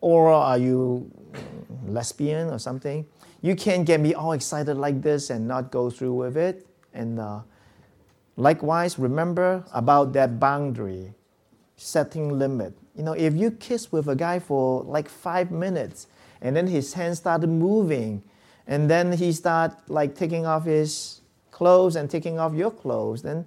[0.00, 1.10] or are you
[1.86, 3.06] lesbian or something?
[3.40, 6.66] You can't get me all excited like this and not go through with it.
[6.92, 7.40] And uh,
[8.36, 11.12] likewise, remember about that boundary,
[11.76, 12.74] setting limit.
[12.94, 16.06] You know, if you kiss with a guy for like five minutes
[16.40, 18.22] and then his hand started moving
[18.66, 23.44] and then he start like taking off his clothes and taking off your clothes, then,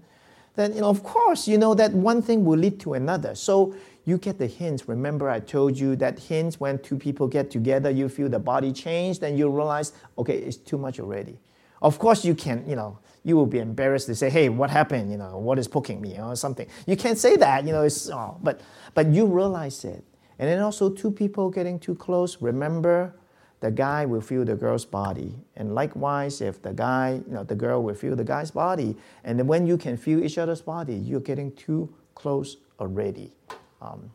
[0.55, 3.35] then you know, of course, you know that one thing will lead to another.
[3.35, 3.73] So
[4.05, 4.87] you get the hints.
[4.87, 8.71] Remember, I told you that hints when two people get together, you feel the body
[8.71, 11.37] change, then you realize, okay, it's too much already.
[11.81, 15.11] Of course, you can, you know, you will be embarrassed to say, hey, what happened?
[15.11, 16.65] You know, what is poking me or something.
[16.85, 18.61] You can't say that, you know, it's, oh, but,
[18.93, 20.01] but you realize it.
[20.39, 23.13] And then also two people getting too close, remember
[23.59, 25.35] the guy will feel the girl's body.
[25.57, 28.95] And likewise, if the guy, you know, the girl will feel the guy's body.
[29.25, 33.33] And then when you can feel each other's body, you're getting too close already
[33.81, 34.09] um,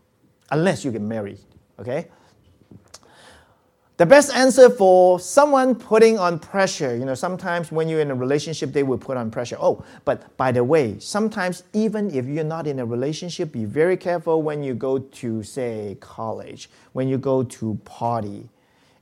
[0.51, 1.40] unless you get married.
[1.78, 2.09] Okay?
[3.98, 8.14] The best answer for someone putting on pressure, you know, sometimes when you're in a
[8.14, 9.59] relationship, they will put on pressure.
[9.60, 13.98] Oh, but by the way, sometimes even if you're not in a relationship, be very
[13.98, 18.48] careful when you go to, say, college, when you go to party,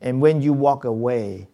[0.01, 1.47] and when you walk away,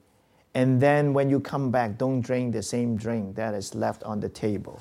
[0.54, 4.18] and then when you come back, don't drink the same drink that is left on
[4.18, 4.80] the table.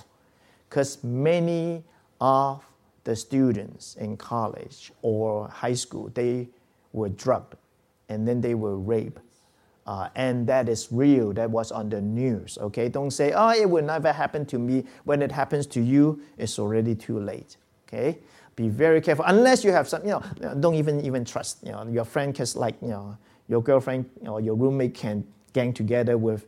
[0.69, 1.84] Because many
[2.22, 2.65] of
[3.03, 6.48] the students in college or high school, they
[6.94, 7.56] were drugged
[8.10, 9.22] and then they were raped.
[9.88, 11.32] Uh, and that is real.
[11.34, 12.57] That was on the news.
[12.60, 16.19] Okay, don't say, "Oh, it will never happen to me." When it happens to you,
[16.38, 17.57] it's already too late.
[17.88, 18.18] Okay,
[18.56, 19.26] be very careful.
[19.27, 21.60] Unless you have some, you know, don't even even trust.
[21.64, 23.18] You know, your friend can like, you know,
[23.48, 25.23] your girlfriend or your roommate can
[25.53, 26.48] gang together with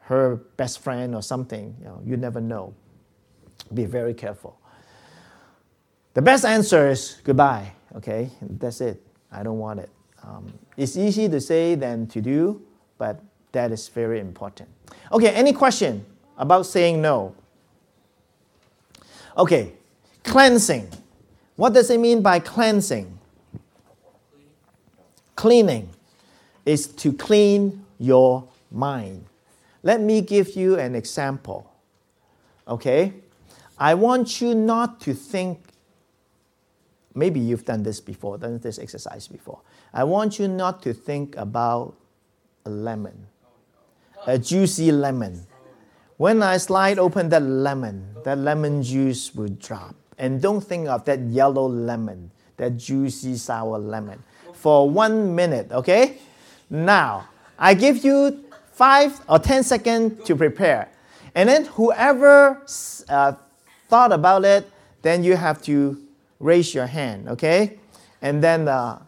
[0.00, 1.74] her best friend or something.
[1.80, 2.72] You know, you never know.
[3.74, 4.60] Be very careful.
[6.14, 8.30] The best answer is goodbye, okay?
[8.40, 9.02] That's it.
[9.30, 9.90] I don't want it.
[10.22, 12.62] Um, it's easy to say than to do,
[12.98, 13.20] but
[13.52, 14.68] that is very important.
[15.12, 16.04] Okay, any question
[16.36, 17.34] about saying no?
[19.36, 19.72] Okay,
[20.24, 20.88] cleansing.
[21.56, 23.18] What does it mean by cleansing?
[25.34, 25.88] Cleaning
[26.64, 29.24] is to clean your mind.
[29.82, 31.70] Let me give you an example.
[32.66, 33.14] Okay?
[33.78, 35.60] I want you not to think
[37.14, 39.60] maybe you've done this before, done this exercise before.
[39.96, 41.94] I want you not to think about
[42.66, 43.28] a lemon,
[44.26, 45.46] a juicy lemon.
[46.18, 49.94] When I slide open that lemon, that lemon juice will drop.
[50.18, 56.18] And don't think of that yellow lemon, that juicy sour lemon, for one minute, okay?
[56.68, 60.90] Now, I give you five or ten seconds to prepare.
[61.34, 62.60] And then whoever
[63.08, 63.32] uh,
[63.88, 64.70] thought about it,
[65.00, 65.96] then you have to
[66.38, 67.78] raise your hand, okay?
[68.20, 68.98] And then, uh,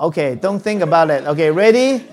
[0.00, 1.26] okay, don't think about it.
[1.26, 2.04] Okay, ready?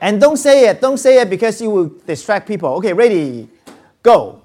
[0.00, 0.80] And don't say it.
[0.80, 2.70] Don't say it because you will distract people.
[2.76, 3.48] Okay, ready?
[4.02, 4.40] Go.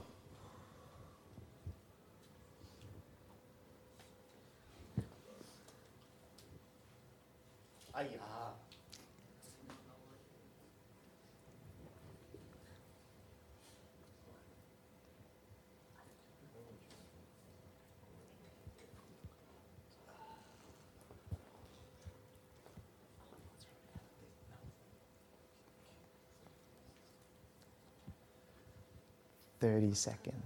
[29.66, 30.44] Thirty seconds.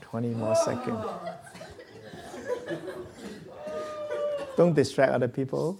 [0.00, 1.04] Twenty more seconds.
[4.56, 5.78] Don't distract other people.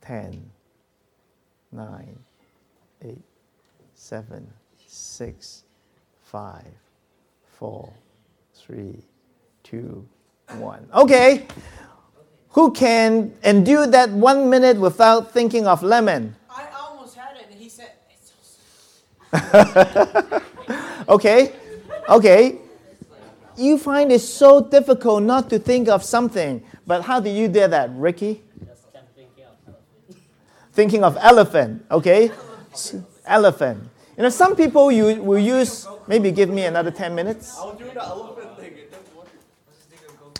[0.00, 0.50] Ten,
[1.70, 2.18] nine,
[3.00, 3.22] eight,
[3.94, 4.52] seven,
[4.88, 5.62] six,
[6.24, 6.66] five,
[7.44, 7.92] four,
[8.54, 9.04] three,
[9.64, 10.06] two,
[10.58, 10.86] one.
[10.94, 11.46] Okay.
[12.50, 16.36] Who can endure that one minute without thinking of lemon?
[16.48, 18.32] I almost had it, and he said, it's
[19.32, 20.42] so
[21.08, 21.52] Okay.
[22.08, 22.58] Okay.
[23.56, 27.66] You find it so difficult not to think of something, but how do you do
[27.66, 28.42] that, Ricky?
[30.72, 32.32] Thinking of elephant, okay?
[33.24, 33.88] Elephant.
[34.16, 37.56] You know, some people you will use, maybe give me another 10 minutes.
[37.58, 38.72] I'll do the elephant thing.
[38.72, 39.28] It doesn't work.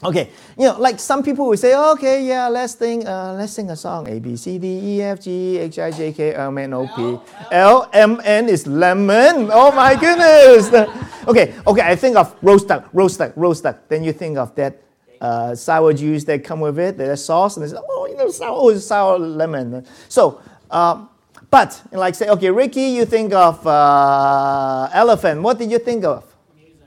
[0.05, 0.29] Okay,
[0.59, 3.77] you know, like some people will say, okay, yeah, let's sing, uh, let's sing a
[3.77, 4.07] song.
[4.07, 6.87] A B C D E F G H I J K L M N O
[6.95, 7.19] P
[7.51, 9.49] L M N is lemon.
[9.51, 10.69] Oh my goodness.
[11.29, 13.89] okay, okay, I think of roast duck, roast duck, roast duck.
[13.89, 14.83] Then you think of that
[15.23, 18.59] uh, sour juice that come with it, the sauce, and it's oh, you know, sour,
[18.61, 19.87] oh, sour lemon.
[20.11, 21.07] So, uh,
[21.49, 25.41] but like say, okay, Ricky, you think of uh, elephant.
[25.41, 26.25] What did you think of?
[26.55, 26.85] Music.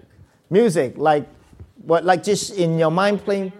[0.52, 1.27] Music, like
[1.88, 3.53] what, like just in your mind playing.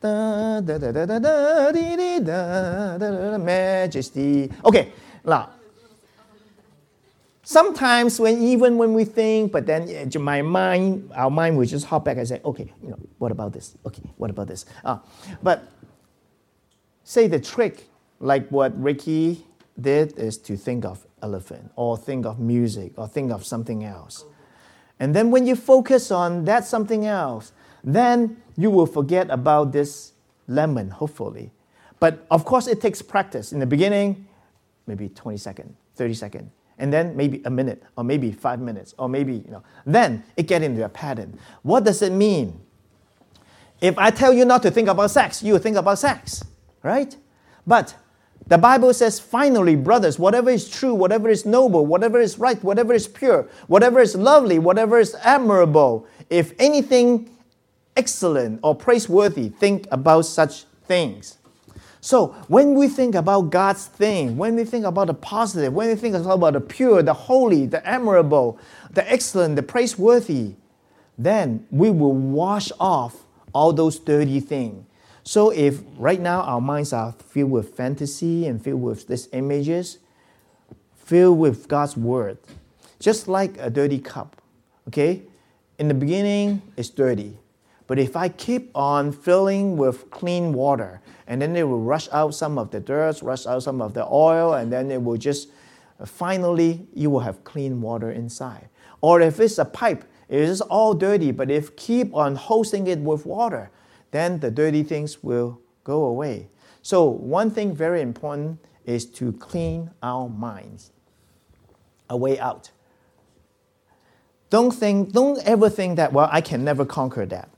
[0.00, 4.50] Da, da, da, da, da, da, da, da, da, da, majesty.
[4.64, 4.92] Okay,
[5.24, 5.50] now.
[7.42, 11.86] Sometimes when even when we think, but then uh, my mind, our mind will just
[11.86, 13.74] hop back and say, okay, you know, what about this?
[13.86, 14.66] Okay, what about this?
[14.84, 14.98] Uh,
[15.42, 15.66] but
[17.04, 17.88] say the trick,
[18.20, 19.46] like what Ricky
[19.80, 24.24] did, is to think of elephant or think of music or think of something else.
[25.00, 27.52] And then when you focus on that something else,
[27.84, 30.12] then you will forget about this
[30.46, 31.52] lemon, hopefully.
[32.00, 33.52] But of course, it takes practice.
[33.52, 34.26] In the beginning,
[34.86, 39.08] maybe 20 seconds, 30 seconds, and then maybe a minute, or maybe five minutes, or
[39.08, 41.38] maybe, you know, then it get into a pattern.
[41.62, 42.60] What does it mean?
[43.80, 46.44] If I tell you not to think about sex, you think about sex,
[46.82, 47.16] right?
[47.66, 47.94] But
[48.48, 52.94] the Bible says, finally, brothers, whatever is true, whatever is noble, whatever is right, whatever
[52.94, 57.30] is pure, whatever is lovely, whatever is admirable, if anything
[57.96, 61.36] excellent or praiseworthy, think about such things.
[62.00, 65.94] So when we think about God's thing, when we think about the positive, when we
[65.96, 68.58] think about the pure, the holy, the admirable,
[68.92, 70.54] the excellent, the praiseworthy,
[71.18, 74.84] then we will wash off all those dirty things.
[75.28, 79.98] So if right now our minds are filled with fantasy and filled with these images,
[80.96, 82.38] filled with God's word,
[82.98, 84.40] just like a dirty cup,
[84.88, 85.20] okay?
[85.78, 87.36] In the beginning, it's dirty.
[87.86, 92.34] But if I keep on filling with clean water, and then it will rush out
[92.34, 95.50] some of the dirt, rush out some of the oil, and then it will just
[96.00, 98.70] uh, finally you will have clean water inside.
[99.02, 103.00] Or if it's a pipe, it is all dirty, but if keep on hosting it
[103.00, 103.70] with water,
[104.10, 106.48] then the dirty things will go away.
[106.82, 110.92] So one thing very important is to clean our minds.
[112.10, 112.70] A way out.
[114.50, 117.50] Don't think, don't ever think that, well, I can never conquer that.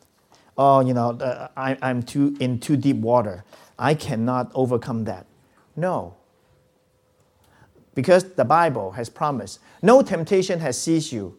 [0.58, 3.44] Oh, you know, uh, I, I'm too in too deep water.
[3.78, 5.26] I cannot overcome that.
[5.76, 6.16] No.
[7.94, 11.38] Because the Bible has promised, no temptation has seized you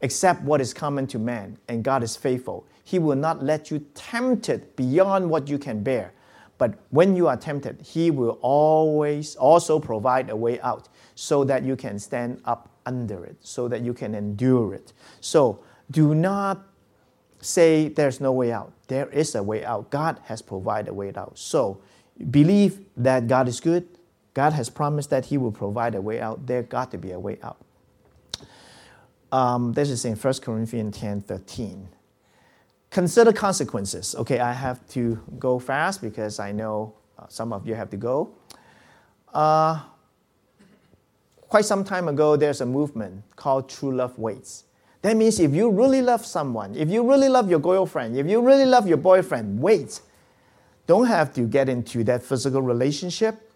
[0.00, 2.66] except what is common to man, and God is faithful.
[2.84, 6.12] He will not let you tempted beyond what you can bear.
[6.58, 11.64] But when you are tempted, He will always also provide a way out so that
[11.64, 14.92] you can stand up under it, so that you can endure it.
[15.20, 15.60] So
[15.90, 16.62] do not
[17.40, 18.72] say there's no way out.
[18.88, 19.90] There is a way out.
[19.90, 21.38] God has provided a way out.
[21.38, 21.80] So
[22.30, 23.86] believe that God is good.
[24.34, 26.46] God has promised that He will provide a way out.
[26.46, 27.58] There got to be a way out.
[29.30, 31.88] Um, this is in 1 Corinthians 10 13.
[32.92, 34.14] Consider consequences.
[34.14, 37.96] Okay, I have to go fast because I know uh, some of you have to
[37.96, 38.34] go.
[39.32, 39.80] Uh,
[41.40, 44.64] quite some time ago, there's a movement called True Love Waits.
[45.00, 48.42] That means if you really love someone, if you really love your girlfriend, if you
[48.42, 50.02] really love your boyfriend, wait.
[50.86, 53.50] Don't have to get into that physical relationship.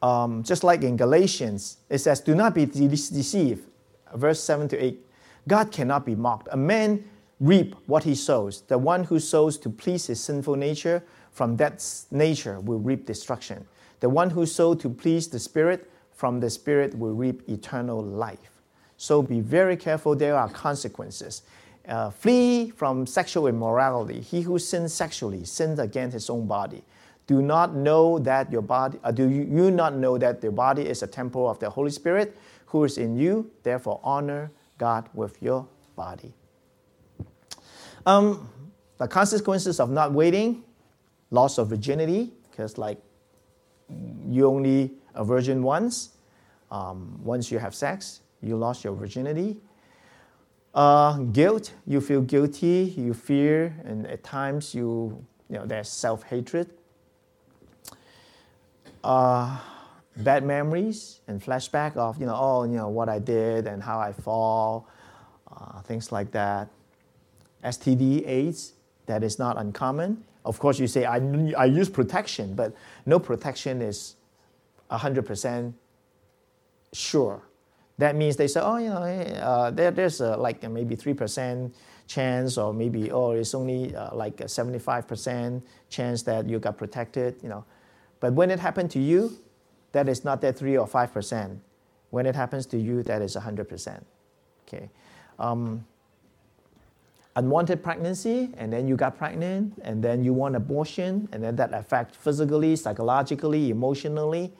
[0.00, 3.68] Um, just like in Galatians, it says, Do not be de- deceived.
[4.14, 5.06] Verse 7 to 8.
[5.46, 6.48] God cannot be mocked.
[6.52, 7.04] A man
[7.42, 8.62] reap what he sows.
[8.68, 11.02] The one who sows to please his sinful nature,
[11.32, 13.66] from that nature will reap destruction.
[13.98, 18.62] The one who sows to please the Spirit, from the Spirit will reap eternal life.
[18.96, 21.42] So be very careful, there are consequences.
[21.88, 24.20] Uh, flee from sexual immorality.
[24.20, 26.84] He who sins sexually sins against his own body.
[27.26, 30.82] Do not know that your body, uh, do you, you not know that your body
[30.82, 32.36] is a temple of the Holy Spirit
[32.66, 33.50] who is in you?
[33.64, 35.66] Therefore, honor God with your
[35.96, 36.34] body.
[38.04, 38.48] Um,
[38.98, 40.64] the consequences of not waiting,
[41.30, 42.98] loss of virginity, because like
[44.28, 46.10] you only a virgin once.
[46.70, 49.58] Um, once you have sex, you lost your virginity.
[50.74, 56.22] Uh, guilt, you feel guilty, you fear, and at times you, you know, there's self
[56.22, 56.70] hatred.
[59.04, 59.58] Uh,
[60.16, 63.98] bad memories and flashback of, you know, oh, you know, what I did and how
[63.98, 64.88] I fall,
[65.50, 66.68] uh, things like that.
[67.64, 68.72] STD, AIDS,
[69.06, 70.24] that is not uncommon.
[70.44, 71.18] Of course, you say, I,
[71.56, 72.74] I use protection, but
[73.06, 74.16] no protection is
[74.90, 75.72] 100%
[76.92, 77.42] sure
[77.98, 81.72] That means they say, oh, you know, uh, there, there's a, like maybe 3%
[82.06, 87.36] chance, or maybe, oh, it's only uh, like a 75% chance that you got protected,
[87.42, 87.64] you know.
[88.20, 89.38] But when it happened to you,
[89.92, 91.58] that is not that 3 or 5%.
[92.10, 94.02] When it happens to you, that is 100%.
[94.66, 94.90] Okay.
[95.38, 95.84] Um,
[97.36, 101.72] unwanted pregnancy, and then you got pregnant, and then you want abortion, and then that
[101.72, 104.52] affects physically, psychologically, emotionally.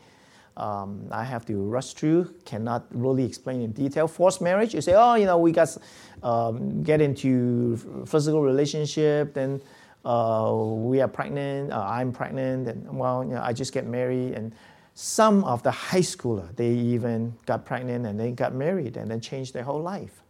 [0.56, 4.06] Um, I have to rush through, cannot really explain in detail.
[4.06, 5.76] Forced marriage, you say, oh, you know, we got
[6.22, 7.76] um, get into
[8.06, 9.60] physical relationship, then
[10.04, 14.34] uh, we are pregnant, uh, I'm pregnant, and well, you know, I just get married.
[14.34, 14.52] And
[14.94, 19.20] some of the high schooler, they even got pregnant and they got married and then
[19.20, 20.21] changed their whole life.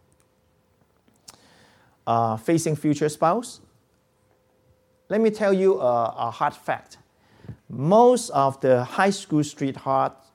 [2.05, 3.61] Uh, facing future spouse,
[5.07, 6.97] let me tell you a, a hard fact
[7.73, 10.27] most of the high school sweethearts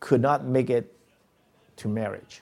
[0.00, 0.94] could not make it
[1.76, 2.40] to marriage.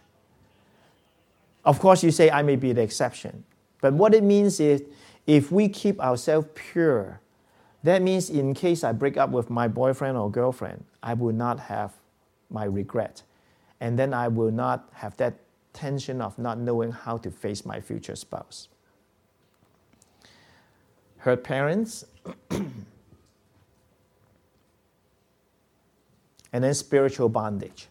[1.64, 3.44] Of course, you say I may be the exception.
[3.80, 4.82] But what it means is
[5.26, 7.20] if we keep ourselves pure,
[7.82, 11.58] that means in case I break up with my boyfriend or girlfriend, I will not
[11.60, 11.92] have
[12.50, 13.22] my regret.
[13.80, 15.34] And then I will not have that
[15.76, 18.68] tension of not knowing how to face my future spouse.
[21.18, 22.04] Her parents,
[22.50, 22.74] and
[26.52, 27.88] then spiritual bondage.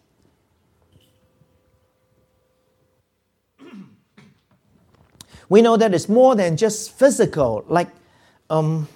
[5.49, 7.89] we know that it's more than just physical, like,
[8.49, 8.87] um,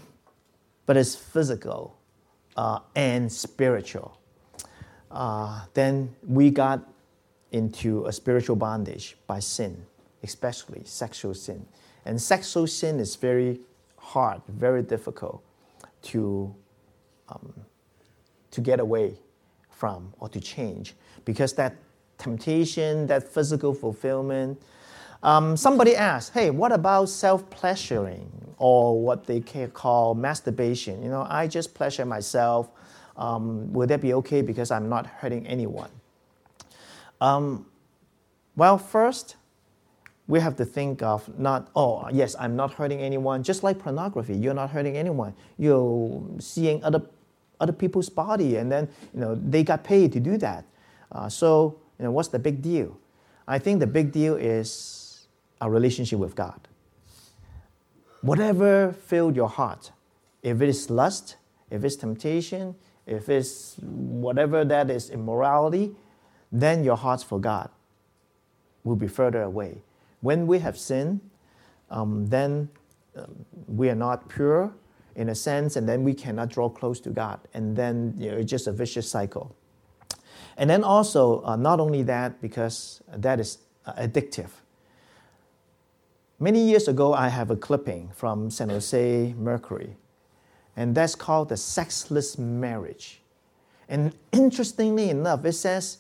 [0.88, 1.96] but it's physical
[2.58, 4.18] uh, and spiritual.
[5.12, 6.88] Uh, then we got
[7.52, 9.86] into a spiritual bondage by sin,
[10.24, 11.66] especially sexual sin.
[12.06, 13.60] And sexual sin is very
[13.98, 15.44] hard, very difficult
[16.04, 16.54] to,
[17.30, 17.54] um,
[18.52, 19.16] to get away
[19.70, 20.94] from or to change
[21.26, 21.76] because that
[22.18, 24.62] temptation, that physical fulfillment.
[25.24, 29.40] Um, somebody asked, hey, what about self pleasuring or what they
[29.74, 31.02] call masturbation?
[31.02, 32.70] You know, I just pleasure myself.
[33.18, 35.90] Um, will that be okay because I'm not hurting anyone?
[37.22, 37.66] Um,
[38.56, 39.36] well, first,
[40.28, 43.44] we have to think of not, oh, yes, I'm not hurting anyone.
[43.44, 45.34] Just like pornography, you're not hurting anyone.
[45.58, 47.02] You're seeing other
[47.60, 50.66] other people's body, and then you know they got paid to do that.
[51.12, 52.98] Uh, so you know what's the big deal?
[53.48, 55.28] I think the big deal is
[55.60, 56.68] our relationship with God.
[58.22, 59.92] Whatever filled your heart,
[60.44, 61.36] if it is lust,
[61.70, 62.76] if it's temptation,
[63.06, 65.96] if it's whatever that is immorality,
[66.52, 67.70] then your hearts for God
[68.84, 69.82] will be further away.
[70.22, 71.22] When we have sinned,
[71.90, 72.70] um, then
[73.16, 74.74] um, we are not pure
[75.16, 77.40] in a sense, and then we cannot draw close to God.
[77.54, 79.56] And then you know, it's just a vicious cycle.
[80.58, 84.50] And then also, uh, not only that, because that is uh, addictive.
[86.40, 89.98] Many years ago, I have a clipping from San Jose Mercury,
[90.76, 93.22] and that's called the sexless marriage.
[93.90, 95.98] And interestingly enough, it says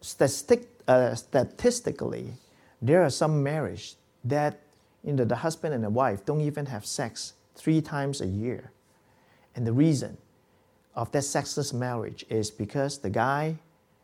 [0.00, 2.32] statistic, uh, statistically,
[2.82, 4.60] there are some marriages that
[5.04, 8.70] you know, the husband and the wife don't even have sex three times a year.
[9.54, 10.16] And the reason
[10.94, 13.56] of that sexless marriage is because the guy,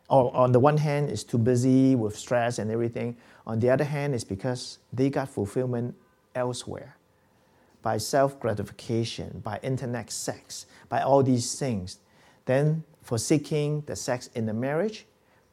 [0.09, 3.17] or on the one hand, is too busy with stress and everything.
[3.45, 5.95] On the other hand, is because they got fulfillment
[6.35, 6.95] elsewhere
[7.81, 11.99] by self gratification, by internet sex, by all these things.
[12.45, 15.05] Then forsaking the sex in the marriage,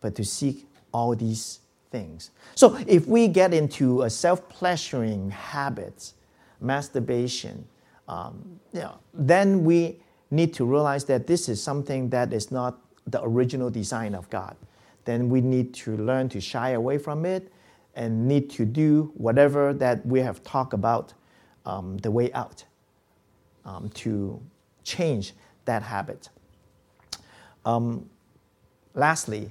[0.05, 1.61] but to seek all these
[1.91, 2.31] things.
[2.57, 6.13] So if we get into a self-pleasuring habit,
[6.61, 7.67] masturbation,
[8.07, 12.81] um, you know, then we need to realize that this is something that is not
[13.07, 14.57] the original design of God.
[15.07, 17.51] Then we need to learn to shy away from it
[17.95, 21.15] and need to do whatever that we have talked about
[21.65, 22.63] um, the way out
[23.65, 24.39] um, to
[24.83, 25.33] change
[25.65, 26.29] that habit.
[27.65, 28.11] Um,
[28.93, 29.49] lastly,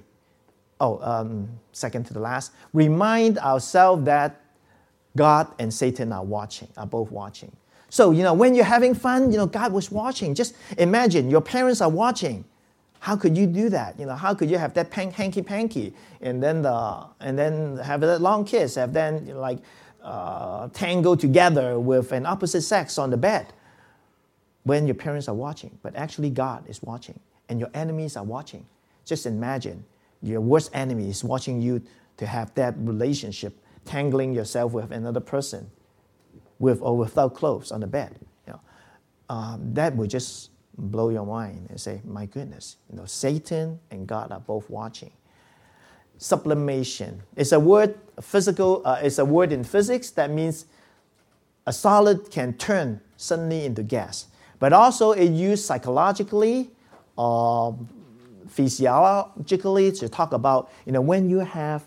[0.83, 4.41] oh, um, second to the last, remind ourselves that
[5.15, 7.51] God and Satan are watching, are both watching.
[7.89, 10.33] So, you know, when you're having fun, you know, God was watching.
[10.33, 12.43] Just imagine your parents are watching.
[12.99, 13.99] How could you do that?
[13.99, 17.77] You know, how could you have that pan- hanky panky and then the and then
[17.77, 19.59] have that long kiss, have then you know, like
[20.01, 23.53] uh, together with an opposite sex on the bed
[24.63, 25.77] when your parents are watching?
[25.83, 27.19] But actually, God is watching,
[27.49, 28.65] and your enemies are watching.
[29.05, 29.83] Just imagine
[30.23, 31.81] your worst enemy is watching you
[32.17, 33.53] to have that relationship,
[33.85, 35.69] tangling yourself with another person,
[36.59, 38.17] with or without clothes on the bed.
[38.47, 38.61] You know,
[39.29, 44.07] um, that would just blow your mind and say, my goodness, you know, Satan and
[44.07, 45.11] God are both watching.
[46.17, 50.65] Sublimation is a word, physical, uh, it's a word in physics that means
[51.67, 54.27] a solid can turn suddenly into gas.
[54.59, 56.71] But also it used psychologically
[57.17, 57.77] or
[58.53, 61.83] physiologically to talk about, you know, when you have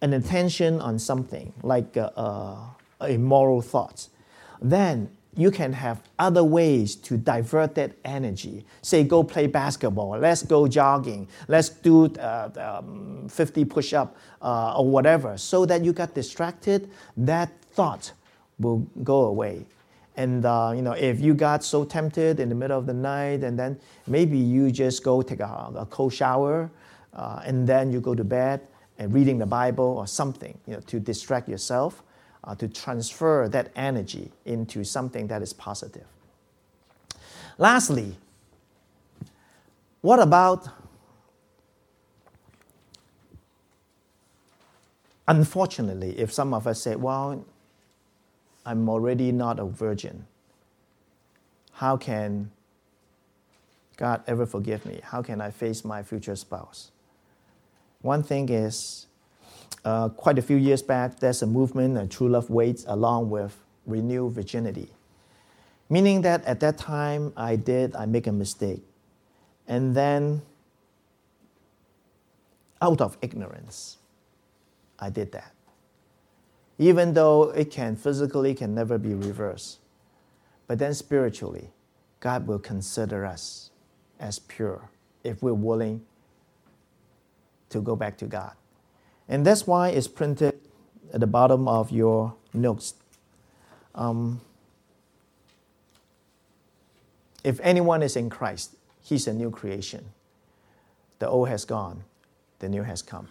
[0.00, 2.56] an attention on something like uh, uh,
[3.08, 4.10] immoral thoughts,
[4.62, 8.64] then you can have other ways to divert that energy.
[8.82, 14.78] Say, go play basketball, let's go jogging, let's do uh, um, 50 push up uh,
[14.78, 18.12] or whatever, so that you got distracted, that thought
[18.60, 19.66] will go away.
[20.16, 23.42] And uh, you know, if you got so tempted in the middle of the night,
[23.42, 26.70] and then maybe you just go take a, a cold shower,
[27.14, 28.60] uh, and then you go to bed
[28.98, 32.02] and reading the Bible or something, you know, to distract yourself
[32.44, 36.06] uh, to transfer that energy into something that is positive.
[37.58, 38.16] Lastly,
[40.00, 40.68] what about
[45.26, 47.44] unfortunately, if some of us say, well,
[48.66, 50.26] I'm already not a virgin,
[51.72, 52.50] how can
[53.96, 55.00] God ever forgive me?
[55.02, 56.90] How can I face my future spouse?
[58.00, 59.06] One thing is,
[59.84, 63.56] uh, quite a few years back, there's a movement, a true love waits, along with
[63.86, 64.88] renew virginity.
[65.90, 68.82] Meaning that at that time, I did, I make a mistake.
[69.66, 70.42] And then,
[72.80, 73.98] out of ignorance,
[74.98, 75.53] I did that.
[76.78, 79.78] Even though it can physically can never be reversed.
[80.66, 81.70] But then spiritually,
[82.20, 83.70] God will consider us
[84.18, 84.88] as pure
[85.22, 86.04] if we're willing
[87.70, 88.54] to go back to God.
[89.28, 90.58] And that's why it's printed
[91.12, 92.94] at the bottom of your notes.
[93.94, 94.40] Um,
[97.42, 100.06] if anyone is in Christ, he's a new creation.
[101.18, 102.04] The old has gone,
[102.58, 103.28] the new has come.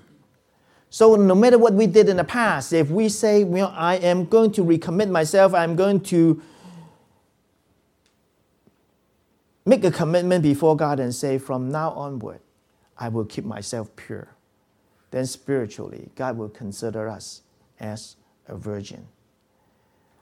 [0.93, 4.25] So, no matter what we did in the past, if we say, well, I am
[4.25, 6.39] going to recommit myself, I'm going to
[9.65, 12.41] make a commitment before God and say, from now onward,
[12.95, 14.33] I will keep myself pure
[15.13, 17.43] then spiritually, God will consider us
[17.79, 18.15] as
[18.47, 19.05] a virgin.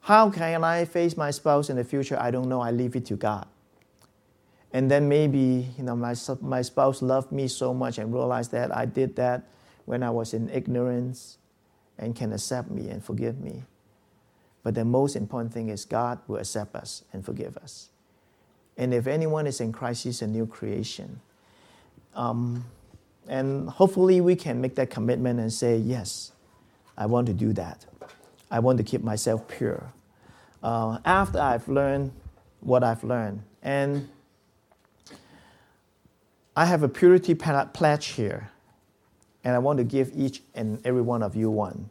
[0.02, 2.18] How can I face my spouse in the future?
[2.20, 2.60] I don't know.
[2.60, 3.48] I leave it to God.
[4.74, 8.76] And then maybe, you know, my, my spouse loved me so much and realized that
[8.76, 9.44] I did that
[9.86, 11.38] when I was in ignorance
[11.98, 13.64] and can accept me and forgive me.
[14.64, 17.90] But the most important thing is God will accept us and forgive us.
[18.78, 21.20] And if anyone is in Christ, he's a new creation.
[22.16, 22.66] Um,
[23.28, 26.32] and hopefully, we can make that commitment and say, Yes,
[26.98, 27.86] I want to do that.
[28.50, 29.94] I want to keep myself pure.
[30.64, 32.12] Uh, after I've learned
[32.62, 33.42] what I've learned.
[33.62, 34.10] And
[36.56, 38.51] I have a purity pledge here,
[39.44, 41.90] and I want to give each and every one of you one.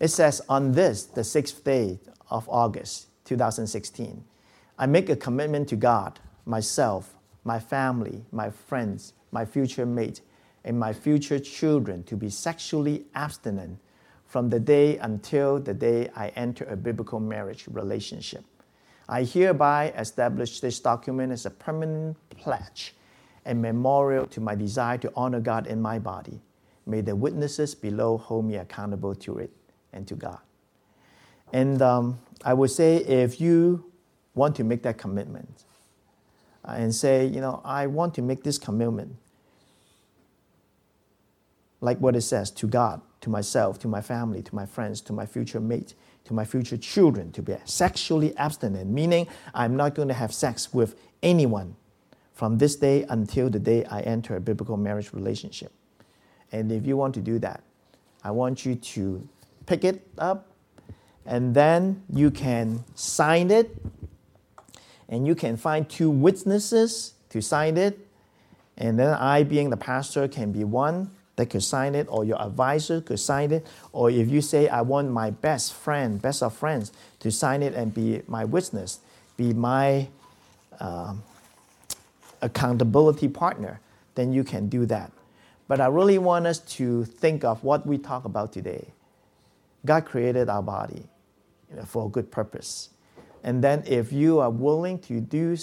[0.00, 1.98] It says, On this, the sixth day
[2.30, 4.24] of August 2016,
[4.78, 7.14] I make a commitment to God, myself,
[7.44, 10.20] my family, my friends, my future mate,
[10.64, 13.78] and my future children to be sexually abstinent
[14.26, 18.44] from the day until the day I enter a biblical marriage relationship.
[19.08, 22.94] I hereby establish this document as a permanent pledge
[23.46, 26.42] and memorial to my desire to honor God in my body.
[26.88, 29.50] May the witnesses below hold me accountable to it
[29.92, 30.38] and to God.
[31.52, 33.84] And um, I would say if you
[34.34, 35.64] want to make that commitment
[36.64, 39.16] uh, and say, you know, I want to make this commitment
[41.80, 45.12] like what it says to God, to myself, to my family, to my friends, to
[45.12, 45.94] my future mate,
[46.24, 50.72] to my future children, to be sexually abstinent, meaning I'm not going to have sex
[50.72, 51.76] with anyone
[52.32, 55.72] from this day until the day I enter a biblical marriage relationship.
[56.52, 57.62] And if you want to do that,
[58.24, 59.28] I want you to
[59.66, 60.48] pick it up
[61.26, 63.76] and then you can sign it
[65.08, 67.98] and you can find two witnesses to sign it.
[68.76, 72.40] And then I, being the pastor, can be one that could sign it, or your
[72.42, 76.54] advisor could sign it, or if you say, I want my best friend, best of
[76.54, 78.98] friends, to sign it and be my witness,
[79.36, 80.08] be my
[80.80, 81.22] um,
[82.42, 83.80] accountability partner,
[84.14, 85.12] then you can do that.
[85.68, 88.88] But I really want us to think of what we talk about today.
[89.84, 91.06] God created our body
[91.70, 92.88] you know, for a good purpose.
[93.44, 95.56] And then if you are willing to do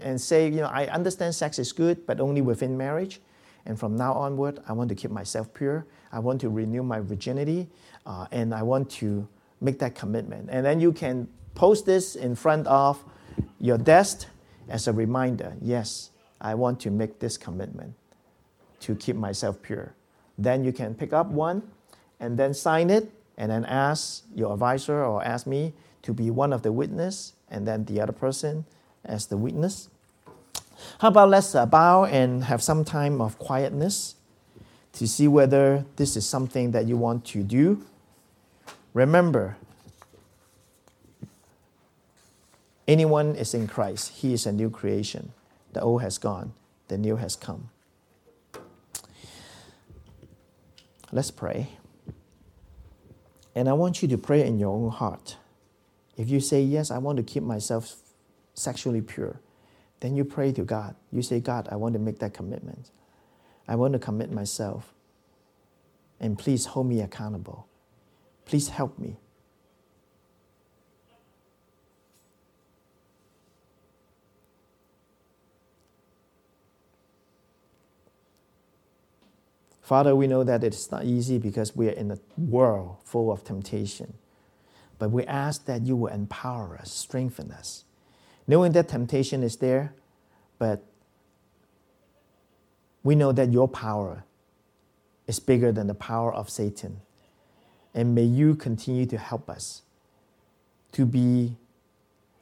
[0.00, 3.20] and say, you know, I understand sex is good, but only within marriage,
[3.64, 5.86] and from now onward, I want to keep myself pure.
[6.12, 7.68] I want to renew my virginity.
[8.04, 9.26] Uh, and I want to
[9.60, 10.48] make that commitment.
[10.52, 13.02] And then you can post this in front of
[13.58, 14.28] your desk
[14.68, 16.10] as a reminder yes,
[16.40, 17.94] I want to make this commitment
[18.80, 19.94] to keep myself pure.
[20.38, 21.62] Then you can pick up one
[22.20, 25.72] and then sign it and then ask your advisor or ask me
[26.02, 28.64] to be one of the witness and then the other person
[29.04, 29.88] as the witness.
[31.00, 34.16] How about let's uh, bow and have some time of quietness
[34.96, 37.84] to see whether this is something that you want to do.
[38.94, 39.58] Remember,
[42.88, 45.32] anyone is in Christ, he is a new creation.
[45.74, 46.54] The old has gone,
[46.88, 47.68] the new has come.
[51.16, 51.68] Let's pray.
[53.54, 55.38] And I want you to pray in your own heart.
[56.14, 57.96] If you say, Yes, I want to keep myself
[58.52, 59.40] sexually pure,
[60.00, 60.94] then you pray to God.
[61.10, 62.90] You say, God, I want to make that commitment.
[63.66, 64.92] I want to commit myself.
[66.20, 67.66] And please hold me accountable.
[68.44, 69.16] Please help me.
[79.86, 83.44] Father, we know that it's not easy because we are in a world full of
[83.44, 84.14] temptation.
[84.98, 87.84] But we ask that you will empower us, strengthen us.
[88.48, 89.94] Knowing that temptation is there,
[90.58, 90.82] but
[93.04, 94.24] we know that your power
[95.28, 97.00] is bigger than the power of Satan.
[97.94, 99.82] And may you continue to help us
[100.90, 101.54] to be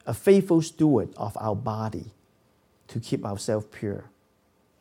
[0.07, 2.05] a faithful steward of our body,
[2.87, 4.05] to keep ourselves pure,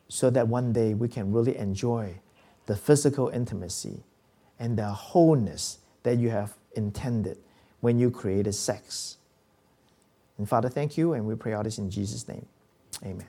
[0.08, 2.20] so that one day we can really enjoy
[2.66, 4.02] the physical intimacy
[4.58, 7.38] and the wholeness that you have intended
[7.80, 9.16] when you created sex.
[10.38, 12.46] And Father, thank you, and we pray all this in Jesus' name.
[13.04, 13.26] Amen.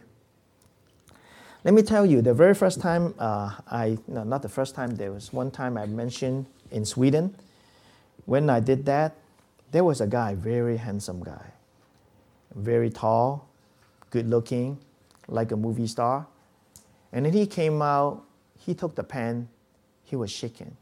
[1.64, 4.96] Let me tell you, the very first time uh, I, no, not the first time,
[4.96, 7.36] there was one time I mentioned in Sweden.
[8.26, 9.16] When I did that,
[9.72, 11.54] there was a guy, very handsome guy,
[12.54, 13.48] very tall,
[14.12, 14.78] good looking,
[15.28, 16.28] like a movie star.
[17.12, 18.25] And then he came out
[18.66, 19.48] he took the pen,
[20.04, 20.76] he was shaking.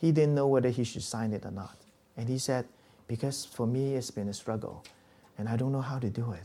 [0.00, 1.76] He didn't know whether he should sign it or not.
[2.16, 2.64] And he said,
[3.06, 4.84] Because for me, it's been a struggle,
[5.36, 6.44] and I don't know how to do it.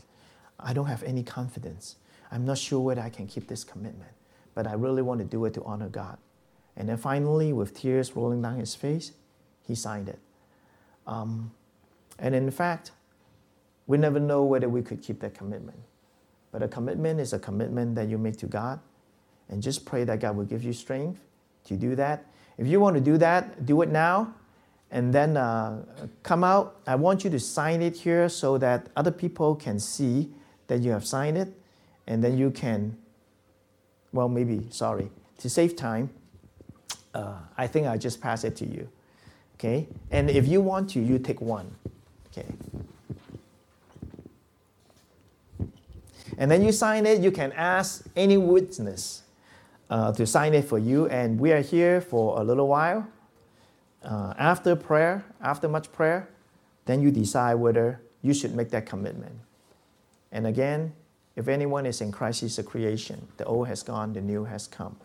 [0.60, 1.96] I don't have any confidence.
[2.30, 4.10] I'm not sure whether I can keep this commitment,
[4.54, 6.18] but I really want to do it to honor God.
[6.76, 9.12] And then finally, with tears rolling down his face,
[9.66, 10.18] he signed it.
[11.06, 11.52] Um,
[12.18, 12.90] and in fact,
[13.86, 15.78] we never know whether we could keep that commitment.
[16.52, 18.80] But a commitment is a commitment that you make to God
[19.48, 21.20] and just pray that God will give you strength
[21.64, 22.26] to do that.
[22.58, 24.34] If you want to do that, do it now
[24.94, 25.82] and then uh,
[26.22, 26.76] come out.
[26.86, 30.30] I want you to sign it here so that other people can see
[30.68, 31.52] that you have signed it
[32.06, 32.96] and then you can,
[34.12, 36.10] well, maybe, sorry, to save time,
[37.12, 38.88] uh, I think I just pass it to you.
[39.56, 39.88] Okay?
[40.12, 41.74] And if you want to, you take one.
[42.30, 42.46] Okay?
[46.38, 49.23] And then you sign it, you can ask any witness
[49.90, 51.08] uh, to sign it for you.
[51.08, 53.06] And we are here for a little while.
[54.02, 56.28] Uh, after prayer, after much prayer,
[56.84, 59.34] then you decide whether you should make that commitment.
[60.30, 60.92] And again,
[61.36, 63.28] if anyone is in Christ, he's a creation.
[63.36, 64.96] The old has gone, the new has come.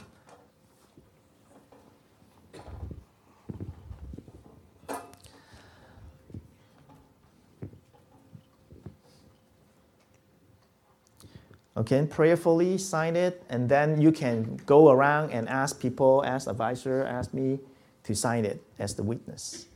[11.80, 17.06] Okay, prayerfully sign it, and then you can go around and ask people, ask advisor,
[17.06, 17.58] ask me
[18.04, 19.68] to sign it as the witness.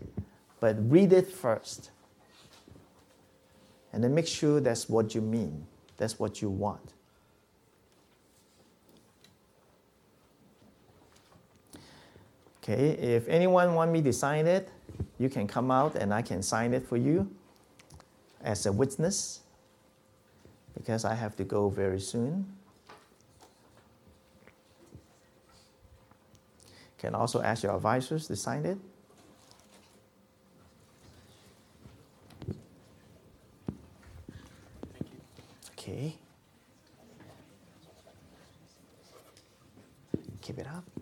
[0.59, 1.91] But read it first.
[3.93, 5.65] And then make sure that's what you mean,
[5.95, 6.93] that's what you want.
[12.61, 14.67] Okay, if anyone want me to sign it,
[15.19, 17.29] you can come out and I can sign it for you
[18.41, 19.42] as a witness
[20.73, 22.45] because I have to go very soon.
[26.97, 28.77] Can also ask your advisors to sign it.
[35.71, 36.15] Okay.
[40.41, 40.92] Keep it up.